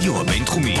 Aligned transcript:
הרדיו 0.00 0.20
הבינתחומי. 0.20 0.76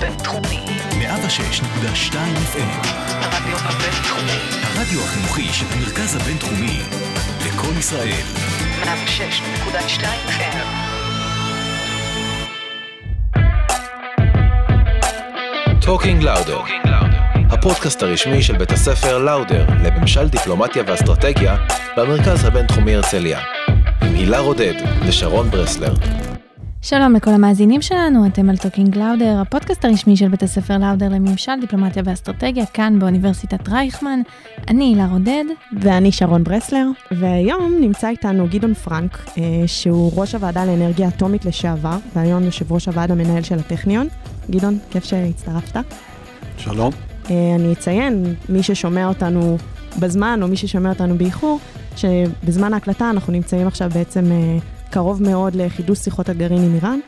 בינתחומי. 0.00 0.60
106.2 0.90 2.14
FM. 2.52 2.86
הרדיו 3.20 3.56
הבינתחומי. 3.56 4.38
הרדיו 4.62 5.00
החינוכי 5.00 5.48
של 5.52 5.64
המרכז 5.72 6.16
הבינתחומי. 6.16 6.80
לקום 7.46 7.78
ישראל. 7.78 8.22
106.2 8.82 10.04
FM. 10.28 10.56
Talking 15.80 16.22
Lauder, 16.22 16.60
הפודקאסט 17.50 18.02
הרשמי 18.02 18.42
של 18.42 18.56
בית 18.56 18.72
הספר 18.72 19.18
לאודר 19.18 19.66
לממשל 19.84 20.28
דיפלומטיה 20.28 20.82
ואסטרטגיה 20.86 21.56
במרכז 21.96 22.44
הבינתחומי 22.44 22.94
הרצליה. 22.94 23.40
עם 24.02 24.14
הילה 24.14 24.38
רודד 24.38 24.74
ושרון 25.06 25.50
ברסלר. 25.50 25.94
שלום 26.86 27.14
לכל 27.14 27.30
המאזינים 27.30 27.82
שלנו, 27.82 28.26
אתם 28.26 28.50
על 28.50 28.56
Talking 28.56 28.98
Lauder, 28.98 29.40
הפודקאסט 29.40 29.84
הרשמי 29.84 30.16
של 30.16 30.28
בית 30.28 30.42
הספר 30.42 30.78
לאודר 30.78 31.08
לממשל, 31.08 31.52
דיפלומטיה 31.60 32.02
ואסטרטגיה, 32.06 32.66
כאן 32.66 32.98
באוניברסיטת 32.98 33.68
רייכמן. 33.68 34.20
אני 34.68 34.84
הילה 34.84 35.06
רודד. 35.06 35.44
ואני 35.80 36.12
שרון 36.12 36.44
ברסלר, 36.44 36.86
והיום 37.10 37.76
נמצא 37.80 38.08
איתנו 38.08 38.46
גדעון 38.50 38.74
פרנק, 38.74 39.18
אה, 39.38 39.42
שהוא 39.66 40.12
ראש 40.16 40.34
הוועדה 40.34 40.64
לאנרגיה 40.64 41.08
אטומית 41.08 41.44
לשעבר, 41.44 41.96
והיום 42.14 42.42
יושב 42.42 42.72
ראש 42.72 42.88
הוועד 42.88 43.10
המנהל 43.10 43.42
של 43.42 43.58
הטכניון. 43.58 44.08
גדעון, 44.50 44.78
כיף 44.90 45.04
שהצטרפת. 45.04 45.76
שלום. 46.58 46.92
אה, 47.30 47.54
אני 47.54 47.72
אציין, 47.72 48.34
מי 48.48 48.62
ששומע 48.62 49.08
אותנו 49.08 49.56
בזמן, 49.98 50.38
או 50.42 50.48
מי 50.48 50.56
ששומע 50.56 50.88
אותנו 50.88 51.18
באיחור, 51.18 51.58
שבזמן 51.96 52.74
ההקלטה 52.74 53.10
אנחנו 53.10 53.32
נמצאים 53.32 53.66
עכשיו 53.66 53.90
בעצם 53.94 54.24
אה, 54.32 54.58
קרוב 54.94 55.22
מאוד 55.22 55.54
לחידוש 55.54 55.98
שיחות 55.98 56.28
הגרעין 56.28 56.62
עם 56.62 56.74
איראן, 56.74 56.98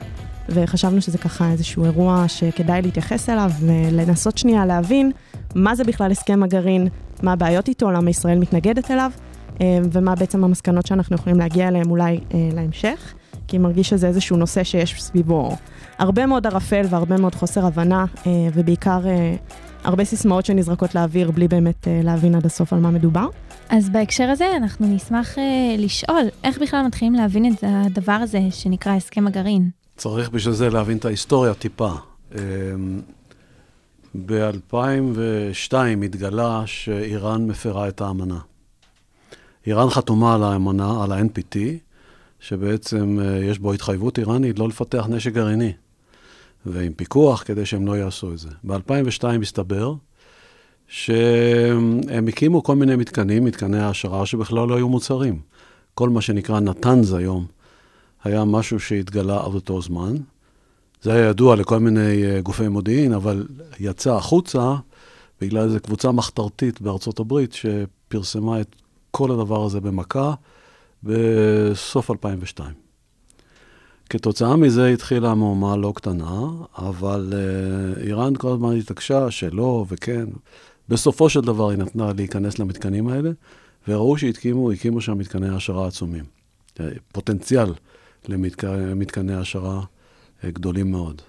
וחשבנו 0.49 1.01
שזה 1.01 1.19
ככה 1.19 1.51
איזשהו 1.51 1.85
אירוע 1.85 2.25
שכדאי 2.29 2.83
להתייחס 2.83 3.31
אליו 3.31 3.51
ולנסות 3.61 4.39
שנייה 4.39 4.67
להבין 4.67 5.11
מה 5.55 5.75
זה 5.75 5.85
בכלל 5.85 6.11
הסכם 6.11 6.43
הגרעין, 6.43 6.89
מה 7.23 7.33
הבעיות 7.33 7.69
איתו, 7.69 7.91
למה 7.91 8.11
ישראל 8.11 8.39
מתנגדת 8.39 8.91
אליו, 8.91 9.11
אה, 9.61 9.79
ומה 9.93 10.15
בעצם 10.15 10.45
המסקנות 10.45 10.87
שאנחנו 10.87 11.17
יכולים 11.17 11.39
להגיע 11.39 11.69
אליהן 11.69 11.91
אולי 11.91 12.21
אה, 12.35 12.49
להמשך, 12.53 13.15
כי 13.49 13.59
מרגיש 13.59 13.89
שזה 13.89 14.07
איזשהו 14.07 14.37
נושא 14.37 14.65
שיש 14.65 15.03
סביבו 15.03 15.57
הרבה 15.99 16.27
מאוד 16.27 16.47
ערפל 16.47 16.87
והרבה 16.91 17.17
מאוד 17.17 17.35
חוסר 17.35 17.67
הבנה, 17.67 18.05
אה, 18.27 18.33
ובעיקר 18.55 19.01
הרבה 19.87 20.05
סיסמאות 20.05 20.47
שנזרקות 20.47 20.95
לאוויר 20.95 21.31
בלי 21.31 21.49
באמת 21.49 21.89
להבין 22.05 22.35
עד 22.35 22.47
הסוף 22.47 22.73
על 22.73 22.79
מה 22.79 22.91
מדובר. 22.91 23.29
אז 23.69 23.89
בהקשר 23.89 24.25
הזה 24.25 24.57
אנחנו 24.57 24.87
נשמח 24.87 25.35
uh, 25.35 25.41
לשאול, 25.79 26.23
איך 26.45 26.59
בכלל 26.59 26.87
מתחילים 26.87 27.15
להבין 27.15 27.53
את 27.53 27.65
הדבר 27.67 28.13
הזה 28.13 28.41
שנקרא 28.51 28.93
הסכם 28.93 29.27
הגרעין? 29.27 29.71
צריך 29.97 30.31
בשביל 30.31 30.55
זה 30.55 30.71
להבין 30.71 30.99
את 30.99 31.05
ההיסטוריה 31.05 31.55
טיפה. 31.55 31.93
אמ, 32.35 32.39
ב-2002 34.27 35.75
התגלה 36.05 36.63
שאיראן 36.67 37.47
מפרה 37.47 37.89
את 37.89 38.01
האמנה. 38.01 38.39
איראן 39.67 39.91
חתומה 39.91 40.35
על 40.35 40.43
האמנה, 40.43 41.05
על 41.05 41.13
ה-NPT, 41.13 41.57
שבעצם 42.41 43.19
uh, 43.21 43.45
יש 43.45 43.59
בו 43.59 43.73
התחייבות 43.73 44.19
איראנית 44.19 44.59
לא 44.59 44.69
לפתח 44.69 45.07
נשק 45.09 45.33
גרעיני, 45.33 45.73
ועם 46.67 46.93
פיקוח 46.93 47.43
כדי 47.43 47.67
שהם 47.67 47.87
לא 47.87 47.97
יעשו 47.99 48.33
את 48.33 48.39
זה. 48.39 48.49
ב-2002 48.65 49.43
הסתבר 49.43 49.95
שהם 50.89 52.29
הקימו 52.29 52.63
כל 52.63 52.77
מיני 52.77 52.97
מתקנים, 52.97 53.45
מתקני 53.45 53.79
העשרה, 53.79 54.27
שבכלל 54.27 54.69
לא 54.69 54.77
היו 54.77 54.89
מוצרים. 54.89 55.41
כל 55.95 56.09
מה 56.09 56.21
שנקרא 56.21 56.61
נתנז 56.61 57.13
היום, 57.13 57.47
היה 58.25 58.45
משהו 58.45 58.81
שהתגלה 58.81 59.45
עד 59.45 59.55
אותו 59.55 59.83
זמן. 59.83 60.15
זה 61.03 61.13
היה 61.13 61.29
ידוע 61.29 61.57
לכל 61.57 61.79
מיני 61.79 62.25
אה, 62.25 62.41
גופי 62.41 62.69
מודיעין, 62.69 63.13
אבל 63.13 63.47
יצא 63.81 64.15
החוצה 64.15 64.75
בגלל 65.41 65.65
איזו 65.65 65.81
קבוצה 65.81 66.13
מחתרתית 66.13 66.81
בארצות 66.81 67.21
הברית, 67.21 67.53
שפרסמה 67.53 68.61
את 68.61 68.77
כל 69.11 69.31
הדבר 69.31 69.65
הזה 69.65 69.81
במכה 69.81 70.35
בסוף 71.03 72.11
2002. 72.11 72.86
כתוצאה 74.11 74.57
מזה 74.57 74.89
התחילה 74.89 75.35
מהומה 75.35 75.77
לא 75.77 75.93
קטנה, 75.97 76.51
אבל 76.79 77.33
uh, 77.33 78.01
איראן 78.01 78.33
כל 78.37 78.49
הזמן 78.53 78.77
התעקשה 78.77 79.31
שלא 79.31 79.85
וכן. 79.89 80.27
בסופו 80.89 81.29
של 81.29 81.41
דבר 81.41 81.71
היא 81.71 81.79
נתנה 81.79 82.13
להיכנס 82.17 82.59
למתקנים 82.59 83.09
האלה, 83.09 83.31
וראו 83.89 84.19
שהקימו, 84.19 84.71
הקימו 84.71 85.01
שם 85.01 85.19
מתקני 85.19 85.49
העשרה 85.49 85.87
עצומים. 85.87 86.25
פוטנציאל 87.13 87.73
למתקני 88.29 89.35
העשרה 89.35 89.81
אה, 90.45 90.51
גדולים 90.51 90.91
מאוד. 90.91 91.23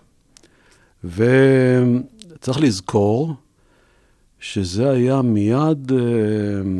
וצריך 1.04 2.62
לזכור 2.62 3.34
שזה 4.40 4.90
היה 4.90 5.22
מיד, 5.22 5.92
אה, 5.92 5.98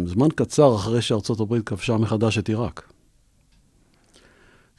זמן 0.06 0.28
קצר 0.36 0.76
אחרי 0.76 1.02
שארצות 1.02 1.40
הברית 1.40 1.64
כבשה 1.66 1.98
מחדש 1.98 2.38
את 2.38 2.48
עיראק. 2.48 2.94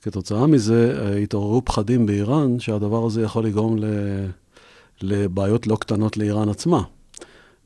כתוצאה 0.03 0.47
מזה 0.47 1.01
אה, 1.01 1.17
התעוררו 1.17 1.65
פחדים 1.65 2.07
באיראן 2.07 2.61
שהדבר 2.61 3.07
הזה 3.07 3.23
יכול 3.23 3.45
לגרום 3.45 3.77
לבעיות 5.03 5.67
לא 5.67 5.77
קטנות 5.77 6.17
לאיראן 6.17 6.49
עצמה. 6.49 6.83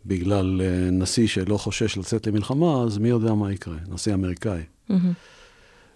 בגלל 0.07 0.61
uh, 0.61 0.91
נשיא 0.93 1.27
שלא 1.27 1.57
חושש 1.57 1.99
לצאת 1.99 2.27
למלחמה, 2.27 2.83
אז 2.83 2.99
מי 2.99 3.09
יודע 3.09 3.35
מה 3.35 3.53
יקרה, 3.53 3.77
נשיא 3.89 4.15
אמריקאי. 4.15 4.63
Mm-hmm. 4.91 4.95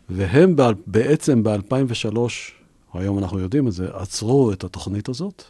והם 0.08 0.56
בעצם 0.86 1.42
ב-2003, 1.42 2.18
היום 2.94 3.18
אנחנו 3.18 3.38
יודעים 3.38 3.68
את 3.68 3.72
זה, 3.72 3.88
עצרו 3.92 4.52
את 4.52 4.64
התוכנית 4.64 5.08
הזאת, 5.08 5.42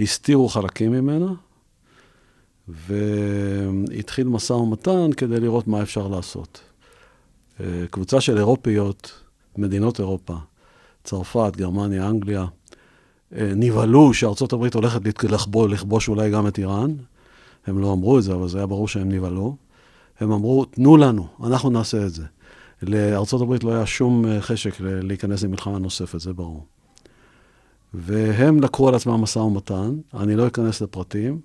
הסתירו 0.00 0.48
חלקים 0.48 0.92
ממנה, 0.92 1.32
והתחיל 2.68 4.28
משא 4.28 4.52
ומתן 4.52 5.12
כדי 5.16 5.40
לראות 5.40 5.68
מה 5.68 5.82
אפשר 5.82 6.08
לעשות. 6.08 6.60
Uh, 7.58 7.62
קבוצה 7.90 8.20
של 8.20 8.38
אירופיות, 8.38 9.21
מדינות 9.58 10.00
אירופה, 10.00 10.34
צרפת, 11.04 11.52
גרמניה, 11.56 12.08
אנגליה, 12.08 12.46
אה, 13.36 13.52
נבהלו 13.56 14.14
שארצות 14.14 14.52
הברית 14.52 14.74
הולכת 14.74 15.24
לכבוש, 15.24 15.72
לכבוש 15.72 16.08
אולי 16.08 16.30
גם 16.30 16.46
את 16.46 16.58
איראן, 16.58 16.90
הם 17.66 17.78
לא 17.78 17.92
אמרו 17.92 18.18
את 18.18 18.22
זה, 18.22 18.34
אבל 18.34 18.48
זה 18.48 18.58
היה 18.58 18.66
ברור 18.66 18.88
שהם 18.88 19.12
נבהלו. 19.12 19.56
הם 20.20 20.32
אמרו, 20.32 20.64
תנו 20.64 20.96
לנו, 20.96 21.26
אנחנו 21.44 21.70
נעשה 21.70 22.06
את 22.06 22.12
זה. 22.12 22.24
לארצות 22.82 23.42
הברית 23.42 23.64
לא 23.64 23.72
היה 23.72 23.86
שום 23.86 24.26
אה, 24.26 24.40
חשק 24.40 24.74
להיכנס 24.80 25.42
למלחמה 25.42 25.78
נוספת, 25.78 26.20
זה 26.20 26.32
ברור. 26.32 26.64
והם 27.94 28.60
לקחו 28.60 28.88
על 28.88 28.94
עצמם 28.94 29.20
משא 29.22 29.38
ומתן, 29.38 29.94
אני 30.14 30.36
לא 30.36 30.46
אכנס 30.46 30.80
לפרטים. 30.80 31.40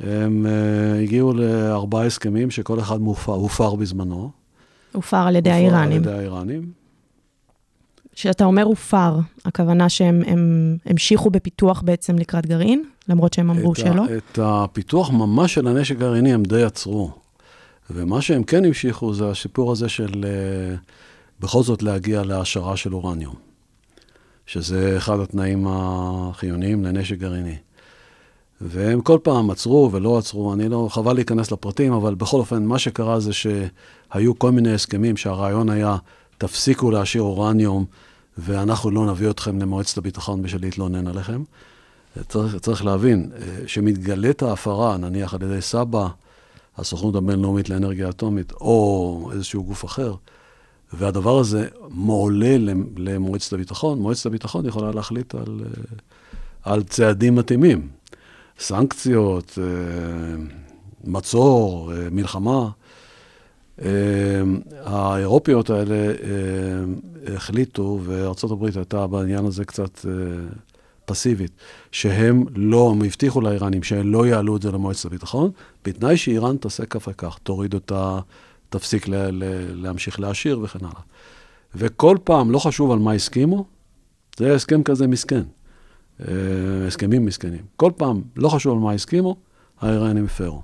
הם 0.00 0.46
uh, 0.46 1.02
הגיעו 1.02 1.32
לארבעה 1.32 2.06
הסכמים 2.06 2.50
שכל 2.50 2.80
אחד 2.80 3.00
מופר, 3.00 3.32
הופר 3.32 3.74
בזמנו. 3.74 4.30
הופר 4.92 5.16
על 5.16 5.36
ידי 5.36 5.50
האיראנים. 5.50 5.98
הופר 5.98 6.10
על 6.10 6.16
ידי 6.16 6.22
האיראנים. 6.22 6.83
כשאתה 8.14 8.44
אומר 8.44 8.62
הופר, 8.62 9.18
הכוונה 9.44 9.88
שהם 9.88 10.22
המשיכו 10.86 11.30
בפיתוח 11.30 11.82
בעצם 11.82 12.18
לקראת 12.18 12.46
גרעין, 12.46 12.84
למרות 13.08 13.32
שהם 13.32 13.50
אמרו 13.50 13.72
את 13.72 13.76
שלא? 13.76 14.02
ה, 14.02 14.16
את 14.16 14.38
הפיתוח 14.42 15.10
ממש 15.10 15.54
של 15.54 15.68
הנשק 15.68 15.96
הגרעיני 15.96 16.34
הם 16.34 16.42
די 16.42 16.62
עצרו. 16.62 17.10
ומה 17.90 18.22
שהם 18.22 18.44
כן 18.44 18.64
המשיכו 18.64 19.14
זה 19.14 19.30
הסיפור 19.30 19.72
הזה 19.72 19.88
של 19.88 20.10
uh, 20.10 20.78
בכל 21.40 21.62
זאת 21.62 21.82
להגיע 21.82 22.22
להעשרה 22.22 22.76
של 22.76 22.94
אורניום, 22.94 23.34
שזה 24.46 24.96
אחד 24.96 25.20
התנאים 25.20 25.66
החיוניים 25.68 26.84
לנשק 26.84 27.18
גרעיני. 27.18 27.56
והם 28.60 29.00
כל 29.00 29.18
פעם 29.22 29.50
עצרו 29.50 29.90
ולא 29.92 30.18
עצרו, 30.18 30.54
אני 30.54 30.68
לא, 30.68 30.88
חבל 30.90 31.12
להיכנס 31.12 31.52
לפרטים, 31.52 31.92
אבל 31.92 32.14
בכל 32.14 32.36
אופן, 32.36 32.64
מה 32.64 32.78
שקרה 32.78 33.20
זה 33.20 33.30
שהיו 33.32 34.38
כל 34.38 34.52
מיני 34.52 34.74
הסכמים 34.74 35.16
שהרעיון 35.16 35.70
היה, 35.70 35.96
תפסיקו 36.38 36.90
להשאיר 36.90 37.22
אורניום 37.22 37.84
ואנחנו 38.38 38.90
לא 38.90 39.06
נביא 39.06 39.30
אתכם 39.30 39.58
למועצת 39.58 39.98
הביטחון 39.98 40.42
בשביל 40.42 40.62
להתלונן 40.62 41.06
עליכם. 41.06 41.42
צריך, 42.28 42.56
צריך 42.56 42.84
להבין, 42.84 43.30
אה, 43.36 43.42
שמתגלית 43.66 44.42
ההפרה, 44.42 44.96
נניח 44.96 45.34
על 45.34 45.42
ידי 45.42 45.60
סבא, 45.60 46.08
הסוכנות 46.76 47.14
הבינלאומית 47.14 47.68
לאנרגיה 47.68 48.08
אטומית, 48.08 48.52
או 48.52 49.30
איזשהו 49.32 49.64
גוף 49.64 49.84
אחר, 49.84 50.14
והדבר 50.92 51.38
הזה 51.38 51.68
מועלה 51.90 52.56
למועצת 52.96 53.52
הביטחון, 53.52 53.98
מועצת 53.98 54.26
הביטחון 54.26 54.66
יכולה 54.66 54.92
להחליט 54.92 55.34
על, 55.34 55.60
אה, 55.64 56.72
על 56.72 56.82
צעדים 56.82 57.34
מתאימים. 57.34 57.88
סנקציות, 58.58 59.58
אה, 59.62 60.44
מצור, 61.04 61.92
מלחמה. 62.10 62.68
האירופיות 64.84 65.70
האלה 65.70 66.14
החליטו, 67.34 68.00
וארה"ב 68.04 68.64
הייתה 68.76 69.06
בעניין 69.06 69.44
הזה 69.44 69.64
קצת 69.64 70.06
פסיבית, 71.04 71.52
שהם 71.92 72.44
לא, 72.54 72.90
הם 72.90 73.02
הבטיחו 73.02 73.40
לאיראנים 73.40 73.82
שהם 73.82 74.12
לא 74.12 74.26
יעלו 74.26 74.56
את 74.56 74.62
זה 74.62 74.72
למועצת 74.72 75.04
הביטחון, 75.04 75.50
בתנאי 75.84 76.16
שאיראן 76.16 76.56
תעשה 76.56 76.86
כך 76.86 77.08
וכך, 77.08 77.38
תוריד 77.42 77.74
אותה, 77.74 78.18
תפסיק 78.68 79.06
להמשיך 79.74 80.20
להעשיר 80.20 80.60
וכן 80.62 80.78
הלאה. 80.82 81.00
וכל 81.74 82.16
פעם, 82.24 82.50
לא 82.50 82.58
חשוב 82.58 82.90
על 82.90 82.98
מה 82.98 83.12
הסכימו, 83.12 83.64
זה 84.38 84.54
הסכם 84.54 84.82
כזה 84.82 85.06
מסכן. 85.06 85.42
אה, 86.20 86.26
הסכמים 86.86 87.24
מסכנים. 87.24 87.62
כל 87.76 87.90
פעם, 87.96 88.22
לא 88.36 88.48
חשוב 88.48 88.72
על 88.72 88.78
מה 88.78 88.92
הסכימו, 88.92 89.36
האיראנים 89.80 90.24
הפרו. 90.24 90.62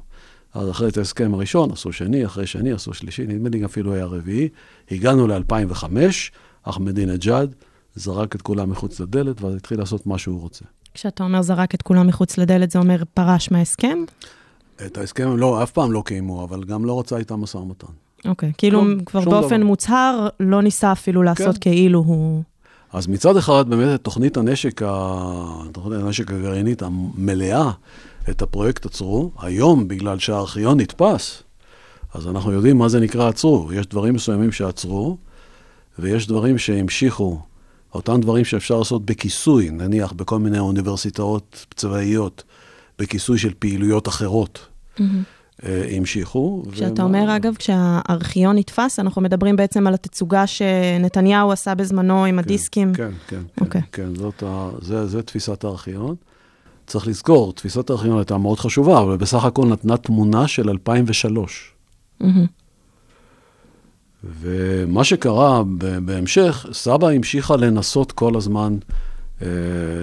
אז 0.54 0.70
אחרי 0.70 0.88
את 0.88 0.96
ההסכם 0.96 1.34
הראשון, 1.34 1.70
עשו 1.70 1.92
שני, 1.92 2.26
אחרי 2.26 2.46
שני, 2.46 2.72
עשו 2.72 2.94
שלישי, 2.94 3.26
נדמה 3.26 3.48
לי 3.48 3.64
אפילו 3.64 3.94
היה 3.94 4.04
רביעי. 4.04 4.48
הגענו 4.90 5.26
ל-2005, 5.26 5.84
אחמדינג'אד 6.62 7.54
זרק 7.94 8.36
את 8.36 8.42
כולם 8.42 8.70
מחוץ 8.70 9.00
לדלת, 9.00 9.42
ואז 9.42 9.54
התחיל 9.54 9.78
לעשות 9.78 10.06
מה 10.06 10.18
שהוא 10.18 10.40
רוצה. 10.40 10.64
כשאתה 10.94 11.24
אומר 11.24 11.42
זרק 11.42 11.74
את 11.74 11.82
כולם 11.82 12.06
מחוץ 12.06 12.38
לדלת, 12.38 12.70
זה 12.70 12.78
אומר 12.78 13.02
פרש 13.14 13.50
מההסכם? 13.50 13.98
את 14.86 14.98
ההסכם 14.98 15.28
הם 15.28 15.36
לא, 15.36 15.62
אף 15.62 15.70
פעם 15.70 15.92
לא 15.92 16.02
קיימו, 16.06 16.44
אבל 16.44 16.64
גם 16.64 16.84
לא 16.84 17.00
רצה 17.00 17.16
איתם 17.16 17.40
משא 17.40 17.56
ומתן. 17.56 17.92
אוקיי, 18.24 18.52
כאילו 18.58 18.80
כלום, 18.80 19.04
כבר 19.04 19.20
שום 19.22 19.32
באופן 19.32 19.56
דבר. 19.56 19.66
מוצהר 19.66 20.28
לא 20.40 20.62
ניסה 20.62 20.92
אפילו 20.92 21.22
לעשות 21.22 21.58
כן. 21.58 21.70
כאילו 21.70 21.98
הוא... 21.98 22.42
אז 22.92 23.06
מצד 23.06 23.36
אחד, 23.36 23.68
באמת, 23.68 24.04
תוכנית 24.04 24.36
הנשק, 24.36 24.82
ה... 24.82 25.32
תוכנית 25.72 26.00
הנשק 26.00 26.30
הגרעינית 26.30 26.82
המלאה, 26.82 27.70
את 28.30 28.42
הפרויקט 28.42 28.86
עצרו. 28.86 29.30
היום, 29.38 29.88
בגלל 29.88 30.18
שהארכיון 30.18 30.80
נתפס, 30.80 31.42
אז 32.14 32.26
אנחנו 32.28 32.52
יודעים 32.52 32.78
מה 32.78 32.88
זה 32.88 33.00
נקרא 33.00 33.28
עצרו. 33.28 33.72
יש 33.72 33.86
דברים 33.86 34.14
מסוימים 34.14 34.52
שעצרו, 34.52 35.16
ויש 35.98 36.26
דברים 36.26 36.58
שהמשיכו. 36.58 37.40
אותם 37.94 38.20
דברים 38.20 38.44
שאפשר 38.44 38.78
לעשות 38.78 39.06
בכיסוי, 39.06 39.70
נניח 39.70 40.12
בכל 40.12 40.38
מיני 40.38 40.58
אוניברסיטאות 40.58 41.66
צבאיות, 41.74 42.42
בכיסוי 42.98 43.38
של 43.38 43.52
פעילויות 43.58 44.08
אחרות, 44.08 44.66
אה, 45.00 45.04
המשיכו. 45.96 46.62
כשאתה 46.72 47.04
ומה- 47.04 47.18
אומר, 47.20 47.36
אגב, 47.36 47.54
כשהארכיון 47.56 48.56
נתפס, 48.58 48.98
אנחנו 48.98 49.22
מדברים 49.22 49.56
בעצם 49.56 49.86
על 49.86 49.94
התצוגה 49.94 50.46
שנתניהו 50.46 51.52
עשה 51.52 51.74
בזמנו 51.74 52.24
עם 52.24 52.38
הדיסקים. 52.38 52.94
כן, 52.94 53.10
כן, 53.28 53.36
כן, 53.56 53.64
אוקיי. 53.64 53.80
כן, 53.92 54.14
זאת 54.14 54.42
ה... 54.46 54.68
זה, 54.82 55.06
זה 55.06 55.22
תפיסת 55.22 55.64
הארכיון. 55.64 56.14
צריך 56.90 57.06
לזכור, 57.06 57.52
תפיסת 57.52 57.90
הארכיון 57.90 58.18
הייתה 58.18 58.38
מאוד 58.38 58.58
חשובה, 58.58 59.02
אבל 59.02 59.16
בסך 59.16 59.44
הכל 59.44 59.66
נתנה 59.66 59.96
תמונה 59.96 60.48
של 60.48 60.70
2003. 60.70 61.72
מהמם. 62.20 62.46
ומה 64.24 65.04
שקרה 65.04 65.62
בהמשך, 66.04 66.66
סבא 66.72 67.08
המשיכה 67.08 67.56
לנסות 67.56 68.12
כל 68.12 68.36
הזמן 68.36 68.78
אה, 69.42 69.46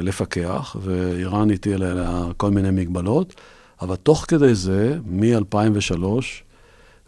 לפקח, 0.01 0.75
ואיראן 0.81 1.51
הטילה 1.51 1.91
עליה 1.91 2.23
כל 2.37 2.51
מיני 2.51 2.71
מגבלות, 2.71 3.33
אבל 3.81 3.95
תוך 3.95 4.25
כדי 4.27 4.55
זה, 4.55 4.97
מ-2003 5.05 6.03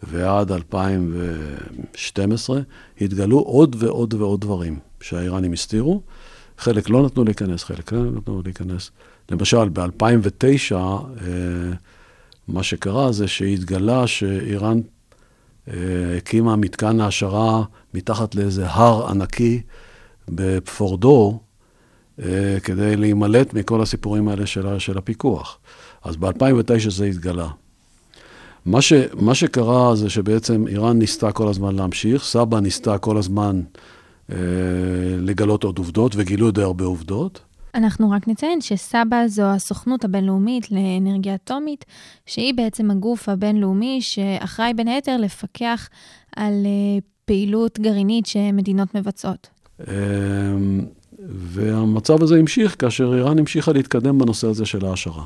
ועד 0.04 0.52
2012, 0.52 2.60
התגלו 3.02 3.40
עוד 3.40 3.76
ועוד 3.80 4.14
ועוד 4.14 4.42
דברים 4.42 4.80
שהאיראנים 5.02 5.54
הסתירו. 5.54 6.02
חלק 6.58 6.90
לא 6.90 7.06
נתנו 7.06 7.24
להיכנס, 7.24 7.64
חלק 7.64 7.90
כן 7.90 8.16
נתנו 8.16 8.42
להיכנס. 8.46 8.92
למשל, 9.32 9.70
ב-2009, 9.70 10.74
אה, 10.74 10.78
מה 12.48 12.64
שקרה 12.64 13.12
זה 13.12 13.28
שהתגלה 13.28 14.08
שאיראן 14.08 14.80
אה, 15.68 15.74
הקימה 16.18 16.56
מתקן 16.56 17.02
העשרה 17.02 17.64
מתחת 17.94 18.36
לאיזה 18.36 18.68
הר 18.68 19.10
ענקי 19.10 19.62
בפורדו, 20.30 21.40
אה, 22.20 22.58
כדי 22.64 22.96
להימלט 22.96 23.54
מכל 23.54 23.82
הסיפורים 23.82 24.28
האלה 24.28 24.46
של, 24.46 24.80
של 24.80 24.98
הפיקוח. 24.98 25.58
אז 26.04 26.16
ב-2009 26.16 26.90
זה 26.90 27.06
התגלה. 27.06 27.48
מה, 28.66 28.82
ש, 28.82 28.94
מה 29.14 29.36
שקרה 29.36 29.96
זה 29.96 30.10
שבעצם 30.10 30.68
איראן 30.68 31.00
ניסתה 31.00 31.32
כל 31.32 31.48
הזמן 31.48 31.76
להמשיך, 31.76 32.24
סבא 32.24 32.60
ניסתה 32.60 32.98
כל 32.98 33.18
הזמן 33.18 33.62
אה, 34.32 34.36
לגלות 35.20 35.64
עוד 35.64 35.78
עובדות, 35.78 36.12
וגילו 36.16 36.52
די 36.52 36.62
הרבה 36.62 36.86
עובדות. 36.86 37.42
אנחנו 37.76 38.12
רק 38.12 38.28
נציין 38.28 38.62
שסבא 38.62 39.28
זו 39.28 39.44
הסוכנות 39.44 40.06
הבינלאומית 40.06 40.72
לאנרגיה 40.72 41.36
אטומית, 41.36 41.86
שהיא 42.26 42.54
בעצם 42.54 42.92
הגוף 42.92 43.30
הבינלאומי 43.30 44.02
שאחראי 44.02 44.74
בין 44.74 44.88
היתר 44.88 45.18
לפקח 45.18 45.90
על 46.36 46.54
אה, 46.66 47.00
פעילות 47.26 47.80
גרעינית 47.80 48.26
שמדינות 48.26 48.96
מבצעות. 48.96 49.48
אה, 49.88 49.94
והמצב 51.30 52.24
הזה 52.24 52.36
המשיך 52.36 52.76
כאשר 52.80 53.16
איראן 53.16 53.40
המשיכה 53.40 53.72
להתקדם 53.72 54.20
בנושא 54.20 54.48
הזה 54.48 54.66
של 54.66 54.86
ההעשרה. 54.86 55.24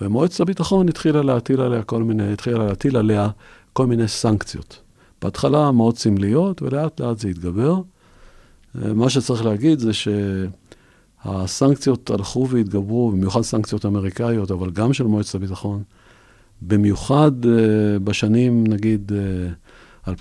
ומועצת 0.00 0.40
הביטחון 0.40 0.88
התחילה 0.88 1.22
להטיל 1.22 1.60
עליה 1.60 1.82
כל 1.82 2.02
מיני, 2.02 2.32
התחילה 2.32 2.58
להטיל 2.66 2.96
עליה 2.96 3.28
כל 3.72 3.86
מיני 3.86 4.08
סנקציות. 4.08 4.80
בהתחלה 5.22 5.72
מאוד 5.72 5.98
סמליות, 5.98 6.62
ולאט 6.62 7.00
לאט 7.00 7.18
זה 7.18 7.28
התגבר. 7.28 7.80
אה, 8.82 8.92
מה 8.92 9.10
שצריך 9.10 9.44
להגיד 9.44 9.78
זה 9.78 9.90
שהסנקציות 11.24 12.10
הלכו 12.10 12.48
והתגברו, 12.48 13.10
במיוחד 13.10 13.42
סנקציות 13.42 13.86
אמריקאיות, 13.86 14.50
אבל 14.50 14.70
גם 14.70 14.92
של 14.92 15.04
מועצת 15.04 15.34
הביטחון, 15.34 15.82
במיוחד 16.62 17.44
uh, 17.44 17.48
בשנים, 18.04 18.66
נגיד, 18.66 19.12
uh, 20.06 20.08
2011-2012, 20.08 20.12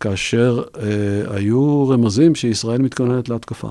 כאשר 0.00 0.62
uh, 0.72 0.78
היו 1.34 1.88
רמזים 1.88 2.34
שישראל 2.34 2.82
מתכוננת 2.82 3.28
להתקפה. 3.28 3.70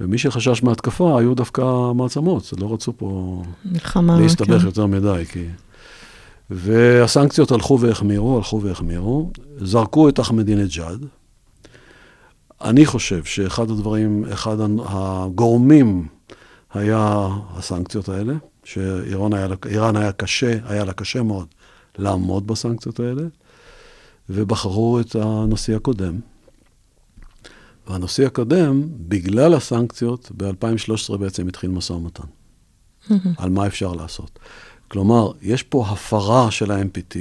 ומי 0.00 0.18
שחשש 0.18 0.62
מהתקפה 0.62 1.18
היו 1.20 1.34
דווקא 1.34 1.92
מעצמות, 1.94 2.52
לא 2.60 2.72
רצו 2.72 2.92
פה 2.96 3.42
מלחמה, 3.64 4.20
להסתבך 4.20 4.60
כן. 4.60 4.66
יותר 4.66 4.86
מדי, 4.86 5.24
כי... 5.32 5.44
והסנקציות 6.50 7.52
הלכו 7.52 7.80
והחמירו, 7.80 8.36
הלכו 8.36 8.62
והחמירו, 8.62 9.30
זרקו 9.58 10.08
את 10.08 10.20
אחמדינג'אד. 10.20 11.04
אני 12.62 12.86
חושב 12.86 13.24
שאחד 13.24 13.70
הדברים, 13.70 14.24
אחד 14.32 14.56
הגורמים 14.84 16.06
היה 16.74 17.28
הסנקציות 17.56 18.08
האלה, 18.08 18.34
שאיראן 18.64 19.32
היה, 19.32 19.46
היה 19.94 20.12
קשה, 20.12 20.58
היה 20.64 20.84
לה 20.84 20.92
קשה 20.92 21.22
מאוד 21.22 21.46
לעמוד 21.98 22.46
בסנקציות 22.46 23.00
האלה, 23.00 23.22
ובחרו 24.30 25.00
את 25.00 25.16
הנשיא 25.20 25.76
הקודם. 25.76 26.20
והנשיא 27.86 28.26
הקודם, 28.26 28.82
בגלל 29.08 29.54
הסנקציות, 29.54 30.30
ב-2013 30.36 31.16
בעצם 31.16 31.48
התחיל 31.48 31.70
משא 31.70 31.92
ומתן. 31.92 32.24
על 33.38 33.50
מה 33.50 33.66
אפשר 33.66 33.92
לעשות. 33.92 34.38
כלומר, 34.88 35.30
יש 35.42 35.62
פה 35.62 35.86
הפרה 35.88 36.50
של 36.50 36.70
ה-MPT, 36.70 37.16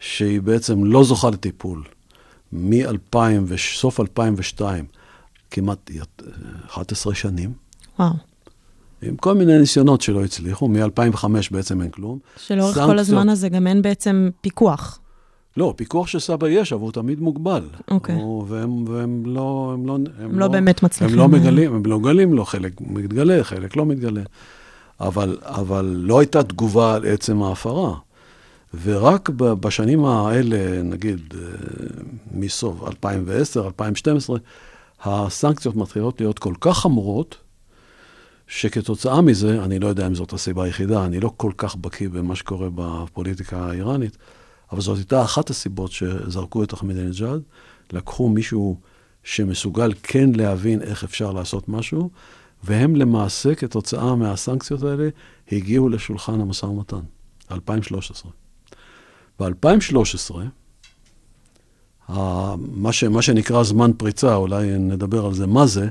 שהיא 0.00 0.40
בעצם 0.40 0.84
לא 0.84 1.04
זוכה 1.04 1.30
לטיפול. 1.30 1.82
מ-2000 2.52 3.16
וסוף 3.46 4.00
2002, 4.00 4.84
כמעט 5.50 5.90
11 6.66 7.14
שנים, 7.14 7.52
וואו. 7.98 8.10
עם 9.02 9.16
כל 9.16 9.34
מיני 9.34 9.58
ניסיונות 9.58 10.00
שלא 10.00 10.24
הצליחו, 10.24 10.68
מ-2005 10.68 11.26
בעצם 11.50 11.82
אין 11.82 11.90
כלום. 11.90 12.18
שלאורך 12.36 12.74
כל 12.74 12.80
סנקציות- 12.80 12.98
הזמן 13.00 13.28
הזה 13.28 13.48
גם 13.48 13.66
אין 13.66 13.82
בעצם 13.82 14.30
פיקוח. 14.40 14.98
לא, 15.56 15.74
פיקוח 15.76 16.06
של 16.06 16.18
סבא 16.18 16.48
יש, 16.48 16.72
אבל 16.72 16.82
הוא 16.82 16.92
תמיד 16.92 17.20
מוגבל. 17.20 17.68
אוקיי. 17.90 18.14
הוא, 18.14 18.44
והם, 18.48 18.88
והם 18.88 19.22
לא... 19.26 19.70
הם 19.74 19.86
לא, 19.86 19.98
הם 20.18 20.38
לא 20.38 20.48
באמת 20.48 20.82
מצליחים. 20.82 21.14
הם 21.14 21.18
לא 21.18 21.28
מגלים, 21.28 21.74
הם 21.74 21.86
לא 21.86 21.98
מגלים 21.98 22.34
לו, 22.34 22.44
חלק 22.44 22.72
מתגלה, 22.80 23.44
חלק 23.44 23.76
לא 23.76 23.86
מתגלה. 23.86 24.22
אבל, 25.00 25.38
אבל 25.42 25.94
לא 25.98 26.20
הייתה 26.20 26.42
תגובה 26.42 26.94
על 26.94 27.06
עצם 27.06 27.42
ההפרה. 27.42 27.94
ורק 28.82 29.30
בשנים 29.30 30.04
האלה, 30.04 30.82
נגיד, 30.82 31.34
אה, 31.34 31.40
מסוף 32.34 32.82
2010, 32.86 33.66
2012, 33.66 34.38
הסנקציות 35.04 35.76
מתחילות 35.76 36.20
להיות 36.20 36.38
כל 36.38 36.54
כך 36.60 36.78
חמורות, 36.78 37.36
שכתוצאה 38.48 39.20
מזה, 39.20 39.64
אני 39.64 39.78
לא 39.78 39.86
יודע 39.86 40.06
אם 40.06 40.14
זאת 40.14 40.32
הסיבה 40.32 40.64
היחידה, 40.64 41.04
אני 41.04 41.20
לא 41.20 41.32
כל 41.36 41.52
כך 41.56 41.76
בקיא 41.76 42.08
במה 42.08 42.36
שקורה 42.36 42.68
בפוליטיקה 42.74 43.56
האיראנית, 43.56 44.16
אבל 44.72 44.80
זאת 44.80 44.96
הייתה 44.96 45.24
אחת 45.24 45.50
הסיבות 45.50 45.92
שזרקו 45.92 46.62
את 46.64 46.74
אחמדינג'אד, 46.74 47.40
לקחו 47.92 48.28
מישהו 48.28 48.80
שמסוגל 49.24 49.92
כן 50.02 50.30
להבין 50.34 50.82
איך 50.82 51.04
אפשר 51.04 51.32
לעשות 51.32 51.68
משהו, 51.68 52.10
והם 52.64 52.96
למעשה, 52.96 53.54
כתוצאה 53.54 54.14
מהסנקציות 54.14 54.82
האלה, 54.82 55.08
הגיעו 55.52 55.88
לשולחן 55.88 56.40
המשא 56.40 56.66
ומתן, 56.66 57.00
2013. 57.50 58.32
ב-2013, 59.40 60.34
מה, 62.58 62.92
ש, 62.92 63.04
מה 63.04 63.22
שנקרא 63.22 63.62
זמן 63.62 63.90
פריצה, 63.96 64.34
אולי 64.34 64.78
נדבר 64.78 65.26
על 65.26 65.34
זה 65.34 65.46
מה 65.46 65.66
זה, 65.66 65.88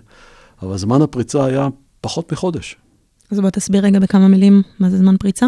אבל 0.61 0.77
זמן 0.77 1.01
הפריצה 1.01 1.45
היה 1.45 1.67
פחות 2.01 2.31
מחודש. 2.31 2.75
אז 3.31 3.39
בוא 3.39 3.49
תסביר 3.49 3.85
רגע 3.85 3.99
בכמה 3.99 4.27
מילים 4.27 4.61
מה 4.79 4.89
זה 4.89 4.97
זמן 4.97 5.17
פריצה. 5.17 5.45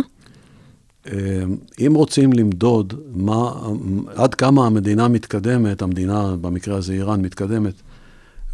אם 1.88 1.94
רוצים 1.96 2.34
למדוד 2.34 2.94
מה, 3.14 3.52
עד 4.16 4.36
כמה 4.36 4.66
המדינה 4.66 5.08
מתקדמת, 5.08 5.82
המדינה, 5.82 6.36
במקרה 6.42 6.78
הזה 6.78 6.94
איראן, 6.94 7.22
מתקדמת, 7.22 7.74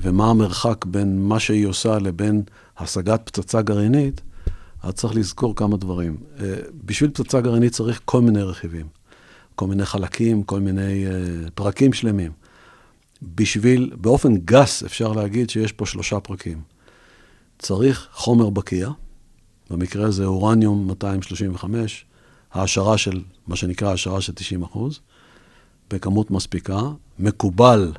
ומה 0.01 0.29
המרחק 0.29 0.85
בין 0.85 1.21
מה 1.21 1.39
שהיא 1.39 1.67
עושה 1.67 1.99
לבין 1.99 2.43
השגת 2.77 3.21
פצצה 3.23 3.61
גרעינית, 3.61 4.21
אז 4.83 4.93
צריך 4.93 5.15
לזכור 5.15 5.55
כמה 5.55 5.77
דברים. 5.77 6.17
אה, 6.39 6.55
בשביל 6.85 7.09
פצצה 7.09 7.41
גרעינית 7.41 7.73
צריך 7.73 8.01
כל 8.05 8.21
מיני 8.21 8.41
רכיבים, 8.41 8.85
כל 9.55 9.67
מיני 9.67 9.85
חלקים, 9.85 10.43
כל 10.43 10.59
מיני 10.59 11.05
uh, 11.05 11.51
פרקים 11.55 11.93
שלמים. 11.93 12.31
בשביל, 13.35 13.91
באופן 14.01 14.37
גס 14.37 14.83
אפשר 14.83 15.11
להגיד 15.11 15.49
שיש 15.49 15.71
פה 15.71 15.85
שלושה 15.85 16.19
פרקים. 16.19 16.61
צריך 17.59 18.07
חומר 18.13 18.49
בקיע, 18.49 18.89
במקרה 19.69 20.05
הזה 20.05 20.25
אורניום 20.25 20.87
235, 20.87 22.05
העשרה 22.53 22.97
של, 22.97 23.21
מה 23.47 23.55
שנקרא 23.55 23.89
העשרה 23.89 24.21
של 24.21 24.33
90 24.33 24.63
אחוז, 24.63 24.99
בכמות 25.89 26.31
מספיקה, 26.31 26.81
מקובל 27.19 27.91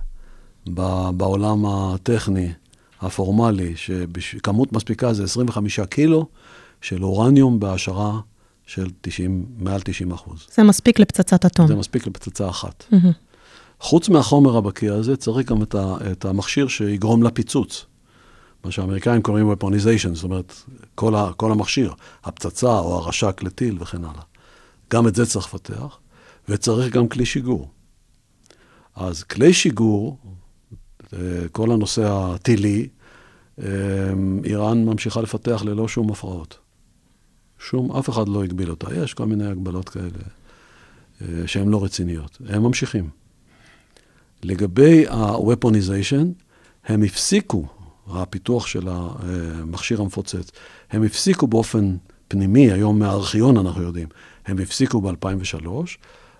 בעולם 1.17 1.67
הטכני, 1.67 2.53
הפורמלי, 3.01 3.75
שכמות 4.19 4.73
מספיקה 4.73 5.13
זה 5.13 5.25
25 5.25 5.81
קילו 5.81 6.27
של 6.81 7.05
אורניום 7.05 7.61
בהעשרה 7.61 8.21
של 8.67 8.91
90, 9.01 9.47
מעל 9.59 9.81
90 9.81 10.13
אחוז. 10.13 10.47
זה 10.55 10.63
מספיק 10.63 10.99
לפצצת 10.99 11.45
אטום. 11.45 11.67
זה 11.67 11.75
מספיק 11.75 12.07
לפצצה 12.07 12.49
אחת. 12.49 12.85
Mm-hmm. 12.93 12.97
חוץ 13.81 14.09
מהחומר 14.09 14.57
הבקיע 14.57 14.95
הזה, 14.95 15.17
צריך 15.17 15.51
גם 15.51 15.63
את, 15.63 15.75
ה, 15.75 15.97
את 16.13 16.25
המכשיר 16.25 16.69
שיגרום 16.69 17.23
לפיצוץ. 17.23 17.87
מה 18.65 18.71
שהאמריקאים 18.71 19.23
קוראים 19.23 19.53
weaponization, 19.53 20.15
זאת 20.15 20.25
אומרת, 20.25 20.55
כל, 20.95 21.15
ה, 21.15 21.31
כל 21.37 21.53
המכשיר, 21.53 21.93
הפצצה 22.25 22.79
או 22.79 22.97
הרש"ק 22.99 23.43
לטיל 23.43 23.77
וכן 23.81 24.05
הלאה. 24.05 24.23
גם 24.95 25.09
את 25.09 25.15
זה 25.15 25.27
צריך 25.27 25.47
לפתח, 25.47 25.99
וצריך 26.49 26.95
גם 26.95 27.09
כלי 27.09 27.27
שיגור. 27.27 27.71
אז 28.97 29.23
כלי 29.23 29.53
שיגור, 29.53 30.19
אה, 31.13 31.19
כל 31.53 31.71
הנושא 31.71 32.03
הטילי, 32.07 32.89
אה, 33.63 33.67
איראן 34.45 34.85
ממשיכה 34.85 35.21
לפתח 35.21 35.63
ללא 35.65 35.89
שום 35.89 36.11
הפרעות. 36.11 36.59
שום, 37.59 37.97
אף 37.97 38.11
אחד 38.11 38.29
לא 38.29 38.45
הגביל 38.45 38.71
אותה. 38.71 38.95
יש 38.95 39.15
כל 39.15 39.27
מיני 39.27 39.47
הגבלות 39.47 39.89
כאלה 39.89 40.25
אה, 41.23 41.27
שהן 41.47 41.69
לא 41.69 41.85
רציניות. 41.85 42.39
הם 42.49 42.63
ממשיכים. 42.63 43.11
לגבי 44.43 45.07
ה-weaponization, 45.09 46.27
הם 46.85 47.03
הפסיקו, 47.03 47.67
הפיתוח 48.07 48.67
של 48.67 48.89
המכשיר 48.89 50.01
המפוצץ, 50.01 50.51
הם 50.91 51.03
הפסיקו 51.03 51.47
באופן 51.47 51.97
פנימי, 52.29 52.73
היום 52.73 52.99
מהארכיון 52.99 53.57
אנחנו 53.57 53.83
יודעים, 53.83 54.09
הם 54.47 54.59
הפסיקו 54.59 55.01
ב-2003, 55.01 55.69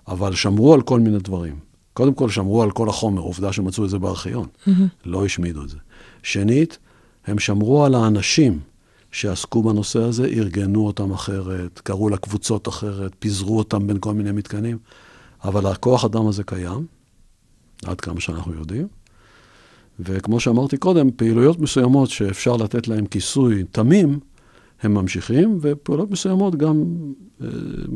אבל 0.09 0.35
שמרו 0.35 0.75
על 0.75 0.83
כל 0.83 1.01
מיני 1.01 1.19
דברים. 1.19 1.59
קודם 1.93 2.15
כל, 2.15 2.31
שמרו 2.31 2.63
על 2.63 2.71
כל 2.71 2.89
החומר, 2.89 3.21
עובדה 3.21 3.53
שמצאו 3.53 3.85
את 3.85 3.91
זה 3.91 3.99
בארכיון, 3.99 4.47
mm-hmm. 4.47 4.71
לא 5.05 5.25
השמידו 5.25 5.63
את 5.63 5.69
זה. 5.69 5.77
שנית, 6.23 6.79
הם 7.27 7.39
שמרו 7.39 7.85
על 7.85 7.95
האנשים 7.95 8.61
שעסקו 9.13 9.63
בנושא 9.63 9.99
הזה, 9.99 10.25
ארגנו 10.25 10.87
אותם 10.87 11.13
אחרת, 11.13 11.79
קראו 11.79 12.09
לקבוצות 12.09 12.69
אחרת, 12.69 13.13
פיזרו 13.19 13.59
אותם 13.59 13.87
בין 13.87 13.97
כל 14.01 14.15
מיני 14.15 14.33
מתקנים, 14.33 14.79
אבל 15.45 15.67
הכוח 15.67 16.05
אדם 16.05 16.27
הזה 16.27 16.45
קיים, 16.45 16.87
עד 17.85 18.01
כמה 18.01 18.21
שאנחנו 18.21 18.55
יודעים. 18.55 18.89
וכמו 20.01 20.41
שאמרתי 20.41 20.77
קודם, 20.77 21.11
פעילויות 21.11 21.61
מסוימות 21.61 22.11
שאפשר 22.11 22.57
לתת 22.57 22.89
להן 22.89 23.07
כיסוי 23.07 23.65
תמים, 23.71 24.21
הם 24.85 24.95
ממשיכים, 24.95 25.59
ופעולות 25.61 26.11
מסוימות 26.11 26.57
גם 26.57 26.85
אה, 27.43 27.49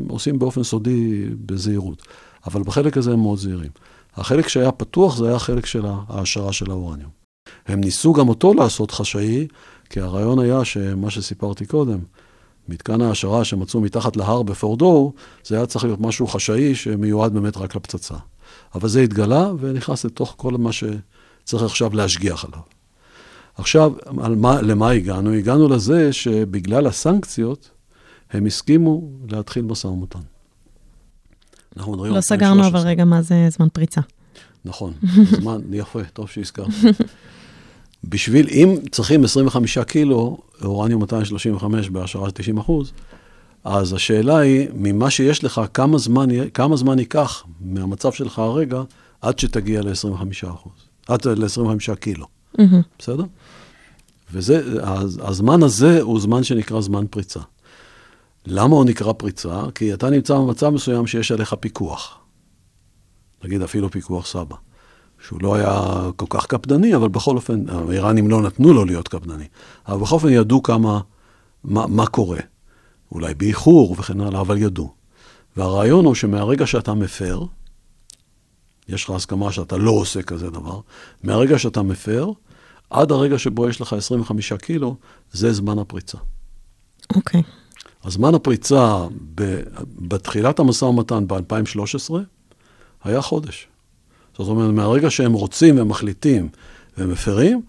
עושים 0.09 0.39
באופן 0.39 0.63
סודי 0.63 1.27
בזהירות. 1.47 2.03
אבל 2.47 2.63
בחלק 2.63 2.97
הזה 2.97 3.13
הם 3.13 3.21
מאוד 3.21 3.39
זהירים. 3.39 3.71
החלק 4.15 4.49
שהיה 4.49 4.73
פתוח 4.73 5.17
זה 5.17 5.27
היה 5.27 5.37
החלק 5.37 5.67
של 5.67 5.87
ההעשרה 5.87 6.53
של 6.53 6.71
האורניום. 6.71 7.11
הם 7.67 7.81
ניסו 7.81 8.13
גם 8.13 8.29
אותו 8.29 8.55
לעשות 8.55 8.91
חשאי, 8.91 9.47
כי 9.91 10.01
הרעיון 10.01 10.39
היה 10.39 10.65
שמה 10.65 11.11
שסיפרתי 11.11 11.67
קודם, 11.67 11.99
מתקן 12.69 13.01
ההעשרה 13.01 13.45
שמצאו 13.45 13.81
מתחת 13.81 14.17
להר 14.17 14.43
בפורדו, 14.43 15.13
זה 15.45 15.57
היה 15.57 15.67
צריך 15.67 15.85
להיות 15.85 16.01
משהו 16.01 16.27
חשאי 16.27 16.75
שמיועד 16.75 17.33
באמת 17.33 17.57
רק 17.57 17.77
לפצצה. 17.77 18.15
אבל 18.75 18.89
זה 18.89 19.01
התגלה 19.01 19.51
ונכנס 19.61 20.05
לתוך 20.05 20.35
כל 20.37 20.53
מה 20.53 20.71
שצריך 20.73 21.63
עכשיו 21.63 21.97
להשגיח 21.97 22.45
עליו. 22.45 22.78
עכשיו, 23.59 23.93
מה, 24.13 24.63
למה 24.63 24.91
הגענו? 24.91 25.33
הגענו 25.33 25.69
לזה 25.69 26.13
שבגלל 26.13 26.87
הסנקציות, 26.87 27.71
הם 28.31 28.47
הסכימו 28.47 29.11
להתחיל 29.31 29.65
משא 29.65 29.87
ומתן. 29.87 30.19
אנחנו 31.77 31.93
מדברים 31.93 32.15
לא 32.15 32.21
סגרנו 32.21 32.67
אבל 32.67 32.81
רגע 32.81 33.05
מה 33.05 33.23
זה 33.23 33.49
זמן 33.51 33.69
פריצה. 33.73 34.01
נכון, 34.65 34.93
זמן, 35.41 35.61
יפה, 35.73 36.05
טוב 36.13 36.29
שהזכרת. 36.29 36.69
בשביל, 38.05 38.47
אם 38.51 38.77
צריכים 38.91 39.25
25 39.25 39.79
קילו, 39.79 40.39
אורניום 40.65 41.01
235 41.01 41.89
בהשערה 41.89 42.31
90 42.31 42.59
אחוז, 42.59 42.93
אז 43.65 43.93
השאלה 43.93 44.39
היא, 44.39 44.69
ממה 44.75 45.11
שיש 45.11 45.45
לך, 45.45 45.61
כמה 45.75 45.99
זמן, 45.99 46.29
כמה 46.55 46.77
זמן 46.77 46.99
ייקח 46.99 47.45
מהמצב 47.61 48.13
שלך 48.13 48.39
הרגע 48.39 48.83
עד 49.21 49.39
שתגיע 49.39 49.83
ל-25 49.83 50.51
אחוז, 50.51 50.73
עד 51.09 51.27
ל-25 51.27 51.95
קילו. 51.95 52.38
בסדר? 52.99 53.25
וזה, 54.33 54.63
הזמן 55.21 55.63
הזה 55.63 56.03
הוא 56.03 56.21
זמן 56.21 56.45
שנקרא 56.45 56.81
זמן 56.81 57.07
פריצה. 57.11 57.41
למה 58.47 58.77
הוא 58.77 58.85
נקרא 58.85 59.13
פריצה? 59.13 59.63
כי 59.75 59.95
אתה 59.95 60.11
נמצא 60.11 60.35
במצב 60.35 60.71
מסוים 60.71 61.07
שיש 61.07 61.33
עליך 61.33 61.55
פיקוח. 61.61 62.19
נגיד 63.45 63.63
אפילו 63.63 63.91
פיקוח 63.91 64.27
סבא. 64.27 64.57
שהוא 65.27 65.43
לא 65.43 65.55
היה 65.55 66.03
כל 66.17 66.27
כך 66.31 66.47
קפדני, 66.47 66.97
אבל 66.97 67.09
בכל 67.09 67.37
אופן, 67.37 67.65
האיראנים 67.69 68.31
לא 68.31 68.43
נתנו 68.43 68.73
לו 68.73 68.85
להיות 68.85 69.09
קפדני. 69.09 69.45
אבל 69.89 70.01
בכל 70.01 70.15
אופן 70.15 70.29
ידעו 70.29 70.63
כמה, 70.63 71.01
מה, 71.65 71.87
מה 71.87 72.07
קורה. 72.07 72.41
אולי 73.13 73.35
באיחור 73.35 73.95
וכן 73.99 74.21
הלאה, 74.21 74.41
אבל 74.41 74.59
ידעו. 74.59 74.93
והרעיון 75.57 76.05
הוא 76.05 76.15
שמהרגע 76.15 76.67
שאתה 76.67 76.95
מפר, 76.95 77.45
יש 78.89 79.05
לך 79.05 79.11
הסכמה 79.11 79.53
שאתה 79.53 79.77
לא 79.77 79.91
עושה 79.91 80.23
כזה 80.23 80.51
דבר, 80.51 80.81
מהרגע 81.23 81.59
שאתה 81.59 81.83
מפר, 81.83 82.31
עד 82.91 83.13
הרגע 83.13 83.39
שבו 83.39 83.69
יש 83.69 83.81
לך 83.81 83.93
25 83.93 84.53
קילו, 84.53 84.97
זה 85.33 85.53
זמן 85.53 85.79
הפריצה. 85.79 86.19
אוקיי. 87.15 87.41
Okay. 87.41 87.45
הזמן 88.05 88.35
הפריצה 88.35 89.07
ב, 89.35 89.61
בתחילת 89.99 90.59
המשא 90.59 90.85
ומתן 90.85 91.27
ב-2013 91.27 92.15
היה 93.05 93.21
חודש. 93.21 93.69
זאת 94.39 94.49
אומרת, 94.49 94.75
מהרגע 94.75 95.11
שהם 95.11 95.33
רוצים 95.33 95.79
ומחליטים 95.79 96.49
ומפרים, 96.99 97.63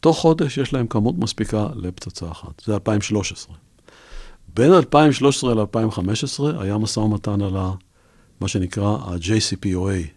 תוך 0.00 0.18
חודש 0.18 0.58
יש 0.58 0.72
להם 0.72 0.86
כמות 0.86 1.18
מספיקה 1.18 1.66
לפצצה 1.76 2.30
אחת. 2.30 2.62
זה 2.64 2.74
2013. 2.74 3.54
בין 4.54 4.72
2013 4.72 5.54
ל-2015 5.54 6.60
היה 6.62 6.78
משא 6.78 7.00
ומתן 7.00 7.42
על 7.42 7.56
ה, 7.56 7.72
מה 8.40 8.48
שנקרא 8.48 8.96
ה-JCPOA, 9.00 10.08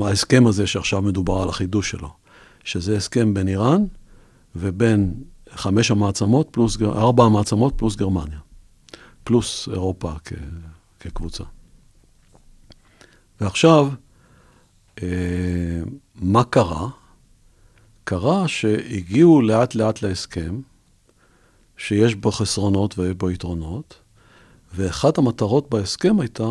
ההסכם 0.00 0.46
הזה 0.46 0.66
שעכשיו 0.66 1.02
מדובר 1.02 1.42
על 1.42 1.48
החידוש 1.48 1.90
שלו, 1.90 2.10
שזה 2.64 2.96
הסכם 2.96 3.34
בין 3.34 3.48
איראן 3.48 3.84
ובין 4.56 5.14
חמש 5.50 5.90
המעצמות 5.90 6.48
פלוס, 6.50 6.76
ארבע 6.82 7.24
המעצמות 7.24 7.74
פלוס 7.76 7.96
גרמניה, 7.96 8.38
פלוס 9.24 9.68
אירופה 9.68 10.12
כ, 10.24 10.32
כקבוצה. 11.00 11.44
ועכשיו, 13.40 13.88
אה, 15.02 15.80
מה 16.14 16.44
קרה? 16.44 16.88
קרה 18.04 18.48
שהגיעו 18.48 19.42
לאט 19.42 19.74
לאט 19.74 20.02
להסכם, 20.02 20.60
שיש 21.76 22.14
בו 22.14 22.32
חסרונות 22.32 22.98
ויש 22.98 23.14
בו 23.14 23.30
יתרונות, 23.30 23.94
ואחת 24.74 25.18
המטרות 25.18 25.70
בהסכם 25.70 26.20
הייתה 26.20 26.48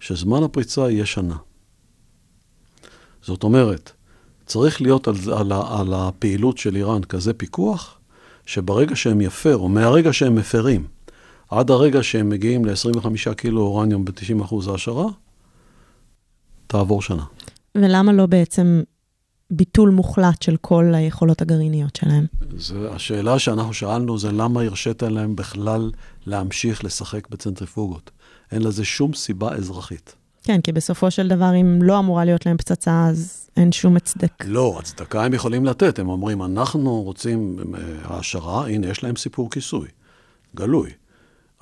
שזמן 0.00 0.42
הפריצה 0.42 0.90
יהיה 0.90 1.06
שנה. 1.06 1.36
זאת 3.22 3.42
אומרת, 3.42 3.92
צריך 4.52 4.82
להיות 4.82 5.08
על, 5.08 5.14
על, 5.36 5.52
על 5.52 5.94
הפעילות 5.94 6.58
של 6.58 6.76
איראן 6.76 7.02
כזה 7.02 7.32
פיקוח, 7.32 7.98
שברגע 8.46 8.96
שהם 8.96 9.20
יפרו, 9.20 9.68
מהרגע 9.68 10.12
שהם 10.12 10.34
מפרים, 10.34 10.86
עד 11.50 11.70
הרגע 11.70 12.02
שהם 12.02 12.28
מגיעים 12.28 12.64
ל-25 12.64 13.34
קילו 13.36 13.60
אורניום 13.60 14.04
ב-90% 14.04 14.70
העשרה, 14.70 15.06
תעבור 16.66 17.02
שנה. 17.02 17.24
ולמה 17.74 18.12
לא 18.12 18.26
בעצם 18.26 18.82
ביטול 19.50 19.90
מוחלט 19.90 20.42
של 20.42 20.56
כל 20.60 20.92
היכולות 20.94 21.42
הגרעיניות 21.42 21.96
שלהם? 21.96 22.26
זה, 22.56 22.90
השאלה 22.90 23.38
שאנחנו 23.38 23.74
שאלנו 23.74 24.18
זה 24.18 24.32
למה 24.32 24.60
הרשית 24.60 25.02
להם 25.02 25.36
בכלל 25.36 25.90
להמשיך 26.26 26.84
לשחק 26.84 27.28
בצנטריפוגות. 27.30 28.10
אין 28.52 28.62
לזה 28.62 28.84
שום 28.84 29.14
סיבה 29.14 29.54
אזרחית. 29.54 30.14
כן, 30.42 30.60
כי 30.60 30.72
בסופו 30.72 31.10
של 31.10 31.28
דבר, 31.28 31.52
אם 31.60 31.82
לא 31.82 31.98
אמורה 31.98 32.24
להיות 32.24 32.46
להם 32.46 32.56
פצצה, 32.56 33.06
אז 33.08 33.50
אין 33.56 33.72
שום 33.72 33.96
הצדק. 33.96 34.44
לא, 34.44 34.76
הצדקה 34.78 35.24
הם 35.24 35.34
יכולים 35.34 35.64
לתת. 35.64 35.98
הם 35.98 36.08
אומרים, 36.08 36.42
אנחנו 36.42 37.02
רוצים 37.02 37.56
אה, 37.74 37.80
העשרה, 38.04 38.66
הנה, 38.68 38.86
יש 38.86 39.04
להם 39.04 39.16
סיפור 39.16 39.50
כיסוי, 39.50 39.88
גלוי. 40.54 40.90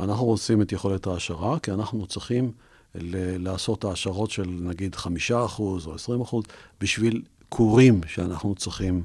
אנחנו 0.01 0.25
רוצים 0.25 0.63
את 0.63 0.73
יכולת 0.73 1.07
ההעשרה, 1.07 1.59
כי 1.59 1.71
אנחנו 1.71 2.07
צריכים 2.07 2.53
ל- 2.95 3.49
לעשות 3.49 3.85
העשרות 3.85 4.31
של 4.31 4.47
נגיד 4.61 4.95
5% 4.95 5.01
או 5.59 5.95
20% 6.31 6.37
בשביל 6.81 7.23
כורים 7.49 8.01
שאנחנו 8.07 8.55
צריכים 8.55 9.03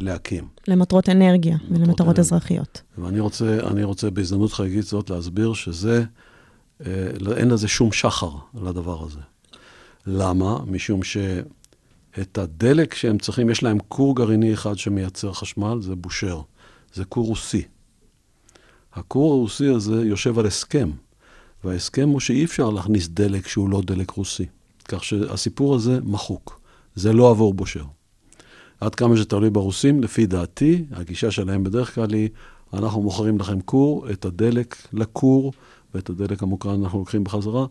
להקים. 0.00 0.48
למטרות 0.68 1.08
אנרגיה 1.08 1.56
ולמטרות 1.70 2.00
אנרגיה. 2.00 2.20
אזרחיות. 2.20 2.82
ואני 2.98 3.20
רוצה, 3.20 3.58
רוצה 3.82 4.10
בהזדמנות 4.10 4.52
חגיגית 4.52 4.84
זאת 4.84 5.10
להסביר 5.10 5.52
שזה, 5.52 6.04
אין 7.36 7.50
לזה 7.50 7.68
שום 7.68 7.92
שחר 7.92 8.30
לדבר 8.54 9.02
הזה. 9.04 9.20
למה? 10.06 10.58
משום 10.66 11.00
שאת 11.02 12.38
הדלק 12.38 12.94
שהם 12.94 13.18
צריכים, 13.18 13.50
יש 13.50 13.62
להם 13.62 13.78
כור 13.88 14.16
גרעיני 14.16 14.54
אחד 14.54 14.78
שמייצר 14.78 15.32
חשמל, 15.32 15.78
זה 15.80 15.94
בושר. 15.94 16.40
זה 16.94 17.04
כור 17.04 17.26
רוסי. 17.26 17.62
הכור 18.92 19.32
הרוסי 19.32 19.68
הזה 19.68 20.04
יושב 20.04 20.38
על 20.38 20.46
הסכם, 20.46 20.90
וההסכם 21.64 22.08
הוא 22.08 22.20
שאי 22.20 22.44
אפשר 22.44 22.70
להכניס 22.70 23.08
דלק 23.08 23.46
שהוא 23.46 23.70
לא 23.70 23.82
דלק 23.84 24.10
רוסי. 24.10 24.46
כך 24.88 25.04
שהסיפור 25.04 25.74
הזה 25.74 25.98
מחוק. 26.02 26.60
זה 26.94 27.12
לא 27.12 27.30
עבור 27.30 27.54
בושר. 27.54 27.84
עד 28.80 28.94
כמה 28.94 29.16
שתלוי 29.16 29.50
ברוסים, 29.50 30.02
לפי 30.02 30.26
דעתי, 30.26 30.84
הגישה 30.92 31.30
שלהם 31.30 31.64
בדרך 31.64 31.94
כלל 31.94 32.14
היא, 32.14 32.28
אנחנו 32.72 33.02
מוכרים 33.02 33.38
לכם 33.38 33.60
כור, 33.60 34.10
את 34.10 34.24
הדלק 34.24 34.76
לכור, 34.92 35.52
ואת 35.94 36.10
הדלק 36.10 36.42
המוקרן 36.42 36.82
אנחנו 36.82 36.98
לוקחים 36.98 37.24
בחזרה. 37.24 37.66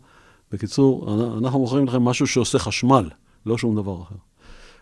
בקיצור, 0.52 1.14
אנחנו 1.38 1.58
מוכרים 1.58 1.86
לכם 1.86 2.02
משהו 2.02 2.26
שעושה 2.26 2.58
חשמל, 2.58 3.10
לא 3.46 3.58
שום 3.58 3.76
דבר 3.76 4.02
אחר. 4.02 4.14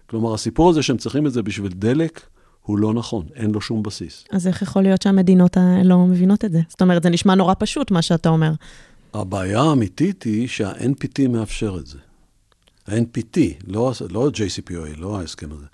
כלומר, 0.06 0.34
הסיפור 0.34 0.70
הזה 0.70 0.82
שהם 0.82 0.96
צריכים 0.96 1.26
את 1.26 1.32
זה 1.32 1.42
בשביל 1.42 1.72
דלק, 1.72 2.20
הוא 2.62 2.78
לא 2.78 2.94
נכון, 2.94 3.26
אין 3.34 3.50
לו 3.50 3.60
שום 3.60 3.82
בסיס. 3.82 4.24
אז 4.30 4.46
איך 4.46 4.62
יכול 4.62 4.82
להיות 4.82 5.02
שהמדינות 5.02 5.56
לא 5.84 5.98
מבינות 5.98 6.44
את 6.44 6.52
זה? 6.52 6.60
זאת 6.68 6.82
אומרת, 6.82 7.02
זה 7.02 7.10
נשמע 7.10 7.34
נורא 7.34 7.54
פשוט, 7.58 7.90
מה 7.90 8.02
שאתה 8.02 8.28
אומר. 8.28 8.52
הבעיה 9.14 9.60
האמיתית 9.60 10.22
היא 10.22 10.48
שה-NPT 10.48 11.28
מאפשר 11.28 11.76
את 11.80 11.86
זה. 11.86 11.98
ה-NPT, 12.86 13.38
לא, 13.66 13.92
לא 14.10 14.30
JCPOA, 14.34 14.98
לא 15.00 15.18
ההסכם 15.18 15.52
הזה. 15.52 15.66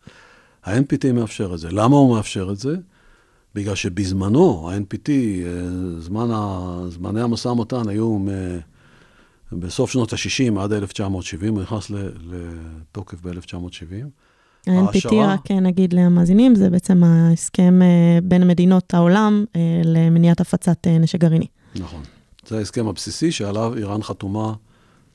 ה-NPT 0.64 1.12
מאפשר 1.12 1.54
את 1.54 1.58
זה. 1.58 1.68
למה 1.70 1.96
הוא 1.96 2.16
מאפשר 2.16 2.50
את 2.52 2.58
זה? 2.58 2.76
בגלל 3.54 3.74
שבזמנו, 3.74 4.70
ה-NPT, 4.70 5.08
אה, 5.08 6.00
זמן 6.00 6.30
ה, 6.30 6.78
זמני 6.88 7.20
המשא 7.20 7.48
ומתן 7.48 7.88
היו 7.88 8.18
מ, 8.18 8.28
בסוף 9.52 9.90
שנות 9.90 10.12
ה-60 10.12 10.60
עד 10.60 10.72
1970, 10.72 11.54
הוא 11.54 11.62
נכנס 11.62 11.90
לתוקף 11.90 13.18
ב-1970. 13.22 14.06
ה-NPT, 14.66 15.14
רק 15.14 15.50
אה, 15.50 15.60
נגיד 15.60 15.92
למאזינים, 15.92 16.54
זה 16.54 16.70
בעצם 16.70 17.04
ההסכם 17.04 17.82
אה, 17.82 18.18
בין 18.22 18.48
מדינות 18.48 18.94
העולם 18.94 19.44
למניעת 19.84 20.40
הפצת 20.40 20.86
נשק 20.86 21.20
גרעיני. 21.20 21.46
נכון. 21.74 22.02
זה 22.46 22.58
ההסכם 22.58 22.88
הבסיסי 22.88 23.32
שעליו 23.32 23.74
איראן 23.76 24.02
חתומה 24.02 24.54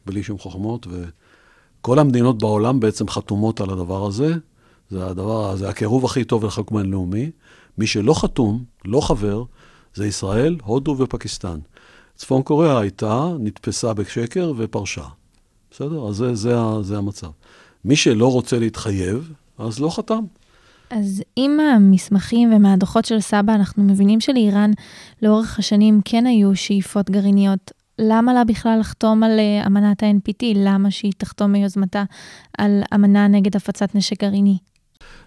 בלי 0.05 0.23
שום 0.23 0.37
חוכמות, 0.37 0.87
וכל 0.89 1.99
המדינות 1.99 2.37
בעולם 2.41 2.79
בעצם 2.79 3.07
חתומות 3.07 3.61
על 3.61 3.69
הדבר 3.69 4.05
הזה. 4.05 4.33
זה 4.89 5.05
הדבר, 5.05 5.55
זה 5.55 5.69
הקירוב 5.69 6.05
הכי 6.05 6.23
טוב 6.23 6.45
לחוק 6.45 6.71
בינלאומי. 6.71 7.31
מי 7.77 7.87
שלא 7.87 8.13
חתום, 8.13 8.63
לא 8.85 9.01
חבר, 9.01 9.43
זה 9.93 10.07
ישראל, 10.07 10.57
הודו 10.63 10.95
ופקיסטן. 10.99 11.59
צפון 12.15 12.41
קוריאה 12.41 12.79
הייתה, 12.79 13.27
נתפסה 13.39 13.93
בשקר 13.93 14.53
ופרשה. 14.57 15.05
בסדר? 15.71 16.07
אז 16.07 16.15
זה, 16.15 16.35
זה, 16.35 16.55
זה 16.81 16.97
המצב. 16.97 17.29
מי 17.85 17.95
שלא 17.95 18.31
רוצה 18.31 18.59
להתחייב, 18.59 19.33
אז 19.57 19.79
לא 19.79 19.89
חתם. 19.89 20.23
אז 20.89 21.23
עם 21.35 21.59
המסמכים 21.59 22.53
ומהדוחות 22.53 23.05
של 23.05 23.19
סבא, 23.19 23.55
אנחנו 23.55 23.83
מבינים 23.83 24.21
שלאיראן 24.21 24.71
לאורך 25.21 25.59
השנים 25.59 26.01
כן 26.05 26.25
היו 26.25 26.55
שאיפות 26.55 27.09
גרעיניות. 27.09 27.71
למה 27.99 28.33
לה 28.33 28.43
בכלל 28.43 28.79
לחתום 28.79 29.23
על 29.23 29.39
אה, 29.39 29.67
אמנת 29.67 30.03
ה-NPT? 30.03 30.45
למה 30.55 30.91
שהיא 30.91 31.11
תחתום 31.17 31.51
מיוזמתה 31.51 32.03
על 32.57 32.81
אמנה 32.95 33.27
נגד 33.27 33.55
הפצת 33.55 33.95
נשק 33.95 34.21
גרעיני? 34.21 34.57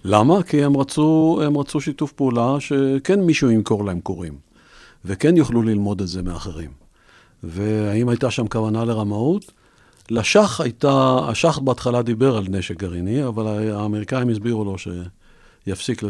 למה? 0.05 0.43
כי 0.43 0.65
הם 0.65 0.77
רצו, 0.77 1.41
הם 1.45 1.59
רצו 1.59 1.81
שיתוף 1.81 2.13
פעולה 2.13 2.57
שכן 2.61 3.21
מישהו 3.21 3.51
ימכור 3.51 3.85
להם 3.85 4.01
קוראים, 4.01 4.39
וכן 5.05 5.37
יוכלו 5.37 5.63
ללמוד 5.63 6.01
את 6.01 6.09
זה 6.09 6.23
מאחרים. 6.23 6.71
והאם 7.43 8.09
הייתה 8.09 8.31
שם 8.31 8.49
כוונה 8.49 8.85
לרמאות? 8.85 9.53
לשח 10.11 10.61
הייתה, 10.61 11.19
השח 11.29 11.59
בהתחלה 11.59 12.03
דיבר 12.03 12.37
על 12.37 12.45
נשק 12.49 12.77
גרעיני, 12.77 13.27
אבל 13.27 13.71
האמריקאים 13.73 14.29
הסבירו 14.29 14.65
לו 14.65 14.77
שיפסיק 14.79 16.03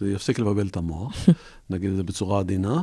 יפסיק 0.00 0.38
לבלבל 0.38 0.66
את 0.66 0.76
המוח, 0.76 1.28
נגיד 1.70 1.90
את 1.90 1.96
זה 1.96 2.02
בצורה 2.02 2.40
עדינה, 2.40 2.82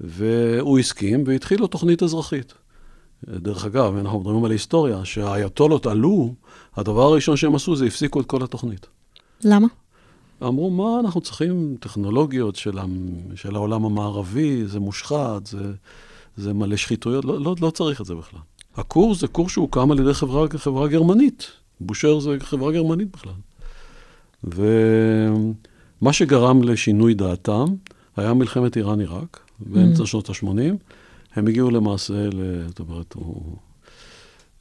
והוא 0.00 0.78
הסכים 0.78 1.24
והתחילו 1.26 1.66
תוכנית 1.66 2.02
אזרחית. 2.02 2.54
דרך 3.24 3.64
אגב, 3.64 3.96
אנחנו 3.96 4.20
מדברים 4.20 4.44
על 4.44 4.50
היסטוריה, 4.50 5.04
שהאייתולות 5.04 5.86
עלו, 5.86 6.34
הדבר 6.76 7.02
הראשון 7.02 7.36
שהם 7.36 7.54
עשו 7.54 7.76
זה 7.76 7.86
הפסיקו 7.86 8.20
את 8.20 8.26
כל 8.26 8.42
התוכנית. 8.42 8.86
למה? 9.44 9.66
אמרו, 10.42 10.70
מה 10.70 11.00
אנחנו 11.00 11.20
צריכים 11.20 11.76
טכנולוגיות 11.80 12.56
של, 12.56 12.78
של 13.34 13.56
העולם 13.56 13.84
המערבי, 13.84 14.66
זה 14.66 14.80
מושחת, 14.80 15.46
זה, 15.46 15.72
זה 16.36 16.52
מלא 16.52 16.76
שחיתויות, 16.76 17.24
לא, 17.24 17.40
לא, 17.40 17.54
לא 17.60 17.70
צריך 17.70 18.00
את 18.00 18.06
זה 18.06 18.14
בכלל. 18.14 18.40
הקורס 18.76 19.20
זה 19.20 19.28
קורס 19.28 19.52
שהוקם 19.52 19.90
על 19.90 20.00
ידי 20.00 20.14
חברה, 20.14 20.46
חברה 20.56 20.88
גרמנית. 20.88 21.50
בושר 21.80 22.20
זה 22.20 22.36
חברה 22.40 22.72
גרמנית 22.72 23.08
בכלל. 23.12 23.32
ומה 24.44 26.12
שגרם 26.12 26.62
לשינוי 26.62 27.14
דעתם 27.14 27.64
היה 28.16 28.34
מלחמת 28.34 28.76
איראן-עיראק, 28.76 29.40
באמצע 29.60 30.06
שנות 30.06 30.30
ה-80. 30.30 30.46
הם 31.34 31.46
הגיעו 31.46 31.70
למעשה, 31.70 32.28
זאת 32.68 32.80
אומרת, 32.80 33.12
הוא, 33.12 33.56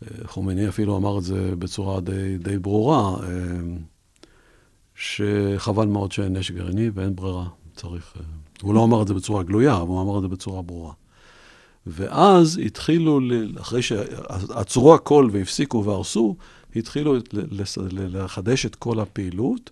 אה, 0.04 0.28
חומייני 0.28 0.70
אפילו 0.70 0.98
אמר 0.98 1.18
את 1.18 1.24
זה 1.24 1.56
בצורה 1.60 2.02
די, 2.02 2.38
די 2.38 2.58
ברורה, 2.58 3.16
אה, 3.24 3.28
שחבל 5.18 5.86
מאוד 5.86 6.12
שאין 6.12 6.38
נשק 6.38 6.54
גרעיני 6.54 6.90
ואין 6.94 7.16
ברירה, 7.16 7.48
צריך... 7.76 8.14
אה, 8.18 8.22
הוא 8.62 8.74
לא 8.74 8.84
אמר 8.84 9.02
את 9.02 9.08
זה 9.08 9.14
בצורה 9.14 9.44
גלויה, 9.44 9.78
אבל 9.78 9.88
הוא 9.88 10.02
אמר 10.02 10.18
את 10.18 10.22
זה 10.22 10.28
בצורה 10.28 10.62
ברורה. 10.62 10.94
ואז 11.88 12.60
התחילו, 12.66 13.20
אחרי 13.62 13.82
שעצרו 13.82 14.94
הכל 14.94 15.30
והפסיקו 15.32 15.84
והרסו, 15.86 16.36
התחילו 16.76 17.16
לחדש 17.92 18.66
את 18.66 18.76
כל 18.76 19.00
הפעילות, 19.00 19.70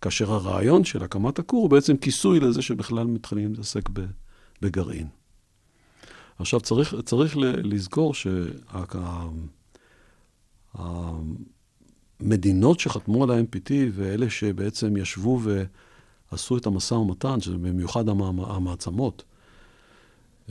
כאשר 0.00 0.32
הרעיון 0.32 0.84
של 0.84 1.02
הקמת 1.04 1.38
הכור 1.38 1.62
הוא 1.62 1.70
בעצם 1.70 1.96
כיסוי 1.96 2.40
לזה 2.40 2.62
שבכלל 2.62 3.04
מתחילים 3.06 3.50
להתעסק 3.50 3.88
בגרעין. 4.62 5.06
עכשיו, 6.38 6.60
צריך, 6.60 6.94
צריך 7.04 7.36
לזכור 7.38 8.14
שהמדינות 12.20 12.80
שחתמו 12.80 13.24
על 13.24 13.30
ה-MPT 13.30 13.70
ואלה 13.92 14.30
שבעצם 14.30 14.96
ישבו 14.96 15.40
ועשו 16.32 16.56
את 16.56 16.66
המשא 16.66 16.94
ומתן, 16.94 17.40
שזה 17.40 17.56
במיוחד 17.58 18.08
המ- 18.08 18.40
המעצמות, 18.40 19.22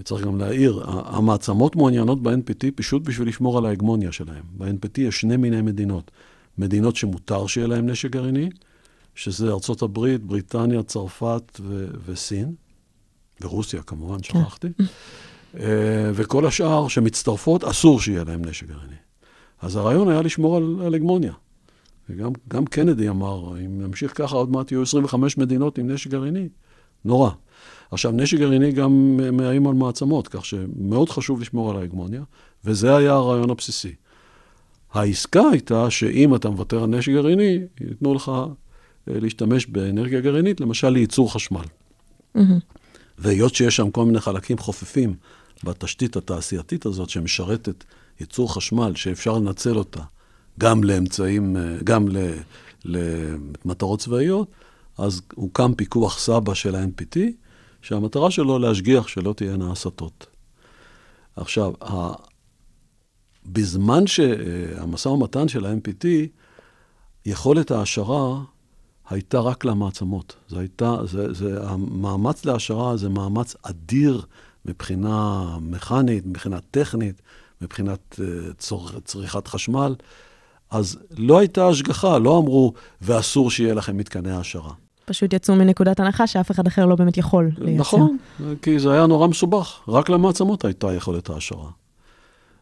צריך 0.04 0.26
גם 0.26 0.38
להעיר, 0.38 0.84
המעצמות 0.88 1.76
מעוניינות 1.76 2.24
ב-NPT 2.24 2.72
פשוט 2.76 3.02
בשביל 3.04 3.28
לשמור 3.28 3.58
על 3.58 3.66
ההגמוניה 3.66 4.12
שלהם. 4.12 4.44
ב-NPT 4.58 5.02
יש 5.02 5.22
שני 5.22 5.38
מיני 5.38 5.62
מדינות. 5.62 6.12
מדינות 6.58 6.96
שמותר 6.96 7.48
שיהיה 7.48 7.68
להן 7.68 7.90
נשק 7.90 8.10
גרעיני, 8.12 8.50
שזה 9.16 9.52
ארצות 9.52 9.82
הברית, 9.82 10.22
בריטניה, 10.22 10.84
צרפת 10.84 11.60
ו- 11.60 11.88
וסין, 12.06 12.56
ורוסיה 13.42 13.82
כמובן, 13.82 14.24
שכחתי. 14.24 14.68
אה, 15.60 15.64
וכל 16.14 16.46
השאר 16.46 16.88
שמצטרפות, 16.88 17.64
אסור 17.64 18.00
שיהיה 18.02 18.24
להם 18.24 18.46
נשק 18.46 18.68
גרעיני. 18.68 18.96
אז 19.62 19.76
הרעיון 19.76 20.08
היה 20.10 20.22
לשמור 20.22 20.58
על, 20.58 20.78
על 20.86 20.94
הגמוניה. 20.96 21.34
וגם 22.10 22.32
גם 22.48 22.66
קנדי 22.66 23.10
אמר, 23.10 23.58
אם 23.66 23.82
נמשיך 23.82 24.18
ככה, 24.18 24.36
עוד 24.36 24.52
מעט 24.52 24.72
יהיו 24.72 24.82
25 24.82 25.38
מדינות 25.38 25.78
עם 25.78 25.92
נשק 25.92 26.10
גרעיני. 26.10 26.50
נורא. 27.06 27.30
עכשיו, 27.92 28.12
נשק 28.12 28.38
גרעיני 28.38 28.72
גם 28.72 29.18
מאיים 29.34 29.68
על 29.68 29.74
מעצמות, 29.74 30.28
כך 30.28 30.46
שמאוד 30.46 31.10
חשוב 31.10 31.42
לשמור 31.42 31.72
על 31.72 31.78
ההגמוניה, 31.78 32.24
וזה 32.66 32.96
היה 32.96 33.14
הרעיון 33.14 33.50
הבסיסי. 33.50 33.96
העסקה 34.94 35.42
הייתה 35.52 35.90
שאם 35.90 36.36
אתה 36.36 36.50
מוותר 36.50 36.84
על 36.84 36.90
נשק 36.90 37.12
גרעיני, 37.12 37.60
ייתנו 37.82 38.14
לך 38.14 38.32
אה, 39.10 39.20
להשתמש 39.20 39.66
באנרגיה 39.66 40.22
גרעינית, 40.22 40.62
למשל 40.62 40.90
לייצור 40.90 41.34
חשמל. 41.34 41.66
מהמם. 42.36 42.60
והיות 43.18 43.56
שיש 43.56 43.76
שם 43.76 43.92
כל 43.92 44.06
מיני 44.06 44.20
חלקים 44.20 44.58
חופפים 44.58 45.16
בתשתית 45.64 46.16
התעשייתית 46.16 46.86
הזאת 46.86 47.10
שמשרתת 47.10 47.84
ייצור 48.20 48.54
חשמל, 48.54 48.96
שאפשר 48.96 49.38
לנצל 49.38 49.78
אותה 49.78 50.02
גם 50.60 50.84
לאמצעים, 50.84 51.58
אה, 51.58 51.78
גם 51.84 52.08
למטרות 52.86 54.00
צבאיות, 54.00 54.52
אז 54.98 55.22
הוקם 55.36 55.74
פיקוח 55.76 56.20
סבא 56.20 56.54
של 56.54 56.76
ה-NPT, 56.76 57.20
שהמטרה 57.82 58.32
שלו 58.32 58.60
להשגיח 58.60 59.08
שלא 59.08 59.34
תהיינה 59.34 59.72
הסטות. 59.72 60.28
עכשיו. 61.36 61.74
בזמן 63.46 64.08
שהמשא 64.08 65.10
ומתן 65.10 65.48
של 65.48 65.66
ה-NPT, 65.66 66.06
יכולת 67.26 67.72
ההעשרה 67.72 68.44
הייתה 69.10 69.40
רק 69.40 69.66
למעצמות. 69.66 70.36
זה 70.48 70.60
הייתה, 70.60 70.98
זה, 71.06 71.34
זה, 71.34 71.70
המאמץ 71.70 72.46
להעשרה 72.46 72.98
זה 72.98 73.10
מאמץ 73.10 73.56
אדיר 73.62 74.22
מבחינה 74.66 75.46
מכנית, 75.62 76.26
מבחינה 76.26 76.60
טכנית, 76.72 77.22
מבחינת 77.62 78.20
אה, 78.20 78.54
צור, 78.58 78.90
צריכת 79.06 79.48
חשמל. 79.48 79.96
אז 80.72 80.98
לא 81.18 81.38
הייתה 81.38 81.68
השגחה, 81.68 82.18
לא 82.18 82.38
אמרו, 82.38 82.74
ואסור 83.02 83.52
שיהיה 83.52 83.74
לכם 83.74 83.98
מתקני 83.98 84.32
העשרה. 84.32 84.72
פשוט 85.06 85.34
יצאו 85.34 85.56
מנקודת 85.56 86.00
הנחה 86.00 86.28
שאף 86.28 86.52
אחד 86.52 86.68
אחר 86.68 86.86
לא 86.86 86.96
באמת 86.96 87.18
יכול 87.18 87.52
לייצר. 87.58 87.82
נכון, 87.82 88.18
כי 88.62 88.80
זה 88.80 88.92
היה 88.92 89.06
נורא 89.06 89.28
מסובך, 89.28 89.80
רק 89.88 90.10
למעצמות 90.10 90.66
הייתה 90.66 90.94
יכולת 90.94 91.30
העשרה. 91.30 91.70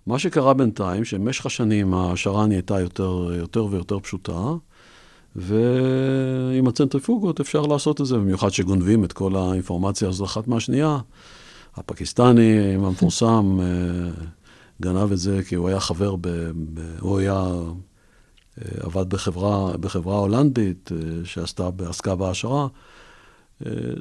מה 0.07 0.19
שקרה 0.19 0.53
בינתיים, 0.53 1.05
שבמשך 1.05 1.45
השנים 1.45 1.93
ההעשרה 1.93 2.47
נהייתה 2.47 2.79
יותר, 2.79 3.29
יותר 3.37 3.65
ויותר 3.65 3.99
פשוטה, 3.99 4.53
ועם 5.35 6.67
הצנטריפוגות 6.67 7.39
אפשר 7.39 7.61
לעשות 7.61 8.01
את 8.01 8.05
זה, 8.05 8.17
במיוחד 8.17 8.49
שגונבים 8.49 9.03
את 9.03 9.13
כל 9.13 9.35
האינפורמציה 9.35 10.09
הזו 10.09 10.25
אחת 10.25 10.47
מהשנייה. 10.47 10.97
הפקיסטני 11.75 12.75
המפורסם 12.75 13.59
אה, 13.61 14.23
גנב 14.81 15.11
את 15.11 15.17
זה 15.17 15.41
כי 15.47 15.55
הוא 15.55 15.69
היה 15.69 15.79
חבר, 15.79 16.15
ב, 16.15 16.27
ב, 16.73 16.79
הוא 16.99 17.19
היה, 17.19 17.43
עבד 18.79 19.09
בחברה, 19.09 19.77
בחברה 19.77 20.17
הולנדית 20.17 20.91
אה, 20.91 21.25
שעשתה, 21.25 21.69
עסקה 21.89 22.15
בהעשרה. 22.15 22.67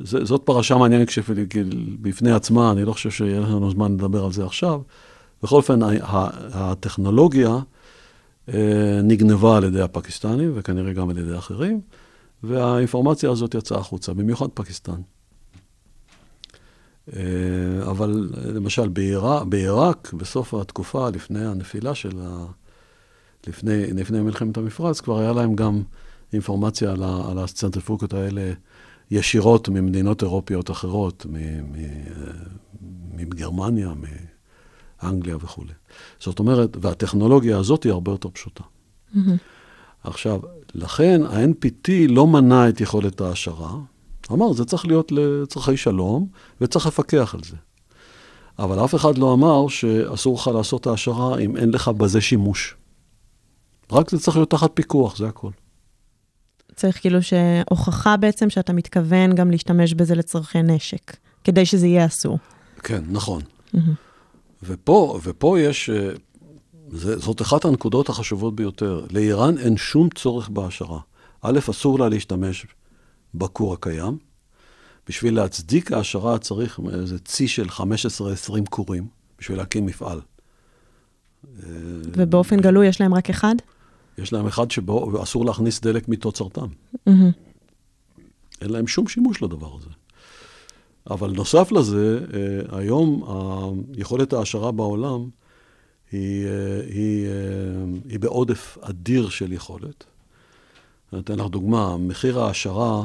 זאת 0.05 0.43
פרשה 0.45 0.77
מעניינת 0.77 1.09
בפני 2.01 2.33
עצמה, 2.33 2.73
אני 2.73 2.85
לא 2.85 2.93
חושב 2.93 3.11
שיהיה 3.11 3.41
לנו 3.41 3.71
זמן 3.71 3.93
לדבר 3.93 4.25
על 4.25 4.33
זה 4.33 4.45
עכשיו. 4.45 4.81
בכל 5.43 5.57
אופן, 5.57 5.81
הטכנולוגיה 6.53 7.59
נגנבה 9.03 9.57
על 9.57 9.65
ידי 9.65 9.81
הפקיסטנים, 9.81 10.53
וכנראה 10.55 10.93
גם 10.93 11.11
על 11.11 11.19
ידי 11.19 11.39
אחרים, 11.39 11.81
והאינפורמציה 12.43 13.31
הזאת 13.31 13.55
יצאה 13.55 13.79
החוצה, 13.79 14.15
במיוחד 14.15 14.49
פקיסטן. 14.55 15.01
אה, 17.17 17.23
אבל 17.91 18.31
למשל 18.55 18.89
בעיראק, 19.49 20.13
בסוף 20.13 20.55
התקופה, 20.55 21.09
לפני 21.09 21.47
הנפילה 21.47 21.95
של 21.95 22.21
ה... 22.21 22.47
לפני, 23.47 23.87
לפני 23.87 24.21
מלחמת 24.21 24.57
המפרץ, 24.57 25.01
כבר 25.01 25.19
היה 25.19 25.33
להם 25.33 25.55
גם 25.55 25.83
אינפורמציה 26.33 26.93
על, 26.93 27.03
ה, 27.03 27.31
על 27.31 27.39
הסצנטריפוגות 27.39 28.13
האלה 28.15 28.53
ישירות 29.11 29.69
ממדינות 29.69 30.23
אירופיות 30.23 30.71
אחרות, 30.71 31.27
מגרמניה, 33.13 33.93
מאנגליה 35.03 35.37
וכולי. 35.37 35.73
זאת 36.21 36.39
אומרת, 36.39 36.77
והטכנולוגיה 36.81 37.59
הזאת 37.59 37.85
היא 37.85 37.93
הרבה 37.93 38.13
יותר 38.13 38.29
פשוטה. 38.31 38.63
Mm-hmm. 39.15 39.19
עכשיו, 40.05 40.41
לכן 40.75 41.21
ה-NPT 41.27 41.91
לא 42.09 42.27
מנע 42.27 42.69
את 42.69 42.81
יכולת 42.81 43.21
ההשערה, 43.21 43.75
אמר, 44.33 44.53
זה 44.53 44.65
צריך 44.65 44.87
להיות 44.87 45.13
לצרכי 45.13 45.77
שלום, 45.77 46.27
וצריך 46.61 46.87
לפקח 46.87 47.35
על 47.35 47.41
זה. 47.45 47.57
אבל 48.59 48.85
אף 48.85 48.95
אחד 48.95 49.19
לא 49.19 49.33
אמר 49.33 49.69
שאסור 49.69 50.35
לך 50.35 50.51
לעשות 50.55 50.87
העשרה 50.87 51.39
אם 51.39 51.57
אין 51.57 51.71
לך 51.71 51.89
בזה 51.89 52.21
שימוש. 52.21 52.77
רק 53.93 54.11
זה 54.11 54.19
צריך 54.19 54.37
להיות 54.37 54.51
תחת 54.51 54.71
פיקוח, 54.75 55.17
זה 55.17 55.29
הכל. 55.29 55.51
צריך 56.77 57.01
כאילו 57.01 57.19
שהוכחה 57.23 58.17
בעצם 58.17 58.51
שאתה 58.51 58.73
מתכוון 58.73 59.35
גם 59.35 59.51
להשתמש 59.51 59.95
בזה 59.95 60.15
לצרכי 60.15 60.63
נשק, 60.63 61.17
כדי 61.45 61.67
שזה 61.67 61.87
יהיה 61.87 62.07
אסור. 62.07 62.39
כן, 62.83 63.03
נכון. 63.09 63.43
Mm-hmm. 63.43 63.79
ופה, 64.63 65.19
ופה 65.23 65.61
יש, 65.61 65.91
אה, 65.91 66.11
זה, 66.91 67.19
זאת 67.19 67.43
אחת 67.43 67.65
הנקודות 67.65 68.09
החשובות 68.09 68.57
ביותר. 68.57 69.07
לאיראן 69.11 69.59
אין 69.59 69.77
שום 69.77 70.09
צורך 70.15 70.49
בהעשרה. 70.49 71.01
א', 71.43 71.59
אסור 71.71 71.99
לה 71.99 72.09
להשתמש 72.09 72.67
בכור 73.35 73.75
הקיים. 73.75 74.19
בשביל 75.09 75.35
להצדיק 75.35 75.93
העשרה 75.93 76.39
צריך 76.39 76.81
איזה 76.93 77.19
צי 77.19 77.49
של 77.49 77.67
15-20 77.69 77.83
כורים, 78.71 79.07
בשביל 79.39 79.59
להקים 79.59 79.87
מפעל. 79.87 80.21
ובאופן 82.17 82.61
גלוי 82.61 82.87
יש 82.87 83.01
להם 83.01 83.15
רק 83.15 83.31
אחד? 83.31 83.55
יש 84.19 84.33
להם 84.33 84.47
אחד 84.47 84.71
שבו 84.71 85.23
אסור 85.23 85.45
להכניס 85.45 85.81
דלק 85.81 86.09
מתוצרתם. 86.09 86.67
אין 88.61 88.71
להם 88.71 88.87
שום 88.87 89.09
שימוש 89.09 89.43
לדבר 89.43 89.77
הזה. 89.79 89.91
אבל 91.11 91.31
נוסף 91.31 91.73
לזה, 91.73 92.19
אה, 92.35 92.79
היום 92.79 93.23
יכולת 93.97 94.33
ההעשרה 94.33 94.73
בעולם 94.73 95.29
היא, 96.13 96.47
אה, 96.47 96.81
היא, 96.87 97.27
אה, 97.27 97.33
היא 98.09 98.21
בעודף 98.21 98.79
אדיר 98.81 99.29
של 99.29 99.53
יכולת. 99.53 100.05
אני 101.13 101.21
אתן 101.21 101.39
לך 101.39 101.47
דוגמה, 101.47 101.97
מחיר 101.97 102.41
ההעשרה 102.41 103.03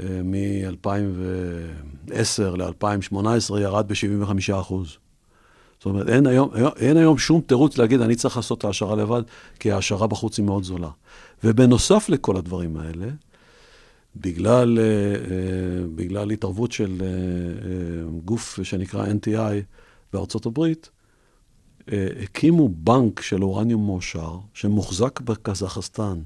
אה, 0.00 0.20
מ-2010 0.24 2.56
ל-2018 2.56 3.58
ירד 3.58 3.88
ב-75 3.88 4.60
אחוז. 4.60 4.96
זאת 5.84 5.90
אומרת, 5.90 6.08
אין 6.08 6.26
היום, 6.26 6.50
אין 6.76 6.96
היום 6.96 7.18
שום 7.18 7.40
תירוץ 7.40 7.78
להגיד, 7.78 8.00
אני 8.00 8.14
צריך 8.14 8.36
לעשות 8.36 8.58
את 8.58 8.64
ההעשרה 8.64 8.96
לבד, 8.96 9.22
כי 9.60 9.72
ההעשרה 9.72 10.06
בחוץ 10.06 10.38
היא 10.38 10.46
מאוד 10.46 10.64
זולה. 10.64 10.90
ובנוסף 11.44 12.08
לכל 12.08 12.36
הדברים 12.36 12.76
האלה, 12.76 13.06
בגלל, 14.16 14.78
אה, 14.78 14.84
אה, 14.84 15.86
בגלל 15.94 16.30
התערבות 16.30 16.72
של 16.72 17.02
גוף 18.24 18.58
שנקרא 18.62 19.06
NTI 19.06 19.62
בארצות 20.12 20.46
הברית, 20.46 20.90
הקימו 22.22 22.68
בנק 22.68 23.20
של 23.20 23.42
אורניום 23.42 23.86
מאושר, 23.86 24.38
שמוחזק 24.54 25.20
בקזחסטן, 25.20 26.20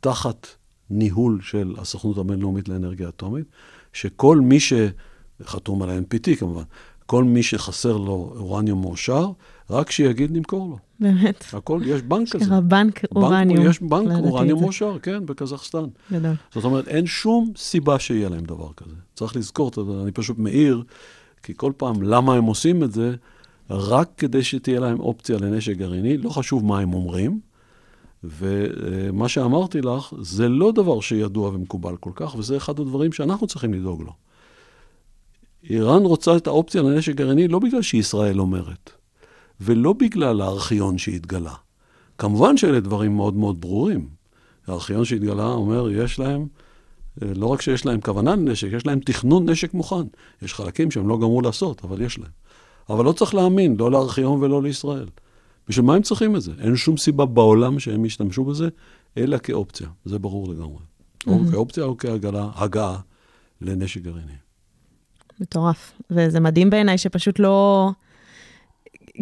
תחת 0.00 0.46
ניהול 0.90 1.40
של 1.42 1.74
הסוכנות 1.78 2.18
הבינלאומית 2.18 2.68
לאנרגיה 2.68 3.08
אטומית, 3.08 3.46
שכל 3.92 4.40
מי 4.40 4.58
שחתום 4.60 5.82
על 5.82 5.90
ה-NPT 5.90 6.36
כמובן, 6.38 6.62
כל 7.06 7.24
מי 7.24 7.42
שחסר 7.42 7.96
לו 7.96 8.32
אורניום 8.36 8.80
מאושר, 8.80 9.30
רק 9.70 9.90
שיגיד 9.90 10.32
נמכור 10.32 10.68
לו. 10.68 10.78
באמת. 11.00 11.44
הכל, 11.52 11.80
יש 11.86 12.02
בנק 12.02 12.28
כזה. 12.28 12.44
שקרה 12.44 12.60
בנק 12.60 13.00
אורניום. 13.16 13.66
יש 13.66 13.82
בנק 13.82 14.24
אורניום 14.24 14.60
מאושר, 14.60 14.98
כן, 15.02 15.26
בקזחסטן. 15.26 15.84
גדול. 16.12 16.34
זאת 16.54 16.64
אומרת, 16.64 16.88
אין 16.88 17.06
שום 17.06 17.52
סיבה 17.56 17.98
שיהיה 17.98 18.28
להם 18.28 18.44
דבר 18.44 18.68
כזה. 18.76 18.94
צריך 19.14 19.36
לזכור, 19.36 19.70
אני 20.02 20.12
פשוט 20.12 20.38
מעיר, 20.38 20.82
כי 21.42 21.52
כל 21.56 21.72
פעם, 21.76 22.02
למה 22.02 22.34
הם 22.34 22.44
עושים 22.44 22.82
את 22.84 22.92
זה? 22.92 23.14
רק 23.70 24.10
כדי 24.16 24.42
שתהיה 24.42 24.80
להם 24.80 25.00
אופציה 25.00 25.38
לנשק 25.38 25.76
גרעיני, 25.76 26.16
לא 26.16 26.30
חשוב 26.30 26.64
מה 26.64 26.78
הם 26.78 26.94
אומרים. 26.94 27.40
ומה 28.24 29.28
שאמרתי 29.28 29.80
לך, 29.80 30.14
זה 30.20 30.48
לא 30.48 30.72
דבר 30.72 31.00
שידוע 31.00 31.48
ומקובל 31.48 31.96
כל 31.96 32.10
כך, 32.14 32.34
וזה 32.34 32.56
אחד 32.56 32.80
הדברים 32.80 33.12
שאנחנו 33.12 33.46
צריכים 33.46 33.74
לדאוג 33.74 34.02
לו. 34.02 34.12
איראן 35.70 36.02
רוצה 36.02 36.36
את 36.36 36.46
האופציה 36.46 36.82
לנשק 36.82 37.14
גרעיני 37.14 37.48
לא 37.48 37.58
בגלל 37.58 37.82
שישראל 37.82 38.40
אומרת, 38.40 38.90
ולא 39.60 39.92
בגלל 39.92 40.40
הארכיון 40.40 40.98
שהתגלה. 40.98 41.54
כמובן 42.18 42.56
שאלה 42.56 42.80
דברים 42.80 43.16
מאוד 43.16 43.34
מאוד 43.34 43.60
ברורים. 43.60 44.08
הארכיון 44.66 45.04
שהתגלה 45.04 45.46
אומר, 45.46 45.90
יש 45.90 46.18
להם, 46.18 46.46
לא 47.22 47.46
רק 47.46 47.60
שיש 47.60 47.86
להם 47.86 48.00
כוונה 48.00 48.36
לנשק, 48.36 48.68
יש 48.72 48.86
להם 48.86 49.00
תכנון 49.00 49.50
נשק 49.50 49.74
מוכן. 49.74 50.06
יש 50.42 50.54
חלקים 50.54 50.90
שהם 50.90 51.08
לא 51.08 51.16
גמרו 51.16 51.40
לעשות, 51.40 51.84
אבל 51.84 52.02
יש 52.02 52.18
להם. 52.18 52.30
אבל 52.90 53.04
לא 53.04 53.12
צריך 53.12 53.34
להאמין, 53.34 53.76
לא 53.78 53.90
לארכיון 53.90 54.42
ולא 54.42 54.62
לישראל. 54.62 55.06
בשביל 55.68 55.86
מה 55.86 55.94
הם 55.94 56.02
צריכים 56.02 56.36
את 56.36 56.42
זה? 56.42 56.52
אין 56.58 56.76
שום 56.76 56.96
סיבה 56.96 57.26
בעולם 57.26 57.78
שהם 57.78 58.04
ישתמשו 58.04 58.44
בזה, 58.44 58.68
אלא 59.18 59.38
כאופציה, 59.38 59.88
זה 60.04 60.18
ברור 60.18 60.48
לגמרי. 60.48 60.78
Mm-hmm. 60.78 61.30
או 61.30 61.40
כאופציה 61.50 61.84
או 61.84 61.96
כהגעה 61.98 62.98
לנשק 63.60 64.00
גרעיני. 64.00 64.43
מטורף. 65.40 65.92
וזה 66.10 66.40
מדהים 66.40 66.70
בעיניי 66.70 66.98
שפשוט 66.98 67.38
לא... 67.38 67.90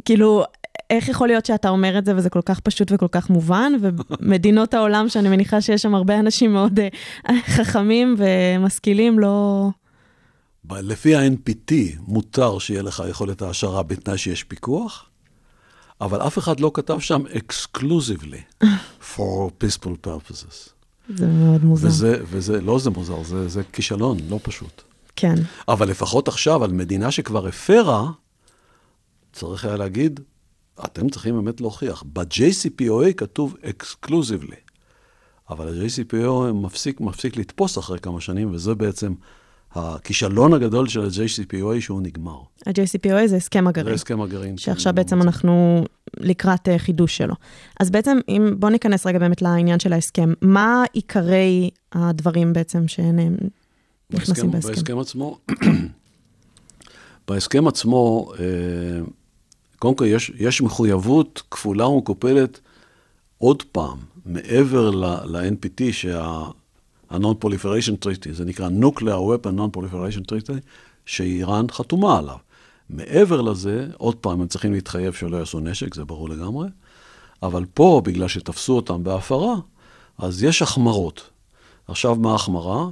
כאילו, 0.04 0.44
איך 0.90 1.08
יכול 1.08 1.28
להיות 1.28 1.46
שאתה 1.46 1.68
אומר 1.68 1.98
את 1.98 2.04
זה 2.04 2.16
וזה 2.16 2.30
כל 2.30 2.42
כך 2.44 2.60
פשוט 2.60 2.92
וכל 2.94 3.08
כך 3.08 3.30
מובן, 3.30 3.72
ומדינות 3.80 4.74
העולם, 4.74 5.08
שאני 5.08 5.28
מניחה 5.28 5.60
שיש 5.60 5.82
שם 5.82 5.94
הרבה 5.94 6.18
אנשים 6.18 6.52
מאוד 6.52 6.78
uh, 6.78 7.32
חכמים 7.46 8.16
ומשכילים, 8.18 9.18
לא... 9.18 9.68
לפי 10.70 11.16
ה-NPT 11.16 11.74
מותר 11.98 12.58
שיהיה 12.58 12.82
לך 12.82 13.02
יכולת 13.10 13.42
העשרה 13.42 13.82
בתנאי 13.82 14.18
שיש 14.18 14.44
פיקוח, 14.44 15.06
אבל 16.00 16.20
אף 16.26 16.38
אחד 16.38 16.60
לא 16.60 16.70
כתב 16.74 16.98
שם 16.98 17.22
exclusively 17.26 18.64
for 19.14 19.50
peaceful 19.60 20.06
purposes. 20.06 20.70
זה 21.16 21.26
מאוד 21.26 21.64
מוזר. 21.64 21.88
וזה, 21.88 22.20
וזה 22.24 22.60
לא 22.60 22.78
זה 22.78 22.90
מוזר, 22.90 23.22
זה, 23.22 23.48
זה 23.48 23.62
כישלון, 23.72 24.16
לא 24.28 24.38
פשוט. 24.42 24.82
כן. 25.16 25.34
אבל 25.68 25.88
לפחות 25.88 26.28
עכשיו, 26.28 26.64
על 26.64 26.72
מדינה 26.72 27.10
שכבר 27.10 27.46
הפרה, 27.46 28.10
צריך 29.32 29.64
היה 29.64 29.76
להגיד, 29.76 30.20
אתם 30.84 31.08
צריכים 31.08 31.34
באמת 31.34 31.60
להוכיח. 31.60 32.04
ב-JCPOA 32.12 33.12
כתוב 33.16 33.56
exclusively, 33.62 34.72
אבל 35.50 35.68
ה-JCPOA 35.68 36.52
מפסיק, 36.52 37.00
מפסיק 37.00 37.36
לתפוס 37.36 37.78
אחרי 37.78 37.98
כמה 37.98 38.20
שנים, 38.20 38.54
וזה 38.54 38.74
בעצם 38.74 39.14
הכישלון 39.74 40.54
הגדול 40.54 40.88
של 40.88 41.00
ה-JCPOA 41.00 41.80
שהוא 41.80 42.02
נגמר. 42.02 42.38
ה-JCPOA 42.66 43.26
זה 43.26 43.36
הסכם 43.36 43.66
הגרעין. 43.66 43.88
זה 43.88 43.94
הסכם 43.94 44.20
הגרעין. 44.20 44.58
שעכשיו 44.58 44.92
בעצם 44.92 45.18
מצב. 45.18 45.26
אנחנו 45.26 45.84
לקראת 46.16 46.68
uh, 46.68 46.78
חידוש 46.78 47.16
שלו. 47.16 47.34
אז 47.80 47.90
בעצם, 47.90 48.18
אם, 48.28 48.54
בואו 48.58 48.72
ניכנס 48.72 49.06
רגע 49.06 49.18
באמת 49.18 49.42
לעניין 49.42 49.78
של 49.78 49.92
ההסכם. 49.92 50.32
מה 50.42 50.84
עיקרי 50.92 51.70
הדברים 51.92 52.52
בעצם 52.52 52.88
שנכנסים 54.12 54.50
בהסכם? 54.50 54.72
בהסכם 54.72 54.98
עצמו, 54.98 55.38
בהסכם 57.28 57.68
עצמו, 57.68 58.32
אה, 58.38 58.44
קודם 59.78 59.94
כל 59.94 60.04
יש, 60.04 60.32
יש 60.38 60.62
מחויבות 60.62 61.42
כפולה 61.50 61.86
ומקופלת 61.86 62.60
עוד 63.38 63.62
פעם, 63.62 63.98
מעבר 64.26 64.90
ל-NPT, 65.24 65.82
שה-Non-Proliferation 65.92 68.04
Treaty, 68.04 68.32
זה 68.32 68.44
נקרא 68.44 68.68
Nuclear 68.68 69.02
Weapon 69.02 69.56
Non-Proliferation 69.56 70.32
Treaty, 70.32 70.52
שאיראן 71.06 71.66
חתומה 71.70 72.18
עליו. 72.18 72.36
מעבר 72.90 73.40
לזה, 73.40 73.86
עוד 73.96 74.16
פעם, 74.16 74.40
הם 74.40 74.46
צריכים 74.46 74.72
להתחייב 74.72 75.12
שלא 75.12 75.36
יעשו 75.36 75.60
נשק, 75.60 75.94
זה 75.94 76.04
ברור 76.04 76.28
לגמרי, 76.28 76.68
אבל 77.42 77.64
פה, 77.74 78.02
בגלל 78.04 78.28
שתפסו 78.28 78.76
אותם 78.76 79.04
בהפרה, 79.04 79.54
אז 80.18 80.42
יש 80.42 80.62
החמרות. 80.62 81.30
עכשיו, 81.88 82.14
מה 82.14 82.32
ההחמרה? 82.32 82.88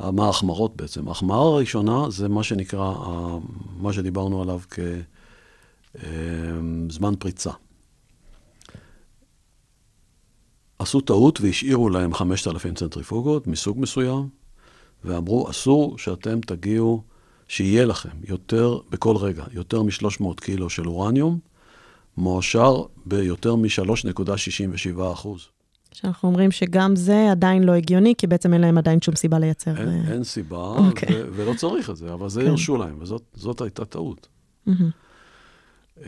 מה 0.00 0.26
ההחמרות 0.26 0.76
בעצם? 0.76 1.08
ההחמרה 1.08 1.38
הראשונה 1.38 2.10
זה 2.10 2.28
מה 2.28 2.42
שנקרא, 2.42 2.94
מה 3.76 3.92
שדיברנו 3.92 4.42
עליו 4.42 4.60
כזמן 5.94 7.12
אה, 7.12 7.16
פריצה. 7.18 7.50
עשו 10.78 11.00
טעות 11.00 11.40
והשאירו 11.40 11.88
להם 11.88 12.14
5,000 12.14 12.74
צנטריפוגות 12.74 13.46
מסוג 13.46 13.80
מסוים, 13.80 14.28
ואמרו, 15.04 15.50
אסור 15.50 15.98
שאתם 15.98 16.40
תגיעו, 16.40 17.02
שיהיה 17.48 17.84
לכם 17.84 18.18
יותר, 18.24 18.78
בכל 18.90 19.16
רגע, 19.16 19.44
יותר 19.52 19.82
מ-300 19.82 20.24
קילו 20.40 20.70
של 20.70 20.88
אורניום, 20.88 21.38
מועשר 22.16 22.82
ביותר 23.06 23.56
מ-3.67 23.56 25.12
אחוז. 25.12 25.48
שאנחנו 25.96 26.28
אומרים 26.28 26.50
שגם 26.50 26.96
זה 26.96 27.30
עדיין 27.30 27.62
לא 27.62 27.72
הגיוני, 27.72 28.14
כי 28.18 28.26
בעצם 28.26 28.52
אין 28.52 28.60
להם 28.60 28.78
עדיין 28.78 29.00
שום 29.00 29.16
סיבה 29.16 29.38
לייצר. 29.38 29.76
אין, 29.76 29.88
uh... 29.88 30.10
אין 30.12 30.24
סיבה, 30.24 30.74
okay. 30.76 30.80
אוקיי. 30.80 31.22
ו- 31.22 31.28
ולא 31.32 31.54
צריך 31.54 31.90
את 31.90 31.96
זה, 31.96 32.12
אבל 32.12 32.28
זה 32.28 32.40
כן. 32.40 32.46
הרשו 32.46 32.76
להם, 32.76 32.98
וזאת 33.00 33.60
הייתה 33.60 33.84
טעות. 33.84 34.28
Mm-hmm. 34.68 34.70
Uh, 35.98 36.02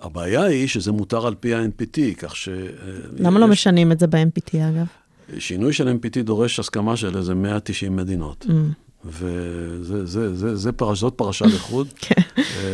הבעיה 0.00 0.42
היא 0.42 0.68
שזה 0.68 0.92
מותר 0.92 1.26
על 1.26 1.34
פי 1.34 1.54
ה-NPT, 1.54 1.98
כך 2.18 2.36
ש... 2.36 2.48
למה 3.18 3.30
לא 3.30 3.36
יש... 3.36 3.40
לא 3.40 3.48
משנים 3.48 3.92
את 3.92 3.98
זה 3.98 4.06
ב-NPT, 4.06 4.56
אגב? 4.56 4.86
שינוי 5.38 5.72
של 5.72 5.88
NPT 5.88 6.22
דורש 6.22 6.58
הסכמה 6.58 6.96
של 6.96 7.16
איזה 7.16 7.34
190 7.34 7.96
מדינות. 7.96 8.46
Mm. 8.48 8.52
וזה, 9.04 10.06
זה, 10.06 10.34
זה, 10.34 10.56
זה 10.56 10.72
פרש, 10.72 11.00
זאת 11.00 11.14
פרשה 11.16 11.46
לחוד. 11.46 11.88
כן. 12.00 12.22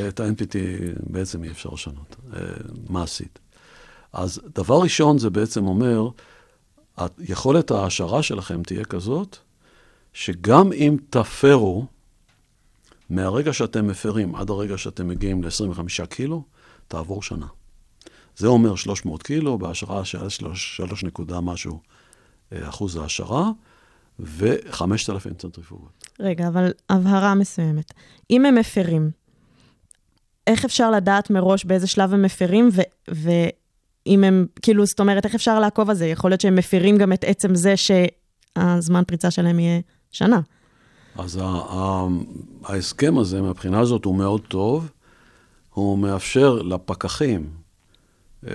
את 0.08 0.20
ה-NPT 0.20 0.54
בעצם 1.10 1.44
אי 1.44 1.50
אפשר 1.50 1.70
לשנות, 1.72 2.16
מעשית. 2.88 3.38
אז 4.18 4.40
דבר 4.54 4.82
ראשון, 4.82 5.18
זה 5.18 5.30
בעצם 5.30 5.66
אומר, 5.66 6.08
יכולת 7.18 7.70
ההעשרה 7.70 8.22
שלכם 8.22 8.62
תהיה 8.62 8.84
כזאת, 8.84 9.36
שגם 10.12 10.72
אם 10.72 10.96
תפרו, 11.10 11.86
מהרגע 13.10 13.52
שאתם 13.52 13.86
מפרים 13.86 14.34
עד 14.34 14.50
הרגע 14.50 14.78
שאתם 14.78 15.08
מגיעים 15.08 15.44
ל-25 15.44 16.06
קילו, 16.06 16.42
תעבור 16.88 17.22
שנה. 17.22 17.46
זה 18.36 18.46
אומר 18.46 18.76
300 18.76 19.22
קילו 19.22 19.58
בהשערה 19.58 20.04
של 20.04 20.28
3 20.54 21.04
נקודה 21.04 21.40
משהו 21.40 21.80
אה, 22.52 22.68
אחוז 22.68 22.96
ההשערה, 22.96 23.50
ו-5,000 24.20 25.34
צנטריפוגות. 25.38 26.08
רגע, 26.20 26.48
אבל 26.48 26.72
הבהרה 26.90 27.34
מסוימת. 27.34 27.92
אם 28.30 28.46
הם 28.46 28.54
מפרים, 28.54 29.10
איך 30.46 30.64
אפשר 30.64 30.90
לדעת 30.90 31.30
מראש 31.30 31.64
באיזה 31.64 31.86
שלב 31.86 32.14
הם 32.14 32.22
מפרים, 32.22 32.68
ו- 33.10 33.48
ואם 34.08 34.24
הם, 34.24 34.46
כאילו, 34.62 34.86
זאת 34.86 35.00
אומרת, 35.00 35.24
איך 35.24 35.34
אפשר 35.34 35.60
לעקוב 35.60 35.90
על 35.90 35.96
זה? 35.96 36.06
יכול 36.06 36.30
להיות 36.30 36.40
שהם 36.40 36.56
מפרים 36.56 36.98
גם 36.98 37.12
את 37.12 37.24
עצם 37.24 37.54
זה 37.54 37.74
שהזמן 37.76 39.02
פריצה 39.06 39.30
שלהם 39.30 39.58
יהיה 39.58 39.80
שנה. 40.10 40.40
אז 41.16 41.40
ההסכם 42.64 43.18
הזה, 43.18 43.42
מהבחינה 43.42 43.80
הזאת, 43.80 44.04
הוא 44.04 44.14
מאוד 44.14 44.40
טוב. 44.40 44.90
הוא 45.70 45.98
מאפשר 45.98 46.54
לפקחים, 46.54 47.50
אה, 48.46 48.52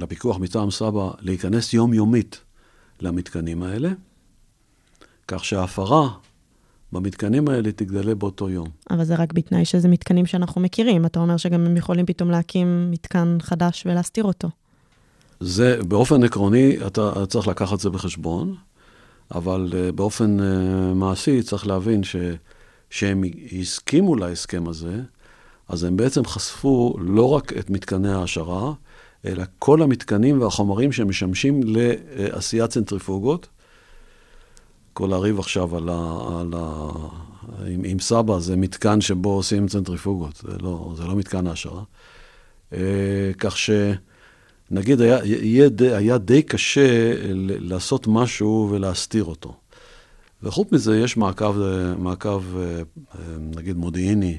לפיקוח 0.00 0.38
מטעם 0.38 0.70
סבא, 0.70 1.10
להיכנס 1.20 1.74
יומיומית 1.74 2.40
למתקנים 3.00 3.62
האלה, 3.62 3.90
כך 5.28 5.44
שההפרה 5.44 6.08
במתקנים 6.92 7.48
האלה 7.48 7.72
תגדלה 7.72 8.14
באותו 8.14 8.50
יום. 8.50 8.68
אבל 8.90 9.04
זה 9.04 9.14
רק 9.14 9.32
בתנאי 9.32 9.64
שזה 9.64 9.88
מתקנים 9.88 10.26
שאנחנו 10.26 10.60
מכירים. 10.60 11.06
אתה 11.06 11.20
אומר 11.20 11.36
שגם 11.36 11.66
הם 11.66 11.76
יכולים 11.76 12.06
פתאום 12.06 12.30
להקים 12.30 12.90
מתקן 12.90 13.38
חדש 13.42 13.86
ולהסתיר 13.86 14.24
אותו. 14.24 14.48
זה, 15.44 15.78
באופן 15.88 16.24
עקרוני, 16.24 16.76
אתה 16.86 17.26
צריך 17.26 17.48
לקחת 17.48 17.80
זה 17.80 17.90
בחשבון, 17.90 18.54
אבל 19.34 19.72
uh, 19.72 19.92
באופן 19.92 20.40
uh, 20.40 20.42
מעשי 20.94 21.42
צריך 21.42 21.66
להבין 21.66 22.04
ש, 22.04 22.16
שהם 22.90 23.24
הסכימו 23.60 24.16
להסכם 24.16 24.68
הזה, 24.68 25.00
אז 25.68 25.84
הם 25.84 25.96
בעצם 25.96 26.24
חשפו 26.24 26.96
לא 26.98 27.30
רק 27.30 27.52
את 27.52 27.70
מתקני 27.70 28.12
ההעשרה, 28.12 28.72
אלא 29.24 29.44
כל 29.58 29.82
המתקנים 29.82 30.40
והחומרים 30.40 30.92
שמשמשים 30.92 31.60
לעשיית 31.64 32.70
צנטריפוגות. 32.70 33.48
כל 34.92 35.12
הריב 35.12 35.38
עכשיו 35.38 35.76
על 35.76 35.88
ה... 35.88 36.18
על 36.40 36.54
ה 36.56 36.90
עם, 37.66 37.80
עם 37.84 37.98
סבא 37.98 38.38
זה 38.38 38.56
מתקן 38.56 39.00
שבו 39.00 39.30
עושים 39.30 39.68
צנטריפוגות, 39.68 40.36
זה 40.36 40.58
לא, 40.62 40.94
זה 40.96 41.04
לא 41.04 41.16
מתקן 41.16 41.46
העשרה. 41.46 41.82
אה, 42.72 42.78
כך 43.38 43.56
שנגיד 44.68 45.00
היה, 45.00 45.18
היה, 45.22 45.68
היה 45.80 46.18
די 46.18 46.42
קשה 46.42 47.14
לעשות 47.58 48.06
משהו 48.06 48.68
ולהסתיר 48.70 49.24
אותו. 49.24 49.54
וחוץ 50.42 50.72
מזה 50.72 50.98
יש 50.98 51.16
מעקב, 51.16 51.56
מעקב 51.98 52.44
אה, 52.56 52.82
נגיד 53.56 53.76
מודיעיני, 53.76 54.38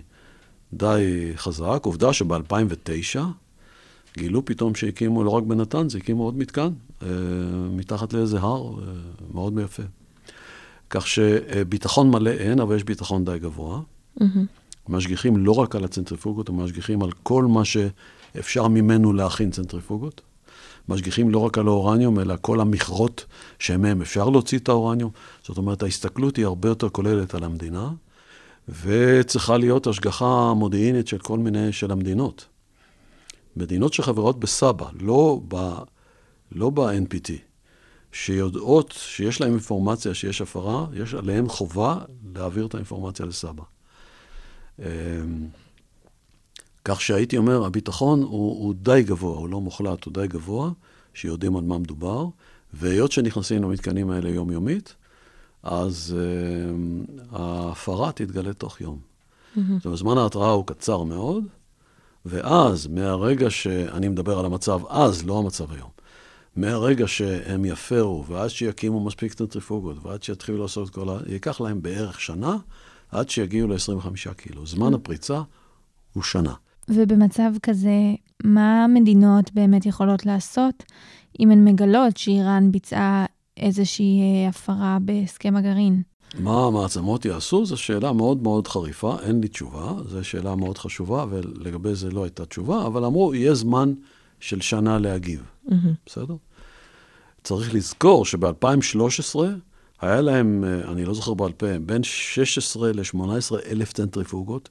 די 0.74 1.32
חזק. 1.36 1.80
עובדה 1.82 2.14
שב-2009 2.14 3.20
גילו 4.18 4.46
פתאום 4.46 4.76
שהקימו, 4.76 5.24
לא 5.24 5.30
רק 5.30 5.44
בנתנז, 5.44 5.96
הקימו 5.96 6.24
עוד 6.24 6.38
מתקן, 6.38 6.70
אה, 7.04 7.08
מתחת 7.72 8.14
לאיזה 8.14 8.40
הר, 8.40 8.80
אה, 8.80 8.94
מאוד 9.34 9.60
יפה. 9.64 9.84
כך 10.90 11.08
שביטחון 11.08 12.12
מלא 12.12 12.30
אין, 12.30 12.60
אבל 12.60 12.76
יש 12.76 12.84
ביטחון 12.84 13.26
די 13.26 13.40
גבוה. 13.40 13.80
Mm-hmm. 14.20 14.24
משגיחים 14.90 15.38
לא 15.38 15.52
רק 15.52 15.76
על 15.76 15.84
הצנטריפוגות, 15.84 16.50
הם 16.50 16.58
משגיחים 16.58 17.04
על 17.04 17.12
כל 17.24 17.44
מה 17.44 17.66
שאפשר 18.36 18.68
ממנו 18.68 19.14
להכין 19.14 19.52
צנטריפוגות. 19.52 20.22
משגיחים 20.90 21.30
לא 21.30 21.40
רק 21.40 21.58
על 21.58 21.68
האורניום, 21.68 22.20
אלא 22.20 22.36
כל 22.42 22.60
המכרות 22.60 23.26
שמהם 23.60 24.02
אפשר 24.02 24.30
להוציא 24.30 24.60
את 24.60 24.70
האורניום. 24.70 25.12
זאת 25.44 25.58
אומרת, 25.58 25.84
ההסתכלות 25.84 26.36
היא 26.36 26.46
הרבה 26.46 26.70
יותר 26.70 26.90
כוללת 26.90 27.36
על 27.36 27.44
המדינה. 27.44 27.92
וצריכה 28.84 29.58
להיות 29.58 29.88
השגחה 29.88 30.54
מודיעינית 30.54 31.08
של 31.08 31.18
כל 31.18 31.38
מיני, 31.38 31.72
של 31.72 31.92
המדינות. 31.92 32.46
מדינות 33.56 33.94
שחברות 33.94 34.40
בסבא, 34.40 34.86
לא, 35.00 35.40
ב, 35.48 35.74
לא 36.52 36.70
ב-NPT, 36.70 37.32
שיודעות 38.12 38.92
שיש 38.98 39.42
להן 39.42 39.52
אינפורמציה 39.52 40.14
שיש 40.14 40.42
הפרה, 40.42 40.86
יש 40.94 41.14
עליהן 41.14 41.48
חובה 41.48 41.98
להעביר 42.36 42.66
את 42.66 42.74
האינפורמציה 42.74 43.26
לסבא. 43.26 43.64
כך 46.86 47.02
שהייתי 47.02 47.38
אומר, 47.38 47.66
הביטחון 47.66 48.22
הוא, 48.22 48.30
הוא 48.32 48.74
די 48.78 49.04
גבוה, 49.04 49.38
הוא 49.38 49.50
לא 49.50 49.62
מוחלט, 49.62 50.06
הוא 50.06 50.14
די 50.14 50.28
גבוה, 50.28 50.70
שיודעים 51.14 51.56
על 51.56 51.64
מה 51.64 51.78
מדובר, 51.78 52.26
והיות 52.74 53.12
שנכנסים 53.12 53.64
למתקנים 53.64 54.12
האלה 54.12 54.30
יומיומית, 54.30 54.96
אז 55.64 56.16
uh, 56.18 57.36
ההפרה 57.36 58.12
תתגלה 58.12 58.54
תוך 58.54 58.82
יום. 58.82 59.00
Mm-hmm. 59.00 59.60
זאת 59.78 59.86
אומרת, 59.86 60.00
זמן 60.00 60.18
ההתראה 60.18 60.52
הוא 60.52 60.66
קצר 60.68 61.04
מאוד, 61.04 61.44
ואז, 62.26 62.88
מהרגע 62.88 63.50
שאני 63.50 64.08
מדבר 64.08 64.40
על 64.40 64.46
המצב 64.46 64.80
אז, 64.90 65.26
לא 65.26 65.40
המצב 65.40 65.72
היום, 65.72 65.90
מהרגע 66.56 67.08
שהם 67.08 67.66
יפרו, 67.66 68.26
ועד 68.28 68.50
שיקימו 68.50 69.06
מספיק 69.06 69.34
צנטריפוגות, 69.34 69.98
ועד 70.06 70.24
שיתחילו 70.24 70.58
לעשות 70.58 70.90
כל 70.90 71.10
ה... 71.10 71.18
ייקח 71.28 71.62
להם 71.62 71.82
בערך 71.82 72.22
שנה, 72.22 72.58
עד 73.12 73.30
שיגיעו 73.30 73.68
ל-25 73.68 74.34
קילו. 74.34 74.66
זמן 74.66 74.94
mm-hmm. 74.94 74.96
הפריצה 74.96 75.42
הוא 76.14 76.24
שנה. 76.24 76.54
ובמצב 76.90 77.52
כזה, 77.64 78.14
מה 78.44 78.84
המדינות 78.84 79.54
באמת 79.54 79.86
יכולות 79.86 80.26
לעשות 80.26 80.84
אם 81.40 81.52
הן 81.52 81.66
מגלות 81.66 82.18
שאיראן 82.18 82.72
ביצעה 82.72 83.26
איזושהי 83.58 84.22
אה, 84.22 84.50
הפרה 84.50 84.98
בהסכם 85.02 85.56
הגרעין. 85.56 86.02
מה 86.40 86.66
המעצמות 86.66 87.26
יעשו? 87.26 87.66
זו 87.66 87.78
שאלה 87.78 88.14
מאוד 88.14 88.44
מאוד 88.44 88.68
חריפה, 88.68 89.16
אין 89.22 89.42
לי 89.42 89.48
תשובה, 89.48 89.94
זו 90.10 90.24
שאלה 90.24 90.56
מאוד 90.56 90.78
חשובה, 90.78 91.26
ולגבי 91.30 91.96
זה 91.96 92.12
לא 92.12 92.24
הייתה 92.24 92.46
תשובה, 92.46 92.88
אבל 92.88 93.06
אמרו, 93.06 93.34
יהיה 93.36 93.54
זמן 93.54 93.94
של 94.40 94.62
שנה 94.62 95.00
להגיב, 95.00 95.44
mm-hmm. 95.68 95.74
בסדר? 96.06 96.36
צריך 97.44 97.74
לזכור 97.74 98.26
שב-2013 98.26 99.40
היה 100.02 100.22
להם, 100.22 100.64
אה, 100.64 100.92
אני 100.92 101.06
לא 101.06 101.14
זוכר 101.14 101.34
בעל 101.34 101.52
פה, 101.52 101.80
בין 101.80 102.04
16 102.04 102.92
ל-18 102.92 103.56
אלף 103.70 103.94
צנטריפוגות 103.94 104.70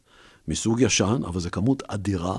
מסוג 0.49 0.81
ישן, 0.81 1.21
אבל 1.27 1.41
זו 1.41 1.51
כמות 1.51 1.83
אדירה, 1.87 2.37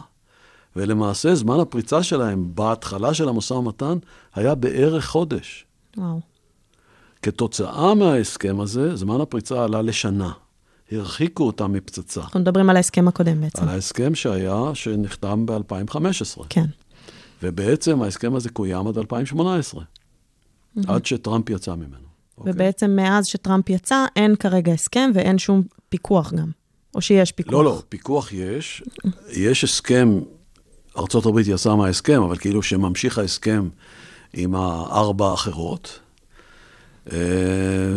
ולמעשה 0.75 1.35
זמן 1.35 1.59
הפריצה 1.59 2.03
שלהם 2.03 2.51
בהתחלה 2.55 3.13
של 3.13 3.29
המשא 3.29 3.53
ומתן 3.53 3.97
היה 4.35 4.55
בערך 4.55 5.05
חודש. 5.05 5.65
וואו. 5.97 6.19
כתוצאה 7.21 7.95
מההסכם 7.95 8.59
הזה, 8.59 8.95
זמן 8.95 9.21
הפריצה 9.21 9.63
עלה 9.63 9.81
לשנה. 9.81 10.31
הרחיקו 10.91 11.43
אותם 11.43 11.71
מפצצה. 11.71 12.21
אנחנו 12.21 12.39
מדברים 12.39 12.69
על 12.69 12.75
ההסכם 12.75 13.07
הקודם 13.07 13.41
בעצם. 13.41 13.63
על 13.63 13.69
ההסכם 13.69 14.15
שהיה, 14.15 14.71
שנחתם 14.73 15.45
ב-2015. 15.45 16.43
כן. 16.49 16.65
ובעצם 17.43 18.01
ההסכם 18.01 18.35
הזה 18.35 18.49
קוים 18.49 18.87
עד 18.87 18.97
2018, 18.97 19.83
עד 20.87 21.05
שטראמפ 21.05 21.49
יצא 21.49 21.75
ממנו. 21.75 22.05
אוקיי? 22.37 22.53
ובעצם 22.53 22.95
מאז 22.95 23.25
שטראמפ 23.25 23.69
יצא, 23.69 24.05
אין 24.15 24.35
כרגע 24.35 24.73
הסכם 24.73 25.11
ואין 25.13 25.37
שום 25.37 25.63
פיקוח 25.89 26.33
גם. 26.33 26.51
או 26.95 27.01
שיש 27.01 27.31
פיקוח. 27.31 27.53
לא, 27.53 27.63
לא, 27.63 27.81
פיקוח 27.89 28.31
יש. 28.33 28.83
יש 29.31 29.63
הסכם, 29.63 30.19
ארה"ב 30.97 31.39
יצאה 31.39 31.75
מההסכם, 31.75 32.21
אבל 32.21 32.37
כאילו 32.37 32.63
שממשיך 32.63 33.17
ההסכם 33.17 33.69
עם 34.33 34.55
הארבע 34.55 35.29
האחרות. 35.29 35.99
אה, 37.11 37.17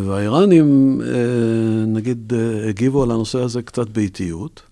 והאיראנים, 0.05 1.01
אה, 1.05 1.87
נגיד, 1.87 2.33
אה, 2.35 2.69
הגיבו 2.69 3.03
על 3.03 3.11
הנושא 3.11 3.39
הזה 3.39 3.63
קצת 3.63 3.89
באיטיות, 3.89 4.63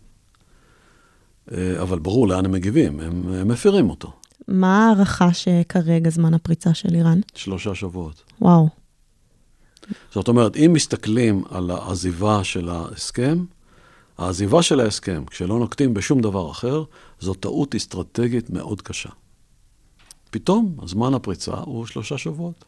אבל 1.83 1.99
ברור 1.99 2.29
לאן 2.29 2.45
הם 2.45 2.53
מגיבים, 2.53 3.01
הם, 3.01 3.33
הם 3.33 3.49
מפירים 3.49 3.91
אותו. 3.91 4.13
מה 4.49 4.85
ההערכה 4.85 5.33
שכרגע 5.33 6.11
זמן 6.11 6.35
הפריצה 6.35 6.75
של 6.75 6.95
איראן? 6.95 7.21
שלושה 7.35 7.75
שבועות. 7.75 8.23
וואו. 8.41 8.69
זאת 10.13 10.29
אומרת, 10.29 10.57
אם 10.57 10.71
מסתכלים 10.73 11.43
על 11.51 11.71
העזיבה 11.71 12.45
של 12.45 12.69
ההסכם, 12.69 13.45
העזיבה 14.19 14.63
של 14.63 14.81
ההסכם, 14.81 15.25
כשלא 15.27 15.59
נוקטים 15.59 15.95
בשום 15.95 16.21
דבר 16.21 16.51
אחר, 16.51 16.85
זו 17.21 17.35
טעות 17.35 17.75
אסטרטגית 17.75 18.51
מאוד 18.51 18.83
קשה. 18.83 19.09
פתאום, 20.31 20.77
זמן 20.87 21.15
הפריצה 21.15 21.55
הוא 21.55 21.87
שלושה 21.87 22.19
שבועות. 22.19 22.65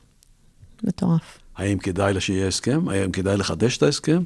מטורף. 0.85 1.39
האם 1.57 1.79
כדאי 1.79 2.21
שיהיה 2.21 2.49
הסכם? 2.49 2.89
האם 2.89 3.13
כדאי 3.13 3.37
לחדש 3.37 3.77
את 3.77 3.83
ההסכם? 3.83 4.23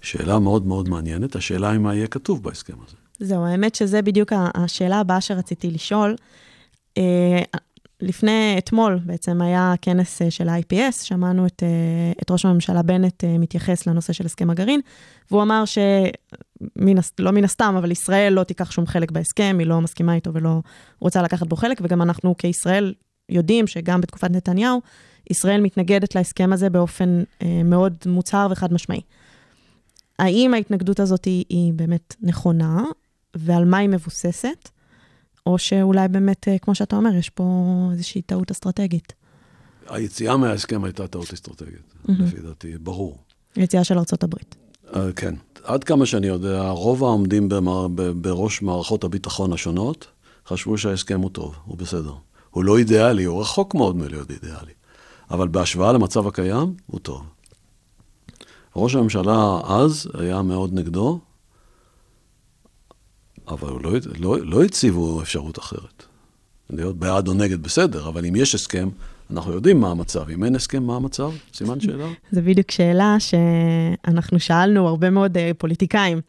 שאלה 0.00 0.38
מאוד 0.38 0.66
מאוד 0.66 0.88
מעניינת. 0.88 1.36
השאלה 1.36 1.70
היא 1.70 1.78
מה 1.78 1.94
יהיה 1.94 2.06
כתוב 2.06 2.42
בהסכם 2.42 2.74
הזה. 2.86 2.96
זהו, 3.18 3.44
האמת 3.44 3.74
שזה 3.74 4.02
בדיוק 4.02 4.32
השאלה 4.54 5.00
הבאה 5.00 5.20
שרציתי 5.20 5.70
לשאול. 5.70 6.16
לפני, 8.02 8.54
אתמול 8.58 8.98
בעצם 9.04 9.42
היה 9.42 9.74
כנס 9.82 10.22
אה, 10.22 10.30
של 10.30 10.48
ה-IPS, 10.48 11.02
שמענו 11.02 11.46
את, 11.46 11.62
אה, 11.62 12.12
את 12.22 12.30
ראש 12.30 12.44
הממשלה 12.44 12.82
בנט 12.82 13.24
אה, 13.24 13.38
מתייחס 13.38 13.86
לנושא 13.86 14.12
של 14.12 14.26
הסכם 14.26 14.50
הגרעין, 14.50 14.80
והוא 15.30 15.42
אמר 15.42 15.64
ש... 15.64 15.78
מן, 16.76 16.96
לא 17.18 17.30
מן 17.30 17.44
הסתם, 17.44 17.74
אבל 17.78 17.90
ישראל 17.90 18.32
לא 18.32 18.44
תיקח 18.44 18.70
שום 18.70 18.86
חלק 18.86 19.10
בהסכם, 19.10 19.56
היא 19.58 19.66
לא 19.66 19.80
מסכימה 19.80 20.14
איתו 20.14 20.34
ולא 20.34 20.60
רוצה 21.00 21.22
לקחת 21.22 21.46
בו 21.46 21.56
חלק, 21.56 21.80
וגם 21.82 22.02
אנחנו 22.02 22.36
כישראל 22.36 22.94
יודעים 23.28 23.66
שגם 23.66 24.00
בתקופת 24.00 24.30
נתניהו, 24.30 24.80
ישראל 25.30 25.60
מתנגדת 25.60 26.14
להסכם 26.14 26.52
הזה 26.52 26.70
באופן 26.70 27.22
אה, 27.42 27.62
מאוד 27.64 27.94
מוצהר 28.06 28.48
וחד 28.50 28.72
משמעי. 28.72 29.00
האם 30.18 30.54
ההתנגדות 30.54 31.00
הזאת 31.00 31.24
היא, 31.24 31.44
היא 31.48 31.72
באמת 31.72 32.14
נכונה, 32.20 32.84
ועל 33.36 33.64
מה 33.64 33.78
היא 33.78 33.88
מבוססת, 33.88 34.68
או 35.46 35.58
שאולי 35.58 36.08
באמת, 36.08 36.48
אה, 36.48 36.58
כמו 36.58 36.74
שאתה 36.74 36.96
אומר, 36.96 37.14
יש 37.14 37.30
פה 37.30 37.44
איזושהי 37.92 38.22
טעות 38.22 38.50
אסטרטגית. 38.50 39.12
היציאה 39.88 40.36
מההסכם 40.36 40.84
הייתה 40.84 41.06
טעות 41.06 41.32
אסטרטגית, 41.32 41.94
לפי 42.08 42.40
דעתי, 42.40 42.78
ברור. 42.78 43.18
יציאה 43.56 43.84
של 43.84 43.98
ארצות 43.98 44.22
הברית. 44.22 44.56
אה, 44.96 45.12
כן. 45.16 45.34
עד 45.64 45.84
כמה 45.84 46.06
שאני 46.06 46.26
יודע, 46.26 46.68
רוב 46.68 47.04
העומדים 47.04 47.48
במר... 47.48 47.88
ב- 47.88 48.02
בראש 48.02 48.62
מערכות 48.62 49.04
הביטחון 49.04 49.52
השונות 49.52 50.06
חשבו 50.46 50.78
שההסכם 50.78 51.20
הוא 51.20 51.30
טוב, 51.30 51.54
הוא 51.64 51.78
בסדר. 51.78 52.14
הוא 52.50 52.64
לא 52.64 52.78
אידיאלי, 52.78 53.24
הוא 53.24 53.40
רחוק 53.40 53.74
מאוד 53.74 53.96
מלהיות 53.96 54.30
אידיאלי. 54.30 54.72
אבל 55.30 55.48
בהשוואה 55.48 55.92
למצב 55.92 56.26
הקיים, 56.26 56.74
הוא 56.86 57.00
טוב. 57.00 57.22
ראש 58.76 58.94
הממשלה 58.94 59.60
אז 59.64 60.08
היה 60.18 60.42
מאוד 60.42 60.74
נגדו, 60.74 61.20
אבל 63.48 63.68
לא, 63.82 63.92
לא, 64.18 64.46
לא 64.46 64.64
הציבו 64.64 65.22
אפשרות 65.22 65.58
אחרת. 65.58 66.04
להיות 66.70 66.96
בעד 66.96 67.28
או 67.28 67.34
נגד 67.34 67.62
בסדר, 67.62 68.08
אבל 68.08 68.26
אם 68.26 68.36
יש 68.36 68.54
הסכם, 68.54 68.88
אנחנו 69.30 69.52
יודעים 69.52 69.80
מה 69.80 69.90
המצב. 69.90 70.30
אם 70.30 70.44
אין 70.44 70.54
הסכם, 70.54 70.82
מה 70.82 70.96
המצב? 70.96 71.30
סימן 71.54 71.80
שאלה. 71.84 72.08
זו 72.32 72.40
בדיוק 72.42 72.70
שאלה 72.70 73.16
שאנחנו 73.18 74.40
שאלנו 74.40 74.88
הרבה 74.88 75.10
מאוד 75.10 75.36
אה, 75.36 75.50
פוליטיקאים. 75.58 76.20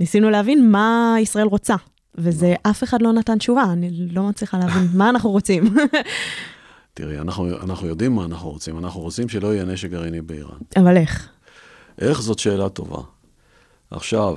ניסינו 0.00 0.30
להבין 0.30 0.70
מה 0.70 1.16
ישראל 1.20 1.46
רוצה, 1.46 1.74
וזה 2.14 2.54
אף 2.62 2.84
אחד 2.84 3.02
לא 3.02 3.12
נתן 3.12 3.38
תשובה, 3.38 3.64
אני 3.72 3.90
לא 3.92 4.22
מצליחה 4.22 4.58
להבין 4.58 4.88
מה 4.98 5.10
אנחנו 5.10 5.30
רוצים. 5.30 5.64
תראי, 6.94 7.18
אנחנו, 7.18 7.48
אנחנו 7.62 7.86
יודעים 7.86 8.14
מה 8.14 8.24
אנחנו 8.24 8.50
רוצים. 8.50 8.78
אנחנו 8.78 9.00
רוצים 9.00 9.28
שלא 9.28 9.54
יהיה 9.54 9.64
נשק 9.64 9.90
גרעיני 9.90 10.20
באיראן. 10.20 10.58
אבל 10.76 10.96
איך? 10.96 11.28
איך 11.98 12.22
זאת 12.22 12.38
שאלה 12.38 12.68
טובה. 12.68 13.00
עכשיו, 13.90 14.36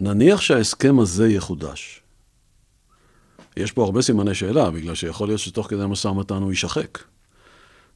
נניח 0.00 0.40
שההסכם 0.40 1.00
הזה 1.00 1.28
יחודש. 1.28 2.00
יש 3.56 3.72
פה 3.72 3.84
הרבה 3.84 4.02
סימני 4.02 4.34
שאלה, 4.34 4.70
בגלל 4.70 4.94
שיכול 4.94 5.28
להיות 5.28 5.40
שתוך 5.40 5.66
כדי 5.70 5.82
המשא 5.82 6.08
ומתן 6.08 6.42
הוא 6.42 6.50
יישחק. 6.50 6.98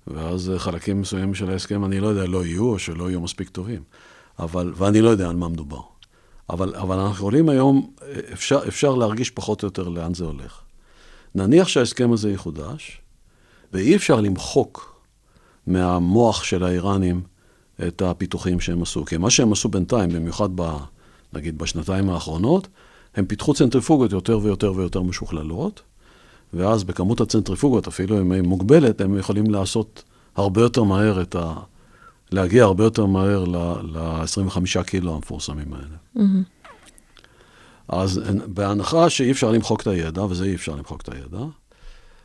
ואז 0.06 0.50
אה, 0.50 0.58
חלקים 0.58 1.00
מסוימים 1.00 1.34
של 1.34 1.50
ההסכם, 1.50 1.84
אני 1.84 2.00
לא 2.00 2.06
יודע, 2.06 2.26
לא 2.26 2.44
יהיו 2.44 2.64
או 2.64 2.78
שלא 2.78 3.10
יהיו 3.10 3.20
מספיק 3.20 3.48
טובים. 3.48 3.82
אבל, 4.38 4.72
ואני 4.76 5.00
לא 5.00 5.08
יודע 5.08 5.28
על 5.28 5.36
מה 5.36 5.48
מדובר. 5.48 5.80
אבל, 6.50 6.74
אבל 6.76 6.98
אנחנו 6.98 7.14
יכולים 7.14 7.48
היום, 7.48 7.90
אה, 8.02 8.20
אפשר, 8.32 8.60
אפשר 8.68 8.94
להרגיש 8.94 9.30
פחות 9.30 9.62
או 9.62 9.66
יותר 9.66 9.88
לאן 9.88 10.14
זה 10.14 10.24
הולך. 10.24 10.60
נניח 11.34 11.68
שההסכם 11.68 12.12
הזה 12.12 12.32
יחודש, 12.32 13.00
ואי 13.72 13.96
אפשר 13.96 14.20
למחוק 14.20 15.02
מהמוח 15.66 16.44
של 16.44 16.64
האיראנים 16.64 17.20
את 17.88 18.02
הפיתוחים 18.02 18.60
שהם 18.60 18.82
עשו. 18.82 19.04
כי 19.04 19.16
מה 19.16 19.30
שהם 19.30 19.52
עשו 19.52 19.68
בינתיים, 19.68 20.10
במיוחד 20.10 20.48
ב, 20.54 20.76
נגיד 21.32 21.58
בשנתיים 21.58 22.10
האחרונות, 22.10 22.68
הם 23.14 23.26
פיתחו 23.26 23.54
צנטריפוגות 23.54 24.12
יותר 24.12 24.38
ויותר 24.42 24.72
ויותר 24.76 25.02
משוכללות, 25.02 25.82
ואז 26.54 26.84
בכמות 26.84 27.20
הצנטריפוגות, 27.20 27.86
אפילו 27.86 28.20
אם 28.20 28.32
היא 28.32 28.42
מוגבלת, 28.42 29.00
הם 29.00 29.18
יכולים 29.18 29.50
לעשות 29.50 30.02
הרבה 30.36 30.60
יותר 30.60 30.82
מהר 30.82 31.22
את 31.22 31.34
ה... 31.34 31.54
להגיע 32.32 32.64
הרבה 32.64 32.84
יותר 32.84 33.06
מהר 33.06 33.44
ל-25 33.44 34.82
קילו 34.82 35.14
המפורסמים 35.14 35.72
האלה. 35.72 35.96
אז 37.88 38.20
בהנחה 38.46 39.10
שאי 39.10 39.30
אפשר 39.30 39.50
למחוק 39.50 39.82
את 39.82 39.86
הידע, 39.86 40.22
וזה 40.24 40.44
אי 40.44 40.54
אפשר 40.54 40.74
למחוק 40.74 41.00
את 41.00 41.08
הידע, 41.08 41.44